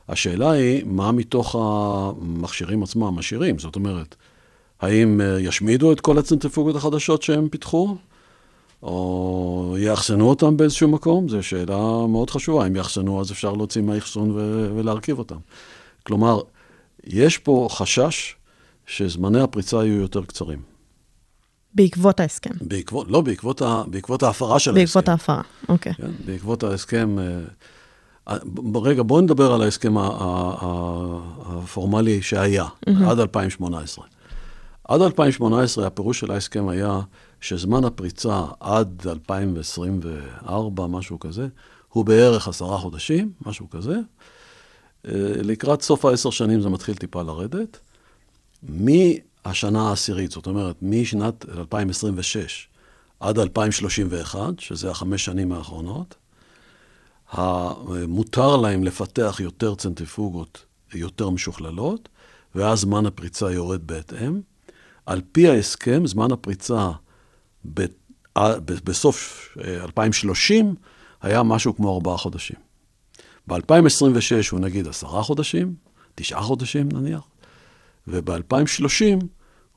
השאלה 0.09 0.51
היא, 0.51 0.83
מה 0.85 1.11
מתוך 1.11 1.55
המכשירים 1.59 2.83
עצמם 2.83 3.15
משאירים? 3.15 3.59
זאת 3.59 3.75
אומרת, 3.75 4.15
האם 4.81 5.21
אה, 5.21 5.39
ישמידו 5.39 5.91
את 5.91 6.01
כל 6.01 6.17
הצנטריפוגות 6.17 6.75
החדשות 6.75 7.21
שהם 7.21 7.49
פיתחו, 7.49 7.95
או 8.83 9.75
יאחסנו 9.79 10.29
אותם 10.29 10.57
באיזשהו 10.57 10.87
מקום? 10.87 11.29
זו 11.29 11.43
שאלה 11.43 12.07
מאוד 12.09 12.29
חשובה. 12.29 12.67
אם 12.67 12.75
יאחסנו, 12.75 13.21
אז 13.21 13.31
אפשר 13.31 13.53
להוציא 13.53 13.81
מהאחסון 13.81 14.31
ו- 14.31 14.71
ולהרכיב 14.75 15.19
אותם. 15.19 15.37
כלומר, 16.03 16.39
יש 17.03 17.37
פה 17.37 17.67
חשש 17.71 18.35
שזמני 18.85 19.41
הפריצה 19.41 19.77
יהיו 19.77 20.01
יותר 20.01 20.23
קצרים. 20.23 20.59
בעקבות 21.73 22.19
ההסכם. 22.19 22.53
בעקבות, 22.61 23.07
לא, 23.09 23.21
בעקבות, 23.21 23.61
ה, 23.61 23.83
בעקבות 23.87 24.23
ההפרה 24.23 24.59
של 24.59 24.71
בעקבות 24.71 25.09
ההסכם. 25.09 25.33
ההפרה, 25.33 25.41
אוקיי. 25.69 25.93
כן, 25.93 26.11
בעקבות 26.25 26.63
ההסכם... 26.63 27.19
אה, 27.19 28.37
רגע, 28.75 29.03
בואו 29.03 29.21
נדבר 29.21 29.53
על 29.53 29.61
ההסכם 29.61 29.93
הפורמלי 31.45 32.21
שהיה, 32.21 32.65
עד 33.07 33.19
2018. 33.19 34.05
עד 34.83 35.01
2018 35.01 35.87
הפירוש 35.87 36.19
של 36.19 36.31
ההסכם 36.31 36.67
היה 36.67 36.99
שזמן 37.41 37.83
הפריצה 37.83 38.45
עד 38.59 39.07
2024, 39.07 40.87
משהו 40.87 41.19
כזה, 41.19 41.47
הוא 41.89 42.05
בערך 42.05 42.47
עשרה 42.47 42.77
חודשים, 42.77 43.31
משהו 43.45 43.69
כזה. 43.69 43.95
אה, 45.07 45.11
לקראת 45.43 45.81
סוף 45.81 46.05
העשר 46.05 46.29
שנים 46.29 46.61
זה 46.61 46.69
מתחיל 46.69 46.95
טיפה 46.95 47.21
לרדת. 47.21 47.79
מהשנה 48.63 49.89
העשירית, 49.89 50.31
זאת 50.31 50.47
אומרת, 50.47 50.75
משנת 50.81 51.45
2026 51.57 52.67
עד 53.19 53.39
2031, 53.39 54.59
שזה 54.59 54.91
החמש 54.91 55.25
שנים 55.25 55.51
האחרונות, 55.51 56.15
מותר 58.07 58.55
להם 58.55 58.83
לפתח 58.83 59.39
יותר 59.39 59.75
צנטריפוגות 59.75 60.65
יותר 60.93 61.29
משוכללות, 61.29 62.09
ואז 62.55 62.79
זמן 62.79 63.05
הפריצה 63.05 63.51
יורד 63.51 63.87
בהתאם. 63.87 64.41
על 65.05 65.21
פי 65.31 65.49
ההסכם, 65.49 66.07
זמן 66.07 66.31
הפריצה 66.31 66.91
ב, 67.65 67.85
ב, 68.37 68.71
בסוף 68.83 69.47
2030 69.65 70.75
היה 71.21 71.43
משהו 71.43 71.75
כמו 71.75 71.93
ארבעה 71.93 72.17
חודשים. 72.17 72.55
ב-2026 73.47 73.59
הוא 74.51 74.59
נגיד 74.59 74.87
עשרה 74.87 75.23
חודשים, 75.23 75.75
תשעה 76.15 76.41
חודשים 76.41 76.89
נניח, 76.91 77.21
וב-2030 78.07 79.25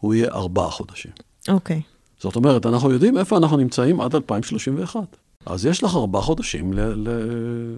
הוא 0.01 0.15
יהיה 0.15 0.29
ארבעה 0.33 0.71
חודשים. 0.71 1.13
אוקיי. 1.49 1.83
זאת 2.19 2.37
אומרת, 2.37 2.67
אנחנו 2.67 2.91
יודעים 2.91 3.19
איפה 3.19 3.37
אנחנו 3.37 3.57
נמצאים 3.57 4.01
עד 4.01 4.15
2031. 4.15 5.17
אז 5.47 5.67
יש 5.67 5.83
לך 5.83 5.95
ארבעה 5.95 6.23
חודשים 6.23 6.73
ל- 6.73 6.81
ל- 7.09 7.77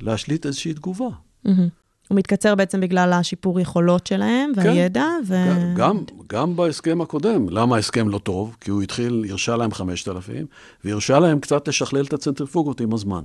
להשליט 0.00 0.46
איזושהי 0.46 0.74
תגובה. 0.74 1.04
מהמם. 1.44 1.68
הוא 2.08 2.18
מתקצר 2.18 2.54
בעצם 2.54 2.80
בגלל 2.80 3.12
השיפור 3.12 3.60
יכולות 3.60 4.06
שלהם 4.06 4.52
והידע, 4.56 5.06
ו... 5.26 5.34
גם, 5.76 5.98
גם 6.28 6.56
בהסכם 6.56 7.00
הקודם. 7.00 7.48
למה 7.48 7.76
ההסכם 7.76 8.08
לא 8.08 8.18
טוב? 8.18 8.56
כי 8.60 8.70
הוא 8.70 8.82
התחיל, 8.82 9.24
הרשה 9.30 9.56
להם 9.56 9.72
5,000, 9.72 10.46
והרשה 10.84 11.18
להם 11.18 11.40
קצת 11.40 11.68
לשכלל 11.68 12.04
את 12.04 12.12
הצנטריפוגות 12.12 12.80
עם 12.80 12.94
הזמן. 12.94 13.24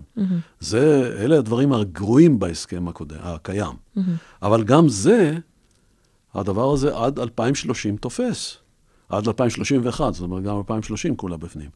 זה, 0.59 1.13
אלה 1.19 1.38
הדברים 1.38 1.73
הגרועים 1.73 2.39
בהסכם 2.39 2.88
הקודם, 2.88 3.17
הקיים. 3.21 3.75
אבל 4.41 4.63
גם 4.63 4.89
זה, 4.89 5.38
הדבר 6.34 6.73
הזה 6.73 6.97
עד 6.97 7.19
2030 7.19 7.97
תופס. 7.97 8.57
עד 9.09 9.27
2031, 9.27 10.13
זאת 10.13 10.21
אומרת, 10.21 10.43
גם 10.43 10.57
2030 10.57 11.15
כולה 11.15 11.38
בפנים. 11.38 11.69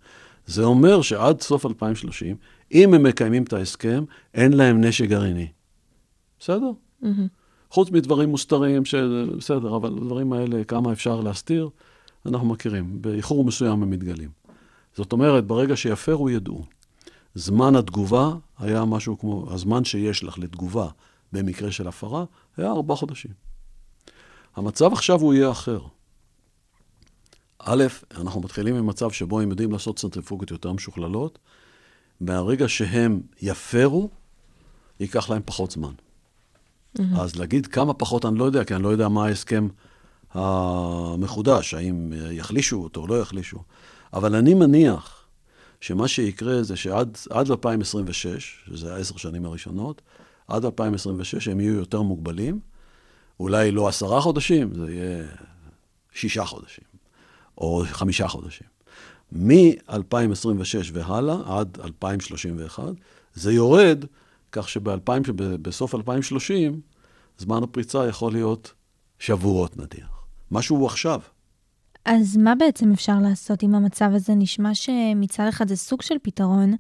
זה 0.46 0.64
אומר 0.64 1.02
שעד 1.02 1.42
סוף 1.42 1.66
2030, 1.66 2.36
אם 2.72 2.94
הם 2.94 3.04
מקיימים 3.04 3.44
את 3.44 3.54
ההסכם, 3.54 4.04
אין 4.34 4.54
להם 4.54 4.84
נשק 4.84 5.06
גרעיני. 5.06 5.48
בסדר? 6.40 6.72
חוץ 7.70 7.92
מדברים 7.92 8.30
מוסתרים, 8.30 8.84
בסדר, 9.38 9.76
אבל 9.76 9.98
הדברים 9.98 10.34
האלה, 10.34 10.64
כמה 10.64 10.92
אפשר 10.92 11.22
להסתיר, 11.22 11.70
אנחנו 12.26 12.48
מכירים. 12.48 13.02
באיחור 13.02 13.44
מסוים 13.44 13.84
הם 13.84 13.90
מתגלים. 13.90 14.30
זאת 14.96 15.12
אומרת, 15.12 15.48
ברגע 15.48 15.76
שיפרו, 15.76 16.30
ידעו. 16.30 16.66
זמן 17.36 17.76
התגובה 17.76 18.34
היה 18.60 18.86
משהו 18.86 19.20
כמו, 19.20 19.48
הזמן 19.52 19.84
שיש 19.86 20.24
לך 20.24 20.40
לתגובה 20.40 20.88
במקרה 21.32 21.72
של 21.72 21.88
הפרה, 21.88 22.26
היה 22.58 22.72
ארבעה 22.72 22.98
חודשים. 22.98 23.32
המצב 24.56 24.94
עכשיו 24.94 25.22
הוא 25.22 25.34
יהיה 25.34 25.52
אחר. 25.52 25.80
א', 27.60 27.84
אנחנו 28.18 28.42
מתחילים 28.42 28.76
ממצב 28.76 29.12
שבו 29.12 29.40
הם 29.40 29.50
יודעים 29.50 29.72
לעשות 29.72 29.98
צנטריפוגות 29.98 30.52
יותר 30.52 30.74
משוכללות. 30.74 31.40
מהרגע 32.20 32.68
שהם 32.68 33.22
יפרו, 33.42 34.10
ייקח 35.00 35.30
להם 35.30 35.42
פחות 35.46 35.72
זמן. 35.72 35.94
Mm-hmm. 36.98 37.20
אז 37.20 37.36
להגיד 37.36 37.68
כמה 37.68 37.94
פחות 37.94 38.26
אני 38.26 38.40
לא 38.40 38.44
יודע, 38.44 38.64
כי 38.64 38.76
אני 38.76 38.84
לא 38.84 38.90
יודע 38.90 39.08
מה 39.08 39.26
ההסכם 39.26 39.68
המחודש, 40.34 41.74
האם 41.74 42.14
יחלישו 42.32 42.84
אותו 42.84 43.02
או 43.02 43.08
לא 43.08 43.22
יחלישו. 43.22 43.58
אבל 44.14 44.36
אני 44.36 44.54
מניח 44.54 45.26
שמה 45.82 46.08
שיקרה 46.08 46.64
זה 46.64 46.76
שעד 46.76 47.18
2026, 47.32 48.64
שזה 48.68 48.94
העשר 48.94 49.18
שנים 49.18 49.46
הראשונות, 49.46 50.02
עד 50.48 50.66
2026 50.66 51.48
הם 51.48 51.60
יהיו 51.60 51.74
יותר 51.74 52.02
מוגבלים. 52.02 52.60
אולי 53.40 53.72
לא 53.72 53.88
עשרה 53.88 54.22
חודשים, 54.22 54.74
זה 54.74 54.94
יהיה 54.94 55.26
שישה 56.14 56.46
חודשים, 56.46 56.84
או 57.58 57.84
חמישה 57.92 58.28
חודשים. 58.28 58.68
מ-2026 59.32 60.92
והלאה, 60.94 61.60
עד 61.60 61.78
2031, 61.84 62.84
זה 63.34 63.54
יורד 63.54 64.06
כך 64.54 64.70
שבסוף 64.70 65.96
2030, 65.96 66.82
זמן 67.38 67.64
הפריצה 67.64 68.08
יכול 68.08 68.32
להיות 68.32 68.74
שבועות 69.20 69.78
נניח. 69.78 70.26
משהו 70.52 70.86
עכשיו. 70.86 71.20
אז 72.06 72.38
מה 72.38 72.56
בעצם 72.56 72.92
אפשר 72.92 73.20
לעשות 73.22 73.64
עם 73.64 73.76
המצב 73.76 74.10
הזה? 74.14 74.34
נשמע 74.36 74.76
שמצד 74.76 75.48
אחד 75.50 75.68
זה 75.68 75.76
סוג 75.76 76.02
של 76.02 76.16
פתרון, 76.22 76.74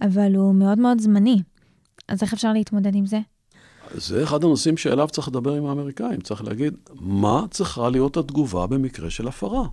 אבל 0.00 0.34
הוא 0.36 0.54
מאוד 0.54 0.78
מאוד 0.78 1.00
זמני. 1.00 1.42
אז 2.08 2.22
איך 2.22 2.32
אפשר 2.32 2.52
להתמודד 2.52 2.94
עם 2.94 3.06
זה? 3.06 3.20
זה 3.94 4.22
אחד 4.22 4.44
הנושאים 4.44 4.76
שאליו 4.76 5.08
צריך 5.08 5.28
לדבר 5.28 5.54
עם 5.54 5.66
האמריקאים. 5.66 6.20
צריך 6.20 6.44
להגיד, 6.44 6.74
מה 6.94 7.44
צריכה 7.50 7.90
להיות 7.90 8.16
התגובה 8.16 8.66
במקרה 8.66 9.10
של 9.10 9.28
הפרה? 9.28 9.64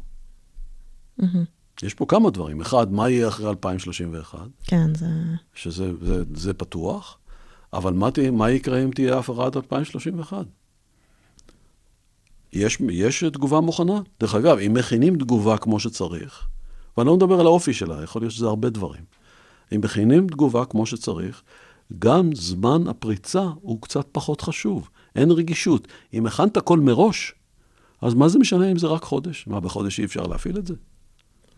Mm-hmm. 1.21 1.25
יש 1.83 1.93
פה 1.93 2.05
כמה 2.05 2.29
דברים. 2.29 2.61
אחד, 2.61 2.91
מה 2.91 3.09
יהיה 3.09 3.27
אחרי 3.27 3.49
2031? 3.49 4.39
כן, 4.63 4.95
זה... 4.95 5.05
שזה 5.53 5.91
זה, 6.01 6.23
זה 6.35 6.53
פתוח. 6.53 7.18
אבל 7.73 7.93
מה, 7.93 8.09
מה 8.31 8.51
יקרה 8.51 8.83
אם 8.83 8.91
תהיה 8.91 9.17
הפרה 9.17 9.45
עד 9.45 9.55
2031? 9.55 10.45
יש, 12.53 12.77
יש 12.91 13.23
תגובה 13.23 13.59
מוכנה? 13.59 14.01
דרך 14.19 14.35
אגב, 14.35 14.57
אם 14.57 14.73
מכינים 14.73 15.15
תגובה 15.15 15.57
כמו 15.57 15.79
שצריך, 15.79 16.47
ואני 16.97 17.07
לא 17.07 17.15
מדבר 17.15 17.39
על 17.39 17.45
האופי 17.45 17.73
שלה, 17.73 18.03
יכול 18.03 18.21
להיות 18.21 18.33
שזה 18.33 18.45
הרבה 18.45 18.69
דברים. 18.69 19.03
אם 19.75 19.81
מכינים 19.83 20.27
תגובה 20.27 20.65
כמו 20.65 20.85
שצריך, 20.85 21.43
גם 21.99 22.35
זמן 22.35 22.87
הפריצה 22.87 23.43
הוא 23.61 23.81
קצת 23.81 24.07
פחות 24.11 24.41
חשוב. 24.41 24.89
אין 25.15 25.31
רגישות. 25.31 25.87
אם 26.13 26.25
הכנת 26.25 26.57
הכל 26.57 26.79
מראש, 26.79 27.33
אז 28.01 28.13
מה 28.13 28.29
זה 28.29 28.39
משנה 28.39 28.71
אם 28.71 28.77
זה 28.77 28.87
רק 28.87 29.03
חודש? 29.03 29.47
מה, 29.47 29.59
בחודש 29.59 29.99
אי 29.99 30.05
אפשר 30.05 30.23
להפעיל 30.23 30.57
את 30.57 30.67
זה? 30.67 30.73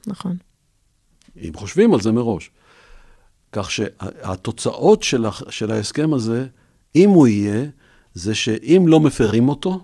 נכון. 0.08 0.38
אם 1.38 1.52
חושבים 1.56 1.94
על 1.94 2.02
זה 2.02 2.12
מראש. 2.12 2.52
כך 3.52 3.72
שהתוצאות 3.72 5.04
של, 5.04 5.26
של 5.50 5.72
ההסכם 5.72 6.14
הזה, 6.14 6.48
אם 6.96 7.10
הוא 7.10 7.28
יהיה, 7.28 7.66
זה 8.14 8.36
שאם 8.36 8.86
לא 8.88 9.00
מפרים 9.00 9.50
אותו, 9.50 9.80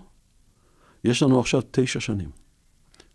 יש 1.04 1.22
לנו 1.22 1.40
עכשיו 1.40 1.62
תשע 1.70 2.00
שנים, 2.00 2.30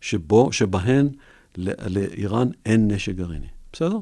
שבו, 0.01 0.51
שבהן 0.51 1.09
לאיראן 1.57 2.47
אין 2.65 2.91
נשק 2.91 3.15
גרעיני. 3.15 3.47
בסדר? 3.73 3.97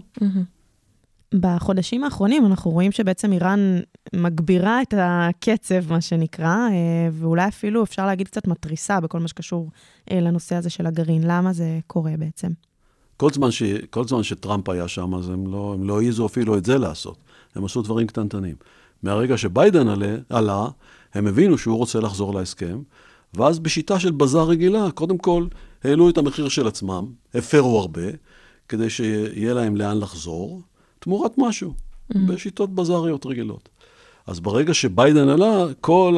בחודשים 1.36 2.04
האחרונים 2.04 2.46
אנחנו 2.46 2.72
רואים 2.72 2.92
שבעצם 2.92 3.34
איראן 3.34 3.80
מגבירה 4.16 4.82
את 4.82 4.94
הקצב, 4.98 5.92
מה 5.94 6.02
שנקרא, 6.02 6.56
אה, 6.72 7.10
ואולי 7.12 7.48
אפילו 7.48 7.84
אפשר 7.84 8.06
להגיד 8.06 8.28
קצת 8.28 8.48
מתריסה 8.48 9.00
בכל 9.00 9.20
מה 9.20 9.28
שקשור 9.28 9.72
אה, 10.12 10.20
לנושא 10.22 10.56
הזה 10.56 10.70
של 10.70 10.86
הגרעין. 10.86 11.22
למה 11.26 11.54
זה 11.54 11.80
קורה 11.88 12.12
בעצם? 12.18 12.48
כל 13.22 13.30
זמן, 13.34 13.52
ש, 13.52 13.64
כל 13.90 14.08
זמן 14.08 14.24
שטראמפ 14.24 14.70
היה 14.70 14.88
שם, 14.88 15.16
אז 15.16 15.30
הם 15.30 15.48
לא, 15.48 15.72
הם 15.74 15.88
לא 15.88 16.02
העזו 16.02 16.26
אפילו 16.26 16.58
את 16.58 16.66
זה 16.66 16.78
לעשות. 16.78 17.18
הם 17.56 17.66
עשו 17.66 17.82
דברים 17.82 18.08
קטנטנים. 18.08 18.56
מהרגע 19.04 19.38
שביידן 19.38 19.88
עלה, 19.88 20.16
עלה, 20.30 20.68
הם 21.14 21.28
הבינו 21.28 21.58
שהוא 21.58 21.78
רוצה 21.78 22.00
לחזור 22.00 22.34
להסכם, 22.34 22.82
ואז 23.34 23.60
בשיטה 23.60 24.00
של 24.00 24.12
בזאר 24.12 24.48
רגילה, 24.48 24.92
קודם 24.92 25.18
כל 25.18 25.48
העלו 25.84 26.10
את 26.10 26.18
המחיר 26.18 26.50
של 26.50 26.68
עצמם, 26.68 27.06
הפרו 27.34 27.80
הרבה, 27.80 28.02
כדי 28.70 28.90
שיהיה 28.90 29.54
להם 29.54 29.76
לאן 29.76 29.98
לחזור, 30.00 30.62
תמורת 31.00 31.32
משהו, 31.38 31.74
mm-hmm. 31.74 32.18
בשיטות 32.28 32.76
בזאריות 32.76 33.26
רגילות. 33.26 33.70
אז 34.28 34.40
ברגע 34.40 34.74
שביידן 34.74 35.30
עלה, 35.30 35.66
כל 35.82 36.18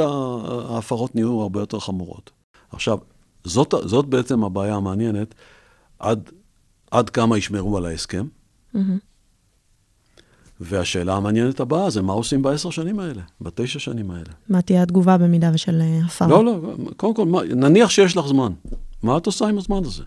ההפרות 0.69 1.15
נהיו 1.15 1.41
הרבה 1.41 1.59
יותר 1.59 1.79
חמורות. 1.79 2.31
עכשיו, 2.71 2.97
זאת, 3.43 3.73
זאת 3.85 4.05
בעצם 4.05 4.43
הבעיה 4.43 4.75
המעניינת. 4.75 5.35
עד 5.99 6.29
עד 6.93 7.09
כמה 7.09 7.37
ישמרו 7.37 7.77
על 7.77 7.85
ההסכם. 7.85 8.25
Mm-hmm. 8.75 8.79
והשאלה 10.59 11.15
המעניינת 11.15 11.59
הבאה 11.59 11.89
זה 11.89 12.01
מה 12.01 12.13
עושים 12.13 12.41
בעשר 12.41 12.69
שנים 12.69 12.99
האלה, 12.99 13.21
בתשע 13.41 13.79
שנים 13.79 14.11
האלה. 14.11 14.29
מה 14.49 14.61
תהיה 14.61 14.83
התגובה 14.83 15.17
במידה 15.17 15.51
ושל 15.53 15.81
אה, 15.81 15.99
הפרה? 16.05 16.27
לא, 16.27 16.45
לא, 16.45 16.75
קודם 16.97 17.13
כל, 17.13 17.25
מה, 17.25 17.43
נניח 17.43 17.89
שיש 17.89 18.17
לך 18.17 18.27
זמן, 18.27 18.53
מה 19.03 19.17
את 19.17 19.25
עושה 19.25 19.47
עם 19.47 19.57
הזמן 19.57 19.85
הזה? 19.85 20.03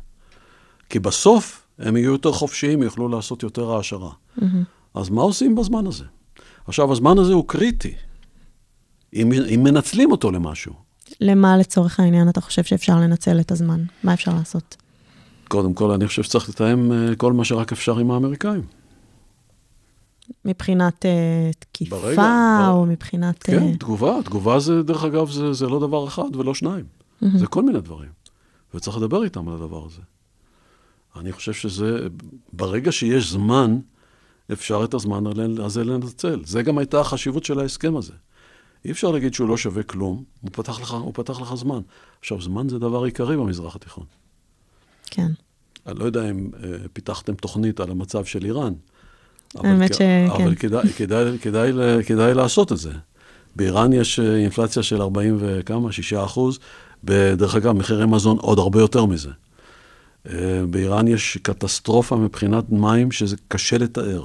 כי 0.88 0.98
בסוף 0.98 1.66
הם 1.78 1.96
יהיו 1.96 2.12
יותר 2.12 2.32
חופשיים, 2.32 2.82
יוכלו 2.82 3.08
לעשות 3.08 3.42
יותר 3.42 3.70
העשרה. 3.70 4.10
Mm-hmm. 4.10 4.42
אז 4.94 5.08
מה 5.08 5.22
עושים 5.22 5.54
בזמן 5.54 5.86
הזה? 5.86 6.04
עכשיו, 6.66 6.92
הזמן 6.92 7.18
הזה 7.18 7.32
הוא 7.32 7.48
קריטי, 7.48 7.94
אם, 9.14 9.32
אם 9.54 9.60
מנצלים 9.62 10.12
אותו 10.12 10.30
למשהו. 10.30 10.72
למה 11.20 11.56
לצורך 11.56 12.00
העניין 12.00 12.28
אתה 12.28 12.40
חושב 12.40 12.64
שאפשר 12.64 12.96
לנצל 12.96 13.40
את 13.40 13.50
הזמן? 13.50 13.82
מה 14.04 14.14
אפשר 14.14 14.34
לעשות? 14.34 14.76
קודם 15.48 15.74
כל, 15.74 15.90
אני 15.90 16.06
חושב 16.06 16.22
שצריך 16.22 16.48
לתאם 16.48 16.92
אה, 16.92 17.16
כל 17.16 17.32
מה 17.32 17.44
שרק 17.44 17.72
אפשר 17.72 17.98
עם 17.98 18.10
האמריקאים. 18.10 18.62
מבחינת 20.44 21.04
uh, 21.04 21.08
תקיפה, 21.58 21.96
ברגע, 21.96 22.68
או 22.68 22.84
ב... 22.84 22.88
מבחינת... 22.88 23.42
כן, 23.42 23.72
uh... 23.74 23.78
תגובה. 23.78 24.22
תגובה 24.24 24.58
זה, 24.58 24.82
דרך 24.82 25.04
אגב, 25.04 25.30
זה, 25.30 25.52
זה 25.52 25.66
לא 25.66 25.80
דבר 25.80 26.08
אחד 26.08 26.36
ולא 26.36 26.54
שניים. 26.54 26.84
Mm-hmm. 26.84 27.26
זה 27.38 27.46
כל 27.46 27.62
מיני 27.62 27.80
דברים. 27.80 28.08
וצריך 28.74 28.96
לדבר 28.96 29.24
איתם 29.24 29.48
על 29.48 29.54
הדבר 29.54 29.86
הזה. 29.86 30.00
אני 31.16 31.32
חושב 31.32 31.52
שזה, 31.52 32.06
ברגע 32.52 32.92
שיש 32.92 33.30
זמן, 33.30 33.78
אפשר 34.52 34.84
את 34.84 34.94
הזמן 34.94 35.24
הזה 35.60 35.84
לנצל. 35.84 36.42
זה 36.44 36.62
גם 36.62 36.78
הייתה 36.78 37.00
החשיבות 37.00 37.44
של 37.44 37.60
ההסכם 37.60 37.96
הזה. 37.96 38.12
אי 38.84 38.90
אפשר 38.90 39.10
להגיד 39.10 39.34
שהוא 39.34 39.48
לא 39.48 39.56
שווה 39.56 39.82
כלום, 39.82 40.24
הוא 40.40 40.50
פתח 40.52 40.80
לך, 40.80 40.90
הוא 40.90 41.14
פתח 41.14 41.40
לך 41.40 41.54
זמן. 41.54 41.80
עכשיו, 42.20 42.40
זמן 42.40 42.68
זה 42.68 42.78
דבר 42.78 43.02
עיקרי 43.02 43.36
במזרח 43.36 43.76
התיכון. 43.76 44.04
כן. 45.10 45.32
אני 45.86 45.98
לא 45.98 46.04
יודע 46.04 46.30
אם 46.30 46.50
uh, 46.52 46.64
פיתחתם 46.92 47.34
תוכנית 47.34 47.80
על 47.80 47.90
המצב 47.90 48.24
של 48.24 48.44
איראן. 48.44 48.72
האמת 49.54 49.94
שכן. 49.94 50.28
אבל 50.30 50.54
כדאי, 50.54 50.88
כדאי, 50.96 51.38
כדאי, 51.38 51.72
כדאי 52.06 52.34
לעשות 52.34 52.72
את 52.72 52.78
זה. 52.78 52.92
באיראן 53.56 53.92
יש 53.92 54.18
אה, 54.20 54.36
אינפלציה 54.36 54.82
של 54.82 55.02
40 55.02 55.36
וכמה, 55.40 55.92
6 55.92 56.12
אחוז. 56.12 56.58
דרך 57.04 57.54
אגב, 57.54 57.72
מחירי 57.72 58.06
מזון 58.06 58.38
עוד 58.38 58.58
הרבה 58.58 58.80
יותר 58.80 59.06
מזה. 59.06 59.30
אה, 60.28 60.62
באיראן 60.70 61.08
יש 61.08 61.38
קטסטרופה 61.42 62.16
מבחינת 62.16 62.64
מים 62.70 63.12
שזה 63.12 63.36
קשה 63.48 63.78
לתאר. 63.78 64.24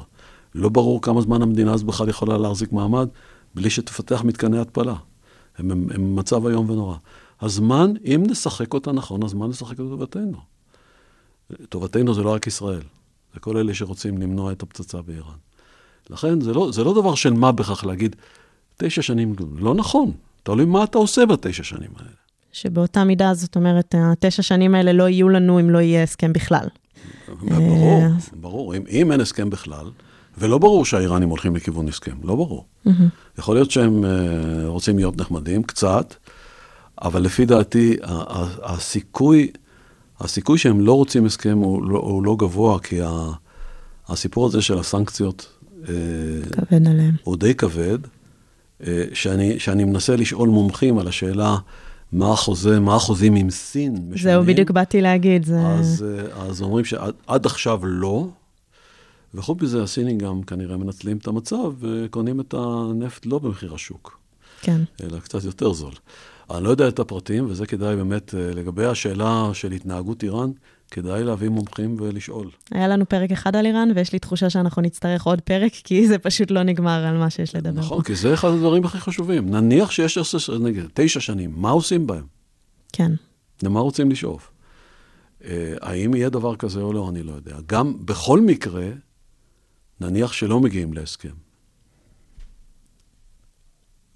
לא 0.56 0.70
ברור 0.70 1.02
כמה 1.02 1.22
זמן 1.22 1.42
המדינה 1.42 1.74
הזו 1.74 1.86
בכלל 1.86 2.10
יכולה 2.10 2.38
להחזיק 2.38 2.72
מעמד 2.72 3.08
בלי 3.56 3.70
שתפתח 3.70 4.24
מתקני 4.24 4.60
התפלה. 4.60 4.96
הם, 5.58 5.72
הם, 5.72 5.88
הם 5.94 6.16
מצב 6.16 6.48
איום 6.48 6.70
ונורא. 6.70 6.96
הזמן, 7.42 7.94
אם 8.06 8.24
נשחק 8.30 8.74
אותה 8.74 8.92
נכון, 8.92 9.24
הזמן 9.24 9.50
נשחק 9.50 9.80
אותה 9.80 9.84
לטובתנו. 9.84 10.38
טובתנו 11.70 12.14
זה 12.14 12.24
לא 12.24 12.34
רק 12.34 12.48
ישראל, 12.48 12.82
זה 13.34 13.40
כל 13.40 13.58
אלה 13.58 13.74
שרוצים 13.74 14.18
למנוע 14.18 14.52
את 14.52 14.64
הפצצה 14.64 15.02
באיראן. 15.02 15.38
לכן 16.10 16.42
זה 16.42 16.54
לא, 16.54 16.72
זה 16.72 16.84
לא 16.84 16.94
דבר 16.94 17.16
של 17.16 17.34
מה 17.34 17.52
בכך 17.52 17.86
להגיד, 17.86 18.16
תשע 18.78 19.02
שנים, 19.02 19.36
לא 19.58 19.76
נכון, 19.76 20.12
תלוי 20.44 20.66
מה 20.66 20.84
אתה 20.84 20.98
עושה 20.98 21.26
בתשע 21.26 21.64
שנים 21.64 21.90
האלה. 22.00 22.12
שבאותה 22.52 23.04
מידה, 23.04 23.34
זאת 23.34 23.56
אומרת, 23.56 23.96
התשע 23.98 24.42
שנים 24.42 24.76
האלה 24.76 24.94
לא 24.94 25.10
יהיו 25.10 25.30
לנו 25.30 25.60
אם 25.60 25.70
לא 25.70 25.80
יהיה 25.80 26.04
הסכם 26.04 26.34
בכלל. 26.34 26.68
ברור, 27.42 28.02
אה, 28.02 28.08
ברור. 28.34 28.76
אם, 28.76 28.84
אם 28.90 29.12
אין 29.12 29.22
הסכם 29.22 29.50
בכלל, 29.50 29.86
ולא 30.38 30.58
ברור 30.58 30.86
שהאיראנים 30.86 31.30
הולכים 31.30 31.56
לכיוון 31.56 31.88
הסכם, 31.88 32.16
לא 32.24 32.36
ברור. 32.36 32.66
יכול 33.38 33.56
להיות 33.56 33.72
שהם 33.72 34.06
אה, 34.06 34.10
רוצים 34.68 34.98
להיות 34.98 35.18
נחמדים, 35.18 35.64
קצת, 35.64 36.16
אבל 37.02 37.22
לפי 37.22 37.46
דעתי, 37.46 37.98
הסיכוי, 38.64 39.52
הסיכוי 40.24 40.58
שהם 40.58 40.82
לא 40.82 40.94
רוצים 40.94 41.26
הסכם 41.26 41.58
הוא 41.58 41.84
לא, 41.84 41.98
הוא 41.98 42.24
לא 42.24 42.36
גבוה, 42.40 42.80
כי 42.80 43.02
ה- 43.02 43.32
הסיפור 44.08 44.46
הזה 44.46 44.62
של 44.62 44.80
הסנקציות 44.80 45.48
אה, 45.90 45.94
כבד 46.52 46.88
עליהם. 46.88 47.16
הוא 47.24 47.38
די 47.38 47.56
כבד, 47.56 47.98
אה, 48.88 49.04
שאני, 49.14 49.60
שאני 49.60 49.84
מנסה 49.84 50.16
לשאול 50.16 50.50
מומחים 50.50 50.98
על 51.00 51.08
השאלה 51.08 51.58
מה 52.12 52.32
החוזה, 52.34 52.80
מה 52.80 52.96
החוזים 52.96 53.36
עם 53.36 53.50
סין 53.50 53.94
משנים. 53.94 54.34
זהו, 54.34 54.44
בדיוק 54.44 54.72
באתי 54.72 55.02
להגיד, 55.02 55.46
זה... 55.46 55.60
אז, 55.68 56.06
אה, 56.08 56.44
אז 56.44 56.62
אומרים 56.62 56.86
שעד 56.86 57.14
עד 57.28 57.46
עכשיו 57.46 57.86
לא, 57.86 58.28
וחוץ 59.34 59.62
מזה 59.62 59.84
הסינים 59.84 60.18
גם 60.18 60.44
כנראה 60.44 60.78
מנצלים 60.78 61.18
את 61.18 61.28
המצב 61.28 61.58
וקונים 61.80 62.40
את 62.40 62.54
הנפט 62.58 63.26
לא 63.26 63.40
במחיר 63.40 63.74
השוק, 63.74 64.20
כן. 64.62 64.82
אלא 65.04 65.20
קצת 65.20 65.44
יותר 65.44 65.74
זול. 65.74 65.94
אני 66.56 66.64
לא 66.64 66.70
יודע 66.70 66.88
את 66.88 67.00
הפרטים, 67.00 67.46
וזה 67.50 67.66
כדאי 67.66 67.96
באמת, 67.96 68.36
אה, 68.36 68.52
לגבי 68.54 68.86
השאלה 68.86 69.50
של 69.54 69.72
התנהגות 69.72 70.24
איראן, 70.24 70.52
כדאי 70.92 71.24
להביא 71.24 71.50
מומחים 71.50 71.96
ולשאול. 72.00 72.50
היה 72.72 72.88
לנו 72.88 73.10
פרק 73.10 73.32
אחד 73.32 73.56
על 73.56 73.66
איראן, 73.66 73.90
ויש 73.96 74.14
לי 74.14 74.20
תחושה 74.20 74.50
שאנחנו 74.50 74.82
נצטרך 74.82 75.24
עוד 75.24 75.42
פרק, 75.42 75.72
כי 75.74 76.08
זה 76.08 76.18
פשוט 76.18 76.52
לא 76.52 76.64
נגמר 76.64 77.06
על 77.06 77.18
מה 77.18 77.30
שיש 77.30 77.56
לדבר 77.56 77.80
נכון. 77.80 78.04
כי 78.04 78.16
זה 78.16 78.34
אחד 78.34 78.50
הדברים 78.50 78.86
הכי 78.86 79.00
חשובים. 79.00 79.50
נניח 79.50 79.92
שיש 79.92 80.18
עשר- 80.18 80.58
נגיד, 80.58 80.86
תשע 80.94 81.20
שנים, 81.20 81.54
מה 81.56 81.70
עושים 81.70 82.08
בהם? 82.08 82.26
כן. 82.94 83.12
למה 83.64 83.80
רוצים 83.80 84.12
לשאוף? 84.12 84.52
אה, 85.44 85.74
האם 85.82 86.16
יהיה 86.16 86.30
דבר 86.30 86.56
כזה 86.56 86.82
או 86.82 86.94
לא, 86.94 87.10
אני 87.10 87.24
לא 87.24 87.32
יודע. 87.32 87.56
גם 87.68 88.06
בכל 88.06 88.42
מקרה, 88.42 88.88
נניח 90.02 90.34
שלא 90.34 90.60
מגיעים 90.60 90.94
להסכם. 90.94 91.34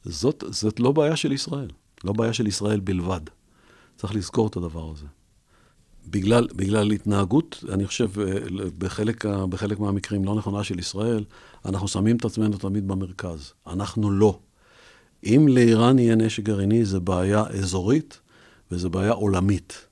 זאת, 0.03 0.43
זאת 0.49 0.79
לא 0.79 0.91
בעיה 0.91 1.15
של 1.15 1.31
ישראל, 1.31 1.69
לא 2.05 2.13
בעיה 2.13 2.33
של 2.33 2.47
ישראל 2.47 2.79
בלבד. 2.79 3.21
צריך 3.97 4.15
לזכור 4.15 4.47
את 4.47 4.55
הדבר 4.55 4.91
הזה. 4.91 5.05
בגלל, 6.07 6.47
בגלל 6.55 6.91
התנהגות, 6.91 7.63
אני 7.69 7.87
חושב, 7.87 8.19
אה, 8.19 8.25
בחלק, 8.77 9.25
בחלק 9.25 9.79
מהמקרים 9.79 10.25
לא 10.25 10.35
נכונה 10.35 10.63
של 10.63 10.79
ישראל, 10.79 11.23
אנחנו 11.65 11.87
שמים 11.87 12.15
את 12.15 12.25
עצמנו 12.25 12.57
תמיד 12.57 12.87
במרכז. 12.87 13.53
אנחנו 13.67 14.11
לא. 14.11 14.39
אם 15.23 15.47
לאיראן 15.49 15.99
יהיה 15.99 16.15
נשק 16.15 16.43
גרעיני, 16.43 16.85
זו 16.85 17.01
בעיה 17.01 17.43
אזורית 17.47 18.19
וזו 18.71 18.89
בעיה 18.89 19.11
עולמית. 19.11 19.87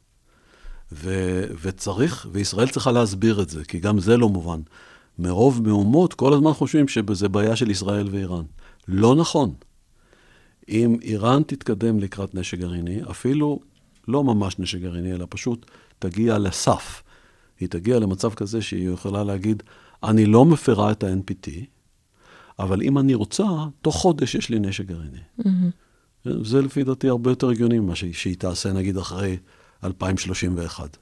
ו, 0.91 1.43
וצריך, 1.61 2.27
וישראל 2.31 2.67
צריכה 2.67 2.91
להסביר 2.91 3.41
את 3.41 3.49
זה, 3.49 3.65
כי 3.65 3.79
גם 3.79 3.99
זה 3.99 4.17
לא 4.17 4.29
מובן. 4.29 4.59
מרוב 5.19 5.67
מהומות, 5.67 6.13
כל 6.13 6.33
הזמן 6.33 6.53
חושבים 6.53 6.87
שזה 6.87 7.29
בעיה 7.29 7.55
של 7.55 7.71
ישראל 7.71 8.07
ואיראן. 8.11 8.43
לא 8.87 9.15
נכון. 9.15 9.53
אם 10.69 10.97
איראן 11.01 11.43
תתקדם 11.43 11.99
לקראת 11.99 12.35
נשק 12.35 12.57
גרעיני, 12.57 13.01
אפילו 13.11 13.59
לא 14.07 14.23
ממש 14.23 14.59
נשק 14.59 14.79
גרעיני, 14.79 15.13
אלא 15.13 15.27
פשוט 15.29 15.65
תגיע 15.99 16.37
לסף. 16.37 17.03
היא 17.59 17.69
תגיע 17.69 17.99
למצב 17.99 18.33
כזה 18.33 18.61
שהיא 18.61 18.89
יכולה 18.89 19.23
להגיד, 19.23 19.63
אני 20.03 20.25
לא 20.25 20.45
מפרה 20.45 20.91
את 20.91 21.03
ה-NPT, 21.03 21.49
אבל 22.59 22.81
אם 22.81 22.97
אני 22.97 23.13
רוצה, 23.13 23.43
תוך 23.81 23.95
חודש 23.95 24.35
יש 24.35 24.49
לי 24.49 24.59
נשק 24.59 24.85
גרעיני. 24.85 25.19
זה 26.23 26.61
לפי 26.61 26.83
דעתי 26.83 27.09
הרבה 27.09 27.31
יותר 27.31 27.49
הגיוני 27.49 27.79
ממה 27.79 27.95
שהיא, 27.95 28.13
שהיא 28.13 28.35
תעשה 28.37 28.73
נגיד 28.73 28.97
אחרי 28.97 29.37
2031. 29.83 30.97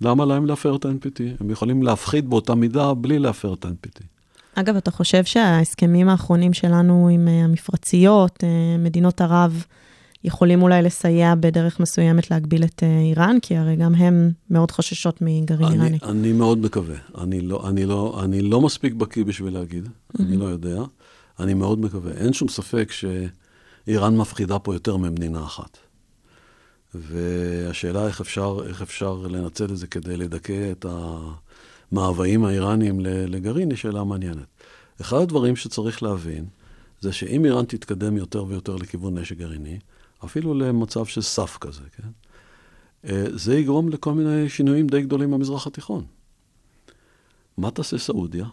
למה 0.00 0.24
להם 0.24 0.46
להפר 0.46 0.76
את 0.76 0.84
ה-NPT? 0.84 1.20
הם 1.40 1.50
יכולים 1.50 1.82
להפחית 1.82 2.24
באותה 2.24 2.54
מידה 2.54 2.94
בלי 2.94 3.18
להפר 3.18 3.54
את 3.54 3.64
ה-NPT. 3.64 4.15
אגב, 4.58 4.76
אתה 4.76 4.90
חושב 4.90 5.24
שההסכמים 5.24 6.08
האחרונים 6.08 6.52
שלנו 6.52 7.08
עם 7.12 7.28
אה, 7.28 7.44
המפרציות, 7.44 8.44
אה, 8.44 8.76
מדינות 8.78 9.20
ערב, 9.20 9.64
יכולים 10.24 10.62
אולי 10.62 10.82
לסייע 10.82 11.34
בדרך 11.40 11.80
מסוימת 11.80 12.30
להגביל 12.30 12.64
את 12.64 12.82
אה, 12.82 13.00
איראן? 13.00 13.36
כי 13.42 13.56
הרי 13.56 13.76
גם 13.76 13.94
הם 13.94 14.30
מאוד 14.50 14.70
חוששות 14.70 15.18
מגרעין 15.20 15.80
אני, 15.80 15.96
איראני. 15.96 15.98
אני 16.02 16.32
מאוד 16.32 16.58
מקווה. 16.58 16.96
אני 17.18 17.40
לא, 17.40 17.68
אני 17.68 17.86
לא, 17.86 18.20
אני 18.24 18.42
לא 18.42 18.60
מספיק 18.60 18.94
בקיא 18.94 19.24
בשביל 19.24 19.54
להגיד, 19.54 19.88
אני 20.20 20.36
לא 20.36 20.44
יודע. 20.44 20.82
אני 21.40 21.54
מאוד 21.54 21.80
מקווה. 21.80 22.12
אין 22.12 22.32
שום 22.32 22.48
ספק 22.48 22.92
שאיראן 22.92 24.16
מפחידה 24.16 24.58
פה 24.58 24.74
יותר 24.74 24.96
ממדינה 24.96 25.44
אחת. 25.44 25.78
והשאלה 26.94 28.06
איך 28.06 28.20
אפשר, 28.20 28.58
איך 28.66 28.82
אפשר 28.82 29.14
לנצל 29.30 29.64
את 29.64 29.76
זה 29.76 29.86
כדי 29.86 30.16
לדכא 30.16 30.72
את 30.72 30.86
המאוויים 31.92 32.44
האיראניים 32.44 33.00
לגרעין, 33.00 33.70
היא 33.70 33.78
שאלה 33.78 34.04
מעניינת. 34.04 34.46
אחד 35.00 35.16
הדברים 35.16 35.56
שצריך 35.56 36.02
להבין, 36.02 36.44
זה 37.00 37.12
שאם 37.12 37.44
איראן 37.44 37.64
תתקדם 37.64 38.16
יותר 38.16 38.44
ויותר 38.44 38.76
לכיוון 38.76 39.18
נשק 39.18 39.36
גרעיני, 39.36 39.78
אפילו 40.24 40.54
למצב 40.54 41.06
של 41.06 41.22
סף 41.22 41.56
כזה, 41.60 41.82
כן? 41.96 42.08
אה, 43.10 43.24
זה 43.34 43.58
יגרום 43.58 43.88
לכל 43.88 44.12
מיני 44.14 44.48
שינויים 44.48 44.86
די 44.86 45.02
גדולים 45.02 45.30
במזרח 45.30 45.66
התיכון. 45.66 46.04
מה 47.58 47.70
תעשה 47.70 47.98
סעודיה? 47.98 48.46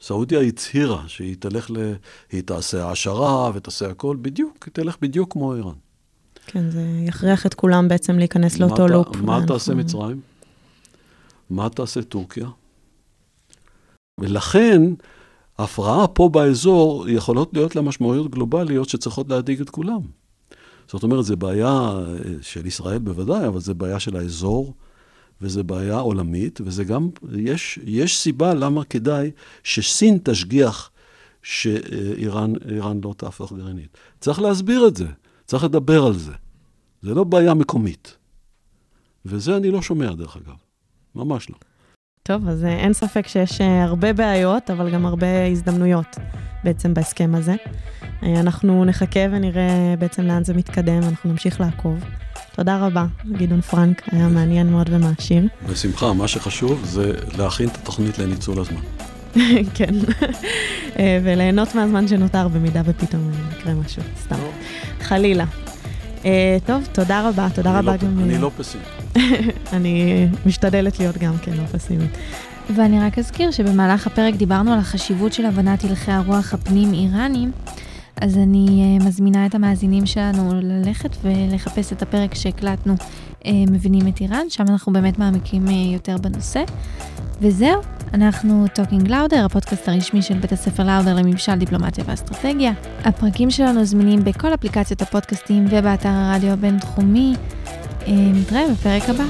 סעודיה 0.00 0.40
הצהירה 0.40 1.04
שהיא 1.08 1.36
תלך 1.38 1.70
ל... 1.70 1.76
היא 2.32 2.42
תעשה 2.42 2.84
העשרה 2.84 3.50
ותעשה 3.54 3.90
הכל 3.90 4.16
בדיוק, 4.22 4.64
היא 4.66 4.72
תלך 4.72 4.96
בדיוק 5.02 5.32
כמו 5.32 5.54
איראן. 5.54 5.74
כן, 6.46 6.70
זה 6.70 6.82
יכריח 7.06 7.46
את 7.46 7.54
כולם 7.54 7.88
בעצם 7.88 8.18
להיכנס 8.18 8.58
לאותו 8.58 8.88
לופ. 8.88 9.16
מה 9.16 9.32
ואנחנו- 9.32 9.46
תעשה 9.54 9.74
מצרים? 9.74 10.20
מה 11.50 11.68
תעשה 11.68 12.02
טורקיה? 12.02 12.48
ולכן, 14.20 14.82
הפרעה 15.58 16.06
פה 16.06 16.28
באזור 16.28 17.08
יכולות 17.08 17.50
להיות 17.52 17.76
לה 17.76 17.82
משמעויות 17.82 18.30
גלובליות 18.30 18.88
שצריכות 18.88 19.28
להדאיג 19.28 19.60
את 19.60 19.70
כולם. 19.70 20.00
זאת 20.88 21.02
אומרת, 21.02 21.24
זו 21.24 21.36
בעיה 21.36 21.68
אה, 21.68 22.02
של 22.42 22.66
ישראל 22.66 22.98
בוודאי, 22.98 23.46
אבל 23.46 23.60
זו 23.60 23.74
בעיה 23.74 24.00
של 24.00 24.16
האזור, 24.16 24.74
וזו 25.40 25.64
בעיה 25.64 25.98
עולמית, 25.98 26.60
וזה 26.64 26.84
גם, 26.84 27.08
יש, 27.36 27.78
יש 27.84 28.18
סיבה 28.18 28.54
למה 28.54 28.84
כדאי 28.84 29.30
שסין 29.62 30.18
תשגיח 30.22 30.90
שאיראן 31.42 32.52
איראן 32.68 33.00
לא 33.04 33.14
תהפוך 33.16 33.52
גרעינית. 33.52 33.98
צריך 34.20 34.40
להסביר 34.40 34.88
את 34.88 34.96
זה, 34.96 35.06
צריך 35.46 35.64
לדבר 35.64 36.06
על 36.06 36.18
זה. 36.18 36.32
זה 37.02 37.14
לא 37.14 37.24
בעיה 37.24 37.54
מקומית. 37.54 38.16
וזה 39.24 39.56
אני 39.56 39.70
לא 39.70 39.82
שומע, 39.82 40.12
דרך 40.12 40.36
אגב. 40.36 40.56
ממש 41.14 41.50
לא. 41.50 41.56
טוב, 42.22 42.48
אז 42.48 42.64
אה, 42.64 42.72
אין 42.72 42.92
ספק 42.92 43.26
שיש 43.26 43.60
אה, 43.60 43.84
הרבה 43.84 44.12
בעיות, 44.12 44.70
אבל 44.70 44.90
גם 44.90 45.06
הרבה 45.06 45.46
הזדמנויות 45.46 46.16
בעצם 46.64 46.94
בהסכם 46.94 47.34
הזה. 47.34 47.54
אה, 48.22 48.40
אנחנו 48.40 48.84
נחכה 48.84 49.20
ונראה 49.30 49.94
בעצם 49.98 50.22
לאן 50.22 50.44
זה 50.44 50.54
מתקדם, 50.54 51.02
אנחנו 51.02 51.30
נמשיך 51.30 51.60
לעקוב. 51.60 52.04
תודה 52.52 52.86
רבה, 52.86 53.06
גדעון 53.32 53.60
פרנק, 53.60 54.02
היה 54.12 54.28
מעניין 54.28 54.70
מאוד 54.70 54.86
ומעשיר. 54.90 55.42
בשמחה, 55.68 56.12
מה 56.12 56.28
שחשוב 56.28 56.84
זה 56.84 57.12
להכין 57.38 57.68
את 57.68 57.74
התוכנית 57.74 58.18
לניצול 58.18 58.58
הזמן. 58.58 58.80
כן. 59.76 59.94
וליהנות 61.24 61.74
מהזמן 61.74 62.08
שנותר 62.08 62.48
במידה 62.48 62.82
ופתאום 62.84 63.30
יקרה 63.58 63.74
משהו, 63.74 64.02
סתם. 64.22 64.36
חלילה. 65.00 65.44
אה, 66.24 66.56
טוב, 66.66 66.88
תודה 66.92 67.28
רבה, 67.28 67.48
תודה 67.54 67.78
רבה 67.78 67.92
לא, 67.92 67.96
גם... 67.96 68.18
אני 68.18 68.34
אה, 68.34 68.38
לא 68.40 68.50
פסימי. 68.56 68.84
אני 69.76 70.26
משתדלת 70.46 70.98
להיות 70.98 71.18
גם 71.18 71.34
כן 71.42 71.52
לא 71.52 71.62
פסימית. 71.72 72.10
ואני 72.76 73.00
רק 73.00 73.18
אזכיר 73.18 73.50
שבמהלך 73.50 74.06
הפרק 74.06 74.34
דיברנו 74.34 74.72
על 74.72 74.78
החשיבות 74.78 75.32
של 75.32 75.46
הבנת 75.46 75.84
הלכי 75.84 76.12
הרוח 76.12 76.54
הפנים-איראנים, 76.54 77.50
אז 78.20 78.38
אני 78.38 78.98
uh, 79.00 79.04
מזמינה 79.04 79.46
את 79.46 79.54
המאזינים 79.54 80.06
שלנו 80.06 80.50
ללכת 80.62 81.16
ולחפש 81.22 81.92
את 81.92 82.02
הפרק 82.02 82.34
שהקלטנו, 82.34 82.94
uh, 82.94 83.46
מבינים 83.70 84.08
את 84.08 84.20
איראן, 84.20 84.46
שם 84.48 84.64
אנחנו 84.68 84.92
באמת 84.92 85.18
מעמיקים 85.18 85.66
uh, 85.68 85.70
יותר 85.70 86.16
בנושא. 86.16 86.64
וזהו, 87.40 87.80
אנחנו 88.14 88.66
Talking 88.66 89.08
Louder, 89.08 89.38
הפודקאסט 89.44 89.88
הרשמי 89.88 90.22
של 90.22 90.38
בית 90.38 90.52
הספר 90.52 90.84
לאודר 90.84 91.14
לממשל, 91.14 91.54
דיפלומטיה 91.54 92.04
ואסטרטגיה. 92.06 92.72
הפרקים 93.04 93.50
שלנו 93.50 93.84
זמינים 93.84 94.24
בכל 94.24 94.54
אפליקציות 94.54 95.02
הפודקאסטים 95.02 95.66
ובאתר 95.70 96.08
הרדיו 96.08 96.50
הבינתחומי. 96.50 97.34
נתראה 98.08 98.62
בפרק 98.72 99.08
הבא. 99.08 99.24